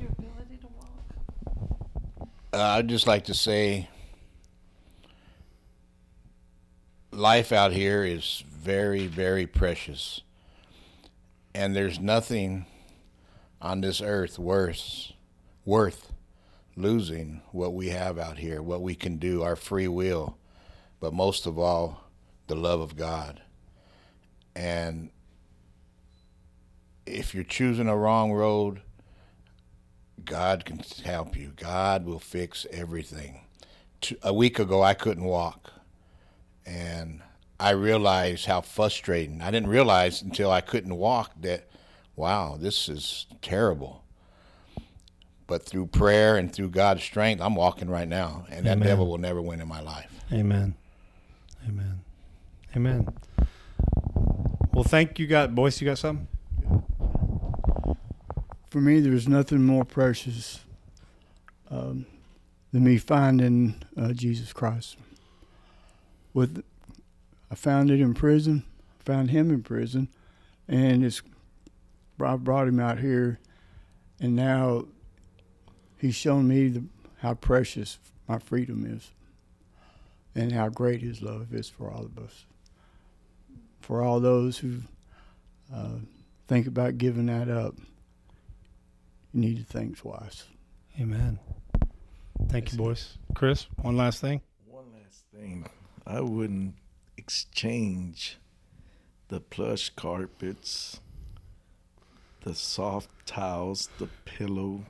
Your 0.00 0.08
ability 0.18 0.56
to 0.62 0.66
walk. 0.66 2.28
Uh, 2.52 2.60
I'd 2.60 2.88
just 2.88 3.06
like 3.06 3.22
to 3.26 3.34
say 3.34 3.88
life 7.12 7.52
out 7.52 7.72
here 7.72 8.04
is 8.04 8.44
very, 8.48 9.06
very 9.06 9.46
precious. 9.46 10.20
And 11.54 11.74
there's 11.74 11.98
nothing 11.98 12.66
on 13.60 13.80
this 13.80 14.00
earth 14.00 14.38
worth 14.38 15.12
worth 15.64 16.12
losing 16.76 17.42
what 17.52 17.74
we 17.74 17.88
have 17.88 18.18
out 18.18 18.38
here, 18.38 18.62
what 18.62 18.80
we 18.80 18.94
can 18.94 19.16
do, 19.16 19.42
our 19.42 19.56
free 19.56 19.88
will, 19.88 20.38
but 20.98 21.12
most 21.12 21.46
of 21.46 21.58
all, 21.58 22.04
the 22.46 22.54
love 22.54 22.80
of 22.80 22.96
God. 22.96 23.42
And 24.56 25.10
if 27.06 27.34
you're 27.34 27.44
choosing 27.44 27.88
a 27.88 27.96
wrong 27.96 28.32
road, 28.32 28.80
God 30.24 30.64
can 30.64 30.80
help 31.04 31.36
you. 31.36 31.52
God 31.56 32.04
will 32.04 32.18
fix 32.18 32.66
everything. 32.72 33.42
A 34.22 34.32
week 34.32 34.58
ago, 34.58 34.82
I 34.82 34.94
couldn't 34.94 35.24
walk, 35.24 35.72
and 36.66 37.20
I 37.58 37.70
realized 37.70 38.46
how 38.46 38.60
frustrating. 38.62 39.42
I 39.42 39.50
didn't 39.50 39.68
realize 39.68 40.22
until 40.22 40.50
I 40.50 40.60
couldn't 40.60 40.96
walk 40.96 41.32
that, 41.42 41.68
wow, 42.16 42.56
this 42.58 42.88
is 42.88 43.26
terrible. 43.42 44.02
But 45.46 45.64
through 45.64 45.86
prayer 45.88 46.36
and 46.36 46.52
through 46.52 46.70
God's 46.70 47.02
strength, 47.02 47.40
I'm 47.42 47.54
walking 47.54 47.90
right 47.90 48.08
now, 48.08 48.46
and 48.50 48.64
that 48.66 48.78
Amen. 48.78 48.88
devil 48.88 49.06
will 49.08 49.18
never 49.18 49.42
win 49.42 49.60
in 49.60 49.68
my 49.68 49.80
life. 49.80 50.10
Amen. 50.32 50.74
Amen. 51.68 52.00
Amen. 52.76 53.08
Well, 54.72 54.84
thank 54.84 55.18
you, 55.18 55.26
God. 55.26 55.54
Boyce, 55.54 55.80
You 55.80 55.88
got 55.88 55.98
something? 55.98 56.28
For 58.70 58.80
me, 58.80 59.00
there's 59.00 59.26
nothing 59.26 59.64
more 59.64 59.84
precious 59.84 60.60
um, 61.70 62.06
than 62.72 62.84
me 62.84 62.96
finding 62.98 63.74
uh, 63.96 64.12
Jesus 64.12 64.52
Christ. 64.52 64.96
With, 66.32 66.62
I 67.50 67.54
found 67.54 67.90
it 67.90 68.00
in 68.00 68.14
prison, 68.14 68.64
found 68.98 69.30
him 69.30 69.50
in 69.50 69.62
prison, 69.62 70.08
and 70.68 71.04
it's 71.04 71.22
I 72.22 72.36
brought 72.36 72.68
him 72.68 72.80
out 72.80 72.98
here, 72.98 73.38
and 74.20 74.36
now 74.36 74.84
he's 75.98 76.14
shown 76.14 76.46
me 76.48 76.68
the, 76.68 76.84
how 77.18 77.34
precious 77.34 77.98
my 78.28 78.38
freedom 78.38 78.84
is, 78.86 79.10
and 80.34 80.52
how 80.52 80.68
great 80.68 81.00
his 81.00 81.22
love 81.22 81.52
is 81.54 81.68
for 81.68 81.90
all 81.90 82.04
of 82.04 82.18
us. 82.18 82.44
For 83.80 84.02
all 84.02 84.20
those 84.20 84.58
who 84.58 84.80
uh, 85.74 85.98
think 86.46 86.66
about 86.66 86.98
giving 86.98 87.26
that 87.26 87.48
up, 87.48 87.74
you 89.32 89.40
need 89.40 89.56
to 89.56 89.64
think 89.64 89.96
twice. 89.96 90.44
Amen. 91.00 91.38
Thank 92.48 92.72
you, 92.72 92.78
Boyce. 92.78 93.16
Chris, 93.34 93.66
one 93.82 93.96
last 93.96 94.20
thing. 94.20 94.40
One 94.66 94.86
last 94.92 95.24
thing. 95.34 95.66
I 96.10 96.20
wouldn't 96.20 96.74
exchange 97.16 98.36
the 99.28 99.38
plush 99.38 99.90
carpets, 99.90 100.98
the 102.42 102.52
soft 102.52 103.08
towels, 103.26 103.88
the 103.98 104.08
pillow 104.24 104.86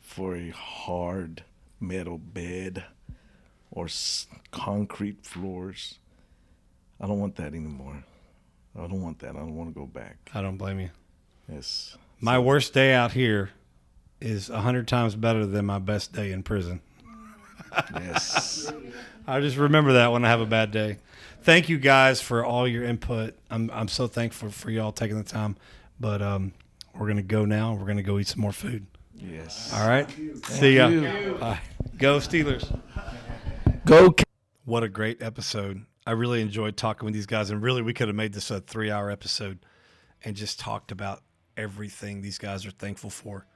for 0.00 0.34
a 0.34 0.48
hard 0.48 1.44
metal 1.78 2.16
bed 2.16 2.84
or 3.70 3.84
s- 3.84 4.26
concrete 4.50 5.26
floors. 5.26 5.98
I 6.98 7.06
don't 7.06 7.20
want 7.20 7.36
that 7.36 7.52
anymore. 7.52 8.02
I 8.74 8.86
don't 8.86 9.02
want 9.02 9.18
that. 9.18 9.30
I 9.36 9.40
don't 9.40 9.54
want 9.54 9.74
to 9.74 9.78
go 9.78 9.86
back. 9.86 10.16
I 10.32 10.40
don't 10.40 10.56
blame 10.56 10.80
you. 10.80 10.90
Yes. 11.52 11.98
My 12.18 12.38
worst 12.38 12.72
day 12.72 12.94
out 12.94 13.12
here 13.12 13.50
is 14.22 14.48
a 14.48 14.62
hundred 14.62 14.88
times 14.88 15.16
better 15.16 15.44
than 15.44 15.66
my 15.66 15.78
best 15.78 16.14
day 16.14 16.32
in 16.32 16.42
prison. 16.42 16.80
Yes. 17.94 18.72
I 19.26 19.40
just 19.40 19.56
remember 19.56 19.94
that 19.94 20.12
when 20.12 20.24
I 20.24 20.28
have 20.28 20.40
a 20.40 20.46
bad 20.46 20.70
day. 20.70 20.98
Thank 21.42 21.68
you 21.68 21.78
guys 21.78 22.20
for 22.20 22.44
all 22.44 22.66
your 22.68 22.84
input. 22.84 23.36
I'm 23.50 23.70
I'm 23.72 23.88
so 23.88 24.06
thankful 24.06 24.50
for 24.50 24.70
y'all 24.70 24.92
taking 24.92 25.16
the 25.16 25.24
time. 25.24 25.56
But 26.00 26.22
um, 26.22 26.52
we're 26.96 27.08
gonna 27.08 27.22
go 27.22 27.44
now. 27.44 27.74
We're 27.74 27.86
gonna 27.86 28.02
go 28.02 28.18
eat 28.18 28.28
some 28.28 28.40
more 28.40 28.52
food. 28.52 28.86
yes. 29.16 29.72
All 29.74 29.88
right. 29.88 30.08
See 30.44 30.76
ya. 30.76 30.88
you. 30.88 31.36
Bye. 31.40 31.60
Go 31.98 32.18
Steelers. 32.18 32.78
Go. 33.84 34.14
What 34.64 34.82
a 34.82 34.88
great 34.88 35.20
episode. 35.22 35.84
I 36.06 36.12
really 36.12 36.40
enjoyed 36.40 36.76
talking 36.76 37.04
with 37.06 37.14
these 37.14 37.26
guys. 37.26 37.50
And 37.50 37.62
really, 37.62 37.82
we 37.82 37.92
could 37.92 38.08
have 38.08 38.16
made 38.16 38.32
this 38.32 38.50
a 38.50 38.60
three 38.60 38.90
hour 38.90 39.10
episode 39.10 39.58
and 40.24 40.36
just 40.36 40.58
talked 40.58 40.92
about 40.92 41.22
everything 41.56 42.20
these 42.22 42.38
guys 42.38 42.64
are 42.66 42.70
thankful 42.70 43.10
for. 43.10 43.46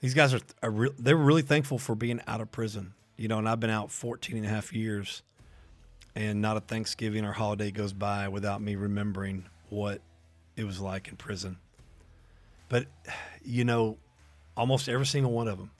These 0.00 0.14
guys 0.14 0.32
are, 0.32 0.40
are 0.62 0.70
re- 0.70 0.94
they're 0.98 1.16
really 1.16 1.42
thankful 1.42 1.78
for 1.78 1.94
being 1.94 2.20
out 2.26 2.40
of 2.40 2.50
prison. 2.50 2.94
You 3.20 3.28
know, 3.28 3.36
and 3.36 3.46
I've 3.46 3.60
been 3.60 3.68
out 3.68 3.90
14 3.90 4.38
and 4.38 4.46
a 4.46 4.48
half 4.48 4.72
years, 4.72 5.22
and 6.14 6.40
not 6.40 6.56
a 6.56 6.60
Thanksgiving 6.60 7.26
or 7.26 7.32
holiday 7.32 7.70
goes 7.70 7.92
by 7.92 8.28
without 8.28 8.62
me 8.62 8.76
remembering 8.76 9.44
what 9.68 10.00
it 10.56 10.64
was 10.64 10.80
like 10.80 11.06
in 11.08 11.16
prison. 11.16 11.58
But, 12.70 12.86
you 13.44 13.66
know, 13.66 13.98
almost 14.56 14.88
every 14.88 15.04
single 15.04 15.32
one 15.32 15.48
of 15.48 15.58
them 15.58 15.70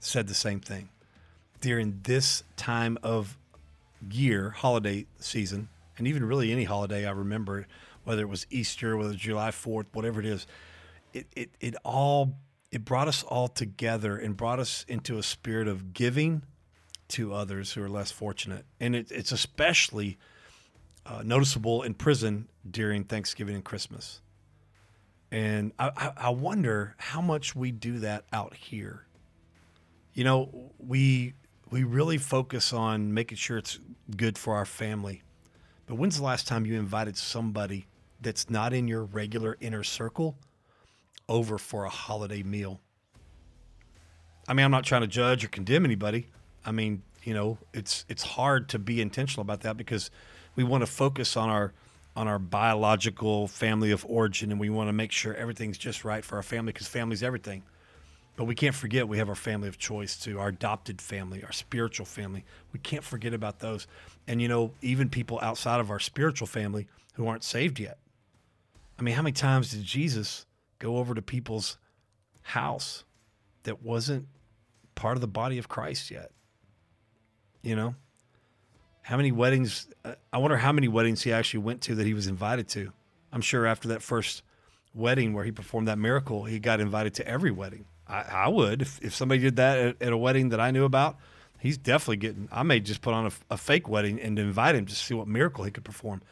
said 0.00 0.28
the 0.28 0.34
same 0.34 0.60
thing. 0.60 0.88
During 1.60 2.00
this 2.04 2.42
time 2.56 2.96
of 3.02 3.36
year, 4.10 4.48
holiday 4.48 5.04
season, 5.18 5.68
and 5.98 6.08
even 6.08 6.24
really 6.24 6.52
any 6.52 6.64
holiday 6.64 7.04
I 7.04 7.10
remember, 7.10 7.66
whether 8.04 8.22
it 8.22 8.30
was 8.30 8.46
Easter, 8.48 8.96
whether 8.96 9.10
it 9.10 9.12
was 9.12 9.20
July 9.20 9.50
4th, 9.50 9.88
whatever 9.92 10.20
it 10.20 10.26
is, 10.26 10.46
it, 11.12 11.26
it, 11.36 11.50
it 11.60 11.74
all 11.84 12.34
it 12.76 12.84
brought 12.84 13.08
us 13.08 13.22
all 13.22 13.48
together 13.48 14.18
and 14.18 14.36
brought 14.36 14.60
us 14.60 14.84
into 14.86 15.16
a 15.16 15.22
spirit 15.22 15.66
of 15.66 15.94
giving 15.94 16.42
to 17.08 17.32
others 17.32 17.72
who 17.72 17.82
are 17.82 17.88
less 17.88 18.10
fortunate. 18.10 18.66
And 18.78 18.94
it, 18.94 19.10
it's 19.10 19.32
especially 19.32 20.18
uh, 21.06 21.22
noticeable 21.24 21.82
in 21.82 21.94
prison 21.94 22.48
during 22.70 23.04
Thanksgiving 23.04 23.54
and 23.54 23.64
Christmas. 23.64 24.20
And 25.30 25.72
I, 25.78 26.12
I, 26.18 26.28
wonder 26.28 26.94
how 26.98 27.22
much 27.22 27.56
we 27.56 27.70
do 27.70 28.00
that 28.00 28.26
out 28.30 28.52
here. 28.52 29.06
You 30.12 30.24
know, 30.24 30.70
we 30.78 31.32
we 31.70 31.82
really 31.82 32.18
focus 32.18 32.74
on 32.74 33.14
making 33.14 33.38
sure 33.38 33.56
it's 33.56 33.80
good 34.18 34.36
for 34.36 34.54
our 34.54 34.66
family. 34.66 35.22
But 35.86 35.94
when's 35.94 36.18
the 36.18 36.24
last 36.24 36.46
time 36.46 36.66
you 36.66 36.78
invited 36.78 37.16
somebody 37.16 37.86
that's 38.20 38.50
not 38.50 38.74
in 38.74 38.86
your 38.86 39.04
regular 39.04 39.56
inner 39.62 39.82
circle 39.82 40.36
over 41.28 41.58
for 41.58 41.84
a 41.84 41.90
holiday 41.90 42.42
meal? 42.42 42.80
I 44.48 44.54
mean, 44.54 44.64
I'm 44.64 44.70
not 44.70 44.84
trying 44.84 45.02
to 45.02 45.08
judge 45.08 45.44
or 45.44 45.48
condemn 45.48 45.84
anybody. 45.84 46.28
I 46.64 46.72
mean, 46.72 47.02
you 47.22 47.34
know, 47.34 47.58
it's 47.74 48.04
it's 48.08 48.22
hard 48.22 48.68
to 48.70 48.78
be 48.78 49.00
intentional 49.00 49.42
about 49.42 49.62
that 49.62 49.76
because 49.76 50.10
we 50.54 50.64
want 50.64 50.82
to 50.82 50.86
focus 50.86 51.36
on 51.36 51.48
our 51.48 51.72
on 52.14 52.28
our 52.28 52.38
biological 52.38 53.46
family 53.46 53.90
of 53.90 54.06
origin 54.08 54.50
and 54.50 54.58
we 54.58 54.70
want 54.70 54.88
to 54.88 54.92
make 54.92 55.12
sure 55.12 55.34
everything's 55.34 55.76
just 55.76 56.04
right 56.04 56.24
for 56.24 56.36
our 56.36 56.42
family 56.42 56.72
because 56.72 56.86
family's 56.86 57.22
everything. 57.22 57.62
But 58.36 58.44
we 58.44 58.54
can't 58.54 58.74
forget 58.74 59.08
we 59.08 59.18
have 59.18 59.28
our 59.28 59.34
family 59.34 59.68
of 59.68 59.78
choice 59.78 60.16
too, 60.16 60.38
our 60.38 60.48
adopted 60.48 61.00
family, 61.00 61.42
our 61.42 61.52
spiritual 61.52 62.06
family. 62.06 62.44
We 62.72 62.78
can't 62.80 63.04
forget 63.04 63.34
about 63.34 63.58
those. 63.58 63.86
And 64.26 64.40
you 64.40 64.48
know, 64.48 64.72
even 64.80 65.08
people 65.08 65.38
outside 65.42 65.80
of 65.80 65.90
our 65.90 66.00
spiritual 66.00 66.46
family 66.46 66.86
who 67.14 67.26
aren't 67.26 67.44
saved 67.44 67.80
yet. 67.80 67.98
I 68.98 69.02
mean, 69.02 69.14
how 69.14 69.22
many 69.22 69.32
times 69.32 69.70
did 69.72 69.82
Jesus 69.82 70.46
go 70.78 70.98
over 70.98 71.14
to 71.14 71.22
people's 71.22 71.78
house 72.42 73.04
that 73.64 73.82
wasn't 73.82 74.26
part 74.94 75.16
of 75.16 75.20
the 75.20 75.28
body 75.28 75.58
of 75.58 75.68
Christ 75.68 76.10
yet? 76.10 76.30
You 77.62 77.76
know? 77.76 77.94
How 79.02 79.16
many 79.16 79.30
weddings 79.30 79.88
uh, 80.04 80.14
I 80.32 80.38
wonder 80.38 80.56
how 80.56 80.72
many 80.72 80.88
weddings 80.88 81.22
he 81.22 81.32
actually 81.32 81.60
went 81.60 81.80
to 81.82 81.94
that 81.96 82.06
he 82.06 82.14
was 82.14 82.26
invited 82.26 82.68
to. 82.68 82.92
I'm 83.32 83.40
sure 83.40 83.66
after 83.66 83.88
that 83.88 84.02
first 84.02 84.42
wedding 84.94 85.32
where 85.32 85.44
he 85.44 85.52
performed 85.52 85.88
that 85.88 85.98
miracle, 85.98 86.44
he 86.44 86.58
got 86.58 86.80
invited 86.80 87.14
to 87.14 87.28
every 87.28 87.50
wedding. 87.50 87.86
I, 88.08 88.22
I 88.22 88.48
would 88.48 88.82
if, 88.82 89.02
if 89.02 89.14
somebody 89.14 89.40
did 89.40 89.56
that 89.56 89.78
at, 89.78 90.02
at 90.02 90.12
a 90.12 90.16
wedding 90.16 90.50
that 90.50 90.60
I 90.60 90.70
knew 90.70 90.84
about. 90.84 91.16
He's 91.58 91.78
definitely 91.78 92.18
getting. 92.18 92.48
I 92.52 92.62
may 92.62 92.80
just 92.80 93.00
put 93.00 93.14
on 93.14 93.26
a, 93.26 93.32
a 93.50 93.56
fake 93.56 93.88
wedding 93.88 94.20
and 94.20 94.38
invite 94.38 94.74
him 94.74 94.86
to 94.86 94.94
see 94.94 95.14
what 95.14 95.26
miracle 95.26 95.64
he 95.64 95.70
could 95.70 95.84
perform. 95.84 96.22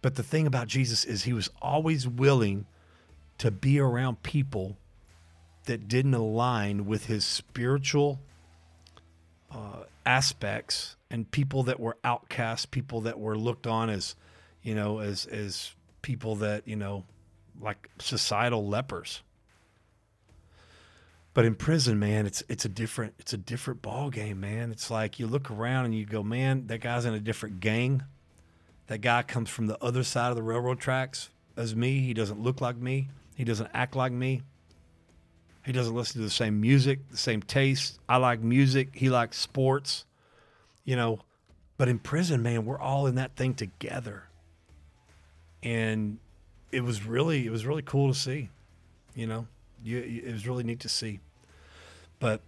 But 0.00 0.14
the 0.14 0.22
thing 0.22 0.46
about 0.46 0.68
Jesus 0.68 1.04
is 1.04 1.24
he 1.24 1.32
was 1.32 1.50
always 1.60 2.08
willing 2.08 2.66
to 3.40 3.50
be 3.50 3.80
around 3.80 4.22
people 4.22 4.76
that 5.64 5.88
didn't 5.88 6.12
align 6.12 6.84
with 6.84 7.06
his 7.06 7.24
spiritual 7.24 8.20
uh, 9.50 9.84
aspects 10.04 10.96
and 11.10 11.30
people 11.30 11.62
that 11.62 11.80
were 11.80 11.96
outcasts, 12.04 12.66
people 12.66 13.00
that 13.00 13.18
were 13.18 13.38
looked 13.38 13.66
on 13.66 13.88
as, 13.88 14.14
you 14.62 14.74
know, 14.74 14.98
as 14.98 15.24
as 15.24 15.74
people 16.02 16.36
that 16.36 16.68
you 16.68 16.76
know, 16.76 17.04
like 17.58 17.88
societal 17.98 18.68
lepers. 18.68 19.22
But 21.32 21.46
in 21.46 21.54
prison, 21.54 21.98
man, 21.98 22.26
it's 22.26 22.42
it's 22.50 22.66
a 22.66 22.68
different 22.68 23.14
it's 23.18 23.32
a 23.32 23.38
different 23.38 23.80
ball 23.80 24.10
game, 24.10 24.38
man. 24.38 24.70
It's 24.70 24.90
like 24.90 25.18
you 25.18 25.26
look 25.26 25.50
around 25.50 25.86
and 25.86 25.94
you 25.94 26.04
go, 26.04 26.22
man, 26.22 26.66
that 26.66 26.82
guy's 26.82 27.06
in 27.06 27.14
a 27.14 27.20
different 27.20 27.60
gang. 27.60 28.02
That 28.88 29.00
guy 29.00 29.22
comes 29.22 29.48
from 29.48 29.66
the 29.66 29.82
other 29.82 30.04
side 30.04 30.28
of 30.28 30.36
the 30.36 30.42
railroad 30.42 30.78
tracks 30.78 31.30
as 31.56 31.74
me. 31.74 32.00
He 32.00 32.12
doesn't 32.12 32.38
look 32.38 32.60
like 32.60 32.76
me. 32.76 33.08
He 33.40 33.44
doesn't 33.44 33.70
act 33.72 33.96
like 33.96 34.12
me. 34.12 34.42
He 35.64 35.72
doesn't 35.72 35.94
listen 35.94 36.20
to 36.20 36.26
the 36.26 36.28
same 36.28 36.60
music, 36.60 37.08
the 37.08 37.16
same 37.16 37.40
taste. 37.40 37.98
I 38.06 38.18
like 38.18 38.42
music. 38.42 38.90
He 38.92 39.08
likes 39.08 39.38
sports. 39.38 40.04
You 40.84 40.94
know, 40.94 41.20
but 41.78 41.88
in 41.88 41.98
prison, 41.98 42.42
man, 42.42 42.66
we're 42.66 42.78
all 42.78 43.06
in 43.06 43.14
that 43.14 43.36
thing 43.36 43.54
together. 43.54 44.24
And 45.62 46.18
it 46.70 46.82
was 46.82 47.06
really 47.06 47.46
it 47.46 47.50
was 47.50 47.64
really 47.64 47.80
cool 47.80 48.12
to 48.12 48.18
see, 48.18 48.50
you 49.14 49.26
know. 49.26 49.46
You, 49.82 50.22
it 50.26 50.32
was 50.32 50.46
really 50.46 50.62
neat 50.62 50.80
to 50.80 50.90
see. 50.90 51.20
But 52.18 52.42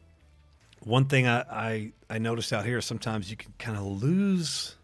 one 0.81 1.07
thing 1.07 1.27
I, 1.27 1.41
I 1.51 1.93
I 2.11 2.19
noticed 2.19 2.53
out 2.53 2.67
here 2.67 2.83
sometimes 2.83 3.31
you 3.31 3.39
can 3.39 3.55
kind 3.59 3.79
of 3.79 4.03
lose 4.03 4.77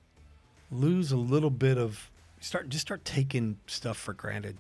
lose 0.71 1.13
a 1.13 1.19
little 1.19 1.51
bit 1.51 1.77
of 1.77 2.11
start 2.41 2.71
just 2.71 2.87
start 2.87 3.05
taking 3.05 3.59
stuff 3.67 3.99
for 3.99 4.15
granted. 4.15 4.57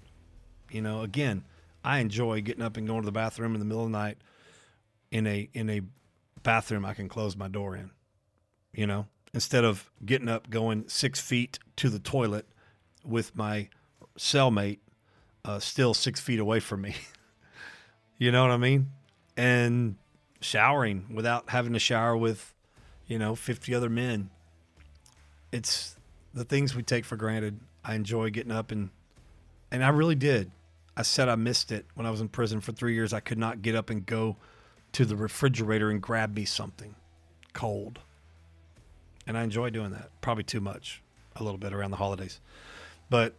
You 0.71 0.83
know, 0.83 1.03
again, 1.03 1.45
I 1.85 1.99
enjoy 1.99 2.41
getting 2.43 2.63
up 2.63 2.77
and 2.77 2.87
going 2.87 3.03
to 3.03 3.07
the 3.07 3.13
bathroom 3.13 3.55
in 3.55 3.61
the 3.61 3.65
middle 3.65 3.85
of 3.85 3.91
the 3.91 3.97
night 3.97 4.19
in 5.11 5.27
a 5.27 5.49
in 5.55 5.71
a 5.71 5.81
bathroom 6.43 6.85
I 6.85 6.95
can 6.95 7.09
close 7.09 7.37
my 7.37 7.49
door 7.49 7.77
in. 7.77 7.91
You 8.73 8.87
know, 8.87 9.07
instead 9.33 9.65
of 9.65 9.91
getting 10.05 10.29
up 10.29 10.51
going 10.51 10.89
six 10.89 11.21
feet 11.21 11.59
to 11.77 11.89
the 11.89 11.99
toilet 11.99 12.47
with 13.05 13.35
my 13.35 13.69
cellmate 14.19 14.79
uh, 15.45 15.59
still 15.59 15.95
six 15.95 16.21
feet 16.21 16.39
away 16.39 16.61
from 16.61 16.83
me. 16.83 16.95
you 18.19 18.31
know 18.31 18.43
what 18.43 18.51
I 18.51 18.59
mean? 18.59 18.91
And 19.37 19.97
showering 20.41 21.07
without 21.11 21.51
having 21.51 21.73
to 21.73 21.79
shower 21.79 22.17
with, 22.17 22.55
you 23.07 23.19
know, 23.19 23.35
50 23.35 23.75
other 23.75 23.89
men. 23.89 24.31
It's 25.53 25.97
the 26.35 26.45
things 26.45 26.75
we 26.75 26.83
take 26.83 27.05
for 27.05 27.17
granted. 27.17 27.61
I 27.85 27.95
enjoy 27.95 28.31
getting 28.31 28.53
up 28.53 28.71
and, 28.71 28.91
and 29.71 29.83
I 29.83 29.89
really 29.89 30.15
did. 30.15 30.51
I 30.99 31.03
said 31.03 31.29
I 31.29 31.37
missed 31.37 31.71
it 31.71 31.87
when 31.95 32.07
I 32.07 32.11
was 32.11 32.21
in 32.21 32.29
prison 32.29 32.61
for 32.61 32.73
three 32.73 32.95
years. 32.95 33.13
I 33.13 33.21
could 33.21 33.39
not 33.39 33.63
get 33.63 33.77
up 33.77 33.89
and 33.89 34.05
go 34.05 34.37
to 34.93 35.05
the 35.05 35.15
refrigerator 35.15 35.91
and 35.91 36.03
grab 36.03 36.35
me 36.35 36.45
something 36.45 36.97
cold. 37.53 38.01
And 39.25 39.39
I 39.39 39.45
enjoy 39.45 39.71
doing 39.71 39.93
that. 39.93 40.11
Probably 40.21 40.43
too 40.43 40.61
much, 40.61 41.01
a 41.37 41.45
little 41.45 41.57
bit 41.57 41.73
around 41.73 41.93
the 41.93 41.99
holidays. 41.99 42.41
But 43.09 43.37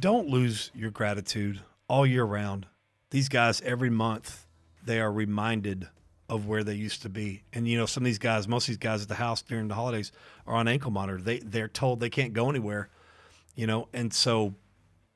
don't 0.00 0.26
lose 0.26 0.72
your 0.74 0.90
gratitude 0.90 1.60
all 1.86 2.04
year 2.04 2.24
round. 2.24 2.66
These 3.10 3.28
guys, 3.28 3.60
every 3.60 3.90
month, 3.90 4.44
they 4.84 4.98
are 4.98 5.12
reminded 5.12 5.86
of 6.28 6.48
where 6.48 6.64
they 6.64 6.74
used 6.74 7.02
to 7.02 7.08
be. 7.08 7.44
And 7.52 7.68
you 7.68 7.78
know, 7.78 7.86
some 7.86 8.02
of 8.02 8.06
these 8.06 8.18
guys, 8.18 8.48
most 8.48 8.64
of 8.64 8.72
these 8.72 8.78
guys 8.78 9.02
at 9.02 9.08
the 9.08 9.14
house 9.14 9.42
during 9.42 9.68
the 9.68 9.76
holidays 9.76 10.10
are 10.44 10.56
on 10.56 10.66
ankle 10.66 10.90
monitor. 10.90 11.22
They 11.22 11.38
they're 11.38 11.68
told 11.68 12.00
they 12.00 12.10
can't 12.10 12.32
go 12.32 12.50
anywhere, 12.50 12.88
you 13.54 13.68
know, 13.68 13.86
and 13.92 14.12
so 14.12 14.56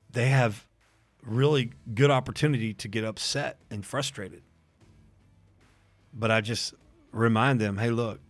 they 0.09 0.29
have 0.29 0.67
really 1.25 1.71
good 1.95 2.11
opportunity 2.11 2.75
to 2.75 2.89
get 2.89 3.05
upset 3.05 3.59
and 3.71 3.85
frustrated. 3.85 4.43
But 6.13 6.31
I 6.31 6.41
just 6.41 6.75
remind 7.13 7.61
them, 7.61 7.79
hey, 7.79 7.91
look, 7.91 8.21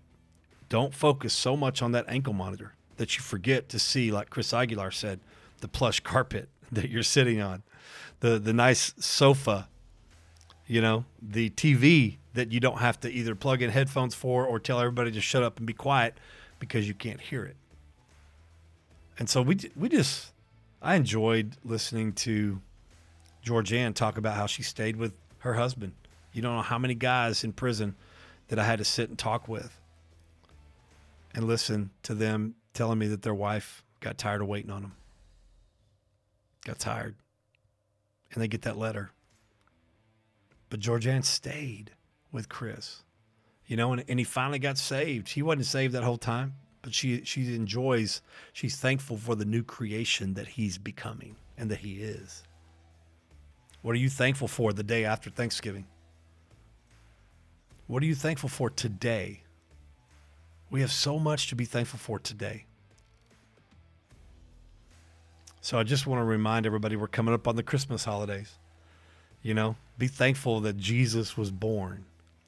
don't 0.69 0.95
focus 0.95 1.33
so 1.33 1.57
much 1.57 1.83
on 1.83 1.93
that 1.93 2.05
ankle 2.09 2.33
monitor 2.33 2.75
that 2.97 3.17
you 3.17 3.23
forget 3.23 3.69
to 3.71 3.79
see, 3.79 4.11
like 4.11 4.31
Chris 4.31 4.53
Aguilar 4.53 4.91
said, 4.91 5.21
the 5.61 5.69
plush 5.69 6.01
carpet 6.01 6.49
that 6.73 6.91
you're 6.91 7.03
sitting 7.03 7.41
on, 7.41 7.63
the 8.21 8.39
the 8.39 8.53
nice 8.53 8.95
sofa, 8.99 9.69
you 10.67 10.81
know, 10.81 11.05
the 11.21 11.51
TV 11.51 12.17
that 12.35 12.53
you 12.53 12.61
don't 12.61 12.79
have 12.79 12.99
to 13.01 13.11
either 13.11 13.35
plug 13.35 13.61
in 13.61 13.71
headphones 13.71 14.15
for 14.15 14.47
or 14.47 14.59
tell 14.59 14.81
everybody 14.81 15.11
to 15.11 15.21
shut 15.21 15.43
up 15.43 15.59
and 15.59 15.67
be 15.67 15.75
quiet 15.75 16.17
because 16.59 16.89
you 16.89 16.95
can't 16.95 17.21
hear 17.21 17.45
it. 17.45 17.57
And 19.19 19.29
so 19.29 19.43
we 19.43 19.59
we 19.77 19.89
just 19.89 20.33
I 20.81 20.95
enjoyed 20.95 21.57
listening 21.65 22.13
to 22.15 22.61
Georgianne 23.45 23.95
talk 23.95 24.19
about 24.19 24.37
how 24.37 24.47
she 24.47 24.63
stayed 24.63 24.97
with 24.97 25.13
her 25.39 25.55
husband. 25.55 25.93
You 26.33 26.43
don't 26.43 26.57
know 26.57 26.63
how 26.63 26.79
many 26.79 26.95
guys 26.95 27.45
in 27.45 27.53
prison 27.53 27.97
that 28.49 28.59
I 28.59 28.65
had 28.65 28.79
to 28.79 28.85
sit 28.85 29.09
and 29.09 29.19
talk 29.19 29.49
with 29.49 29.79
and 31.35 31.47
listen 31.47 31.91
to 32.05 32.15
them 32.15 32.55
telling 32.75 32.99
me 32.99 33.07
that 33.09 33.23
their 33.23 33.35
wife 33.35 33.83
got 34.01 34.19
tired 34.19 34.41
of 34.41 34.49
waiting 34.49 34.71
on 34.71 34.83
them. 34.83 34.93
Got 36.65 36.79
tired. 36.79 37.17
And 38.33 38.43
they 38.43 38.49
get 38.49 38.63
that 38.63 38.79
letter. 38.79 39.11
But 40.71 40.81
Georgianne 40.81 41.25
stayed 41.25 41.91
with 42.31 42.49
Chris. 42.49 43.03
You 43.67 43.77
know, 43.77 43.93
and, 43.93 44.05
and 44.09 44.19
he 44.19 44.25
finally 44.25 44.59
got 44.59 44.79
saved. 44.79 45.31
He 45.31 45.43
wasn't 45.43 45.67
saved 45.67 45.95
that 45.95 46.03
whole 46.03 46.19
time, 46.19 46.55
but 46.83 46.95
she 46.95 47.25
she 47.25 47.55
enjoys, 47.55 48.23
she's 48.53 48.77
thankful 48.77 49.17
for 49.17 49.35
the 49.35 49.45
new 49.45 49.63
creation 49.63 50.35
that 50.35 50.49
he's 50.49 50.79
becoming 50.79 51.37
and 51.57 51.71
that 51.71 51.79
he 51.79 52.03
is. 52.03 52.43
What 53.83 53.93
are 53.93 53.99
you 53.99 54.09
thankful 54.09 54.49
for 54.49 54.73
the 54.73 54.83
day 54.83 55.05
after 55.05 55.29
Thanksgiving? 55.29 55.87
What 57.89 58.03
are 58.03 58.07
you 58.07 58.15
thankful 58.15 58.49
for 58.49 58.71
today? 58.71 59.43
We 60.71 60.81
have 60.81 60.93
so 60.93 61.19
much 61.19 61.49
to 61.49 61.57
be 61.57 61.65
thankful 61.65 61.99
for 61.99 62.19
today. 62.19 62.65
So 65.61 65.79
I 65.79 65.83
just 65.83 66.07
want 66.07 66.21
to 66.21 66.25
remind 66.25 66.65
everybody 66.65 66.97
we're 66.97 67.09
coming 67.09 67.35
up 67.35 67.47
on 67.47 67.57
the 67.57 67.63
Christmas 67.63 68.05
holidays. 68.05 68.59
You 69.43 69.55
know, 69.55 69.77
be 69.99 70.07
thankful 70.07 70.61
that 70.61 70.77
Jesus 70.77 71.37
was 71.37 71.51
born. 71.51 72.05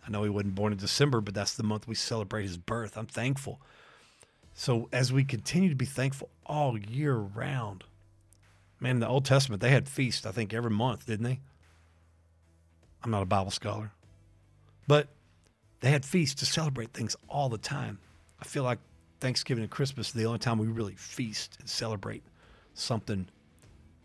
I 0.07 0.11
know 0.11 0.23
he 0.23 0.31
wasn't 0.31 0.55
born 0.55 0.73
in 0.73 0.79
December, 0.79 1.21
but 1.21 1.35
that's 1.35 1.55
the 1.55 1.63
month 1.63 1.89
we 1.89 1.95
celebrate 1.95 2.45
his 2.45 2.57
birth. 2.57 2.97
I'm 2.97 3.07
thankful. 3.07 3.61
So 4.55 4.89
as 4.93 5.13
we 5.13 5.25
continue 5.25 5.69
to 5.69 5.75
be 5.75 5.85
thankful 5.85 6.29
all 6.47 6.79
year 6.79 7.15
round, 7.17 7.85
man, 8.85 8.97
in 8.97 9.01
the 9.01 9.09
Old 9.09 9.25
Testament, 9.25 9.63
they 9.63 9.71
had 9.71 9.89
feasts, 9.89 10.27
I 10.27 10.31
think, 10.31 10.53
every 10.53 10.71
month, 10.71 11.07
didn't 11.07 11.25
they? 11.25 11.41
I'm 13.03 13.11
not 13.11 13.23
a 13.23 13.27
Bible 13.27 13.51
scholar, 13.51 13.93
but 14.87 15.09
they 15.81 15.91
had 15.91 16.05
feasts 16.05 16.35
to 16.41 16.47
celebrate 16.47 16.93
things 16.93 17.17
all 17.29 17.49
the 17.49 17.59
time. 17.59 17.99
I 18.41 18.45
feel 18.45 18.63
like 18.63 18.79
Thanksgiving 19.21 19.65
and 19.65 19.71
Christmas 19.71 20.15
are 20.15 20.19
the 20.19 20.27
only 20.27 20.39
time 20.39 20.59
we 20.59 20.67
really 20.67 20.97
feast 20.97 21.57
and 21.59 21.69
celebrate 21.69 22.23
something 22.75 23.27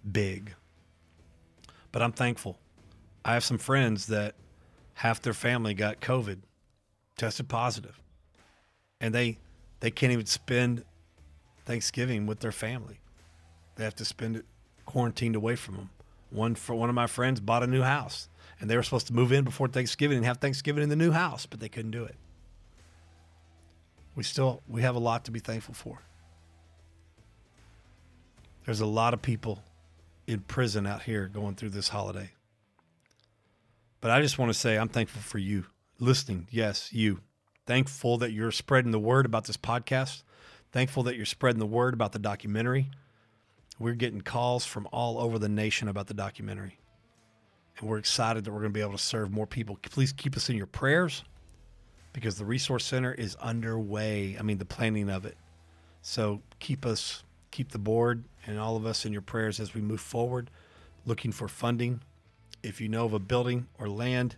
big. 0.10 0.56
But 1.92 2.02
I'm 2.02 2.14
thankful. 2.14 2.58
I 3.26 3.34
have 3.34 3.44
some 3.44 3.58
friends 3.58 4.08
that 4.08 4.36
half 4.94 5.22
their 5.22 5.34
family 5.34 5.74
got 5.74 6.00
COVID, 6.00 6.38
tested 7.18 7.50
positive, 7.50 8.00
and 9.02 9.14
they 9.14 9.40
they 9.82 9.92
can't 9.92 10.14
even 10.14 10.26
spend 10.26 10.86
Thanksgiving 11.66 12.26
with 12.28 12.40
their 12.40 12.54
family. 12.54 13.02
They 13.76 13.84
have 13.84 13.96
to 13.96 14.06
spend 14.06 14.38
it 14.38 14.46
quarantined 14.90 15.36
away 15.36 15.56
from 15.56 15.76
them. 15.76 15.90
One 16.32 16.56
for 16.56 16.74
one 16.74 16.90
of 16.90 16.96
my 16.96 17.06
friends 17.06 17.40
bought 17.40 17.62
a 17.62 17.68
new 17.68 17.84
house, 17.84 18.28
and 18.60 18.68
they 18.68 18.76
were 18.76 18.82
supposed 18.82 19.06
to 19.08 19.14
move 19.14 19.32
in 19.32 19.44
before 19.44 19.68
Thanksgiving 19.68 20.18
and 20.18 20.26
have 20.26 20.38
Thanksgiving 20.38 20.82
in 20.82 20.90
the 20.90 20.96
new 20.96 21.12
house, 21.12 21.46
but 21.46 21.60
they 21.60 21.70
couldn't 21.70 21.92
do 21.92 22.04
it. 22.06 22.16
We 24.16 24.24
still 24.24 24.64
we 24.68 24.82
have 24.82 24.96
a 24.96 25.00
lot 25.00 25.26
to 25.26 25.32
be 25.32 25.40
thankful 25.40 25.76
for. 25.76 26.02
There's 28.66 28.82
a 28.82 28.88
lot 28.88 29.14
of 29.14 29.22
people 29.22 29.62
in 30.26 30.40
prison 30.40 30.88
out 30.88 31.04
here 31.04 31.28
going 31.28 31.54
through 31.54 31.70
this 31.70 31.90
holiday. 31.90 32.32
But 34.02 34.10
I 34.10 34.22
just 34.22 34.40
want 34.40 34.52
to 34.52 34.58
say 34.58 34.76
I'm 34.76 34.90
thankful 34.90 35.22
for 35.22 35.38
you 35.38 35.66
listening. 36.00 36.48
Yes, 36.50 36.92
you. 36.92 37.20
Thankful 37.68 38.18
that 38.18 38.32
you're 38.32 38.52
spreading 38.52 38.90
the 38.90 39.00
word 39.00 39.28
about 39.28 39.46
this 39.46 39.58
podcast. 39.58 40.24
Thankful 40.72 41.04
that 41.04 41.16
you're 41.16 41.28
spreading 41.28 41.60
the 41.60 41.68
word 41.68 41.94
about 41.94 42.12
the 42.12 42.20
documentary. 42.20 42.90
We're 43.80 43.96
getting 43.96 44.22
calls 44.22 44.66
from 44.66 44.88
all 44.92 45.20
over 45.20 45.40
the 45.40 45.50
nation 45.50 45.88
about 45.88 46.08
the 46.08 46.14
documentary. 46.14 46.78
And 47.80 47.90
we're 47.90 47.98
excited 47.98 48.44
that 48.44 48.52
we're 48.52 48.60
going 48.60 48.74
to 48.74 48.78
be 48.78 48.82
able 48.82 48.92
to 48.92 48.98
serve 48.98 49.32
more 49.32 49.48
people. 49.48 49.80
Please 49.82 50.12
keep 50.12 50.36
us 50.36 50.50
in 50.50 50.58
your 50.58 50.68
prayers 50.68 51.24
because 52.12 52.38
the 52.38 52.46
resource 52.46 52.86
center 52.86 53.14
is 53.14 53.36
underway. 53.36 54.36
I 54.38 54.44
mean, 54.44 54.58
the 54.58 54.66
planning 54.66 55.10
of 55.10 55.26
it. 55.26 55.38
So 56.02 56.42
keep 56.60 56.86
us, 56.86 57.24
keep 57.52 57.72
the 57.72 57.80
board 57.80 58.26
and 58.46 58.60
all 58.60 58.76
of 58.76 58.86
us 58.86 59.06
in 59.06 59.14
your 59.14 59.22
prayers 59.22 59.60
as 59.60 59.74
we 59.74 59.82
move 59.82 60.02
forward, 60.02 60.50
looking 61.06 61.32
for 61.32 61.48
funding. 61.48 62.02
If 62.62 62.82
you 62.82 62.90
know 62.90 63.06
of 63.06 63.14
a 63.14 63.20
building 63.20 63.68
or 63.80 63.88
land, 63.88 64.36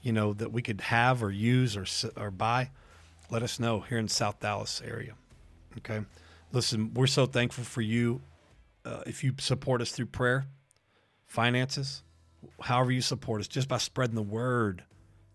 you 0.00 0.12
know 0.12 0.32
that 0.32 0.52
we 0.52 0.62
could 0.62 0.80
have 0.80 1.22
or 1.22 1.30
use 1.30 1.76
or 1.76 1.86
or 2.16 2.30
buy, 2.30 2.70
let 3.30 3.42
us 3.42 3.60
know 3.60 3.80
here 3.80 3.98
in 3.98 4.08
South 4.08 4.40
Dallas 4.40 4.82
area. 4.84 5.14
Okay, 5.78 6.00
listen, 6.52 6.92
we're 6.94 7.06
so 7.06 7.26
thankful 7.26 7.64
for 7.64 7.82
you. 7.82 8.20
Uh, 8.84 9.02
if 9.06 9.22
you 9.22 9.32
support 9.38 9.80
us 9.80 9.92
through 9.92 10.06
prayer, 10.06 10.46
finances, 11.26 12.02
however 12.60 12.90
you 12.90 13.00
support 13.00 13.40
us, 13.40 13.48
just 13.48 13.68
by 13.68 13.78
spreading 13.78 14.16
the 14.16 14.22
word. 14.22 14.84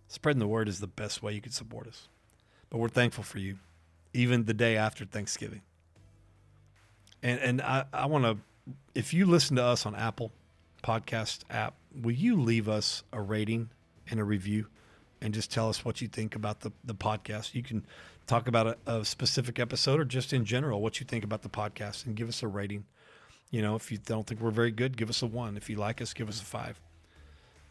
Spreading 0.10 0.39
the 0.39 0.48
word 0.48 0.70
is 0.70 0.80
the 0.80 0.88
best 0.88 1.22
way 1.22 1.34
you 1.34 1.41
can 1.41 1.52
support 1.52 1.88
us. 1.88 2.08
But 2.70 2.78
we're 2.78 2.89
thankful 2.89 3.24
for 3.24 3.39
you, 3.39 3.58
even 4.14 4.45
the 4.45 4.54
day 4.54 4.78
after 4.78 5.06
Thanksgiving. 5.06 5.62
And 7.24 7.39
and 7.39 7.62
I, 7.62 7.86
I 7.91 8.06
want 8.06 8.24
to, 8.26 8.38
if 8.93 9.14
you 9.14 9.26
listen 9.26 9.56
to 9.58 9.64
us 9.64 9.86
on 9.86 9.95
Apple 9.95 10.32
Podcast 10.84 11.39
app, 11.50 11.76
will 12.02 12.12
you 12.14 12.39
leave 12.39 12.70
us 12.70 13.04
a 13.12 13.22
rating 13.22 13.70
and 14.10 14.20
a 14.20 14.24
review, 14.24 14.68
and 15.20 15.34
just 15.34 15.52
tell 15.52 15.68
us 15.68 15.84
what 15.84 16.00
you 16.02 16.08
think 16.08 16.36
about 16.36 16.62
the 16.62 16.72
the 16.84 16.95
podcast? 16.95 17.56
You 17.56 17.64
can 17.64 17.86
talk 18.28 18.48
about 18.48 18.78
a, 18.86 19.00
a 19.00 19.06
specific 19.06 19.60
episode 19.60 20.00
or 20.00 20.06
just 20.06 20.32
in 20.32 20.45
general 20.45 20.82
what 20.82 21.00
you 21.00 21.06
think 21.06 21.24
about 21.24 21.41
the 21.41 21.50
podcast, 21.50 22.06
and 22.06 22.16
give 22.16 22.30
us 22.30 22.43
a 22.43 22.48
rating. 22.48 22.86
You 23.50 23.62
know, 23.62 23.76
if 23.76 23.91
you 23.91 23.98
don't 23.98 24.28
think 24.28 24.41
we're 24.41 24.52
very 24.52 24.72
good, 24.72 24.98
give 24.98 25.10
us 25.10 25.22
a 25.22 25.26
one. 25.28 25.56
If 25.58 25.70
you 25.70 25.78
like 25.78 26.02
us, 26.02 26.14
give 26.14 26.28
us 26.28 26.41
a 26.41 26.45
five. 26.45 26.80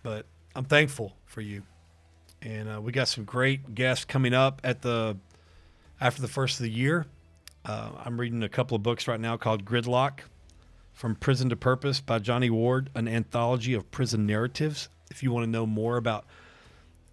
But 0.03 0.27
I'm 0.55 0.65
thankful 0.65 1.15
for 1.27 1.41
you, 1.43 1.63
and 2.41 2.69
uh, 2.69 2.81
we 2.81 2.93
got 2.93 3.09
some 3.09 3.25
great 3.25 3.75
guests 3.75 4.05
coming 4.05 4.33
up 4.33 4.61
at 4.65 4.83
the 4.83 5.17
after 6.01 6.23
the 6.23 6.29
first 6.29 6.59
of 6.61 6.65
the 6.65 6.71
year. 6.71 7.07
Uh, 7.65 7.91
I'm 8.05 8.19
reading 8.19 8.43
a 8.43 8.49
couple 8.49 8.77
of 8.77 8.83
books 8.83 9.09
right 9.09 9.21
now 9.21 9.37
called 9.37 9.65
Gridlock 9.65 10.21
From 10.93 11.17
Prison 11.17 11.49
to 11.51 11.57
Purpose 11.57 12.01
by 12.01 12.21
Johnny 12.21 12.49
Ward, 12.49 12.91
an 12.95 13.09
anthology 13.09 13.75
of 13.75 13.91
prison 13.91 14.25
narratives. 14.25 14.89
If 15.11 15.23
you 15.23 15.33
want 15.33 15.45
to 15.45 15.51
know 15.51 15.67
more 15.67 15.97
about 15.97 16.27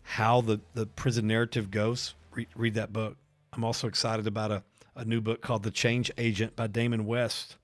how 0.03 0.41
the, 0.41 0.59
the 0.73 0.85
prison 0.85 1.27
narrative 1.27 1.71
goes, 1.71 2.13
read, 2.33 2.47
read 2.55 2.73
that 2.75 2.93
book. 2.93 3.17
I'm 3.51 3.63
also 3.63 3.87
excited 3.87 4.27
about 4.27 4.51
a, 4.51 4.63
a 4.95 5.05
new 5.05 5.21
book 5.21 5.41
called 5.41 5.63
The 5.63 5.71
Change 5.71 6.11
Agent 6.17 6.55
by 6.55 6.67
Damon 6.67 7.05
West. 7.05 7.57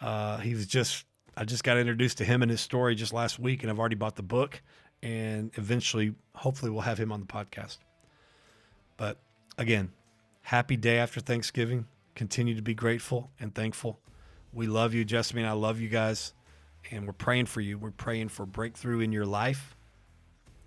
Uh, 0.00 0.38
he 0.38 0.54
was 0.54 0.66
just, 0.66 1.04
I 1.36 1.44
just 1.44 1.64
got 1.64 1.78
introduced 1.78 2.18
to 2.18 2.24
him 2.24 2.42
and 2.42 2.50
his 2.50 2.60
story 2.60 2.94
just 2.94 3.12
last 3.12 3.38
week, 3.38 3.62
and 3.62 3.70
I've 3.70 3.78
already 3.78 3.96
bought 3.96 4.16
the 4.16 4.22
book. 4.22 4.62
And 5.02 5.50
eventually, 5.54 6.14
hopefully, 6.34 6.70
we'll 6.70 6.80
have 6.82 6.98
him 6.98 7.12
on 7.12 7.20
the 7.20 7.26
podcast. 7.26 7.78
But 8.96 9.18
again, 9.56 9.92
happy 10.42 10.76
day 10.76 10.98
after 10.98 11.20
Thanksgiving. 11.20 11.86
Continue 12.14 12.56
to 12.56 12.62
be 12.62 12.74
grateful 12.74 13.30
and 13.38 13.54
thankful. 13.54 14.00
We 14.52 14.66
love 14.66 14.94
you, 14.94 15.04
Jessamine. 15.04 15.44
I 15.44 15.52
love 15.52 15.78
you 15.78 15.88
guys. 15.88 16.32
And 16.90 17.06
we're 17.06 17.12
praying 17.12 17.46
for 17.46 17.60
you. 17.60 17.78
We're 17.78 17.90
praying 17.90 18.28
for 18.28 18.46
breakthrough 18.46 19.00
in 19.00 19.12
your 19.12 19.26
life. 19.26 19.76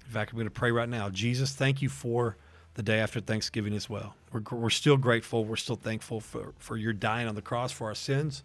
In 0.06 0.12
fact, 0.12 0.32
I'm 0.32 0.38
going 0.38 0.48
to 0.48 0.52
pray 0.52 0.72
right 0.72 0.88
now. 0.88 1.10
Jesus, 1.10 1.54
thank 1.54 1.82
you 1.82 1.90
for 1.90 2.38
the 2.76 2.84
day 2.84 3.00
after 3.00 3.20
Thanksgiving 3.20 3.74
as 3.74 3.90
well. 3.90 4.16
We're, 4.32 4.44
we're 4.52 4.70
still 4.70 4.98
grateful. 4.98 5.44
We're 5.44 5.56
still 5.58 5.76
thankful 5.76 6.22
for, 6.22 6.54
for 6.58 6.78
your 6.78 6.94
dying 6.94 7.28
on 7.28 7.36
the 7.36 7.42
cross 7.42 7.72
for 7.72 7.88
our 7.88 7.96
sins. 7.96 8.44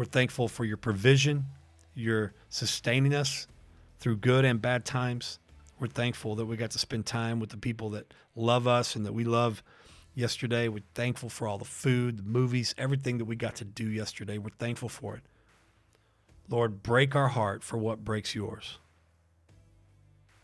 We're 0.00 0.06
thankful 0.06 0.48
for 0.48 0.64
your 0.64 0.78
provision, 0.78 1.44
your 1.94 2.32
sustaining 2.48 3.14
us 3.14 3.46
through 3.98 4.16
good 4.16 4.46
and 4.46 4.58
bad 4.58 4.86
times. 4.86 5.38
We're 5.78 5.88
thankful 5.88 6.36
that 6.36 6.46
we 6.46 6.56
got 6.56 6.70
to 6.70 6.78
spend 6.78 7.04
time 7.04 7.38
with 7.38 7.50
the 7.50 7.58
people 7.58 7.90
that 7.90 8.14
love 8.34 8.66
us 8.66 8.96
and 8.96 9.04
that 9.04 9.12
we 9.12 9.24
love 9.24 9.62
yesterday. 10.14 10.68
We're 10.68 10.84
thankful 10.94 11.28
for 11.28 11.46
all 11.46 11.58
the 11.58 11.66
food, 11.66 12.16
the 12.16 12.22
movies, 12.22 12.74
everything 12.78 13.18
that 13.18 13.26
we 13.26 13.36
got 13.36 13.56
to 13.56 13.64
do 13.66 13.90
yesterday. 13.90 14.38
We're 14.38 14.48
thankful 14.58 14.88
for 14.88 15.16
it. 15.16 15.22
Lord, 16.48 16.82
break 16.82 17.14
our 17.14 17.28
heart 17.28 17.62
for 17.62 17.76
what 17.76 18.02
breaks 18.02 18.34
yours. 18.34 18.78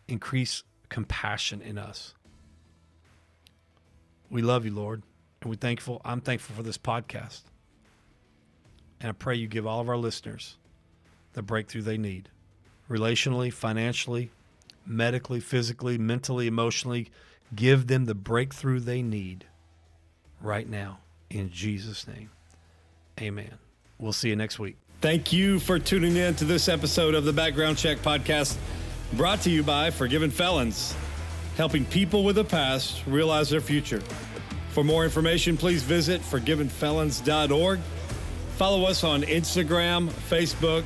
Increase 0.07 0.65
compassion 0.91 1.63
in 1.63 1.79
us. 1.79 2.13
We 4.29 4.43
love 4.43 4.67
you, 4.67 4.75
Lord, 4.75 5.03
and 5.41 5.49
we're 5.49 5.57
thankful. 5.57 6.03
I'm 6.05 6.21
thankful 6.21 6.55
for 6.55 6.63
this 6.63 6.77
podcast. 6.77 7.45
And 9.01 9.11
I 9.11 9.13
pray 9.13 9.37
you 9.37 9.47
give 9.47 9.67
all 9.67 9.81
of 9.81 9.89
our 9.89 9.97
listeners 9.97 10.57
the 11.35 11.43
breakthrough 11.43 11.83
they 11.83 11.99
need 11.99 12.31
relationally, 12.89 13.53
financially, 13.53 14.31
medically, 14.87 15.41
physically, 15.41 15.99
mentally, 15.99 16.47
emotionally. 16.47 17.11
Give 17.55 17.87
them 17.87 18.07
the 18.07 18.15
breakthrough 18.15 18.81
they 18.81 19.03
need 19.03 19.45
right 20.41 20.69
now. 20.69 20.99
In 21.31 21.51
Jesus' 21.51 22.07
name, 22.07 22.31
amen. 23.21 23.59
We'll 23.99 24.13
see 24.13 24.29
you 24.29 24.37
next 24.37 24.59
week. 24.59 24.77
Thank 25.01 25.33
you 25.33 25.59
for 25.61 25.79
tuning 25.79 26.17
in 26.17 26.35
to 26.37 26.45
this 26.45 26.69
episode 26.69 27.15
of 27.15 27.25
the 27.25 27.33
Background 27.33 27.79
Check 27.79 27.99
Podcast, 27.99 28.57
brought 29.13 29.41
to 29.43 29.51
you 29.51 29.63
by 29.63 29.91
Forgiven 29.91 30.31
Felons, 30.31 30.95
helping 31.57 31.85
people 31.85 32.25
with 32.25 32.39
a 32.39 32.45
past 32.45 33.07
realize 33.07 33.51
their 33.51 33.61
future. 33.61 34.03
For 34.71 34.83
more 34.83 35.05
information, 35.05 35.57
please 35.57 35.83
visit 35.83 36.21
forgivenfelons.org. 36.23 37.81
Follow 38.57 38.85
us 38.87 39.05
on 39.05 39.23
Instagram, 39.25 40.09
Facebook, 40.31 40.83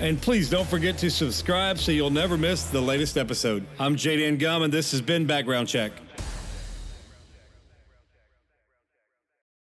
and 0.00 0.20
please 0.20 0.48
don't 0.48 0.66
forget 0.66 0.96
to 0.98 1.10
subscribe 1.10 1.78
so 1.78 1.92
you'll 1.92 2.08
never 2.08 2.38
miss 2.38 2.64
the 2.64 2.80
latest 2.80 3.18
episode. 3.18 3.62
I'm 3.78 3.94
Jaden 3.94 4.38
Gum, 4.38 4.62
and 4.62 4.72
this 4.72 4.90
has 4.92 5.02
been 5.02 5.26
Background 5.26 5.68
Check. 5.68 5.92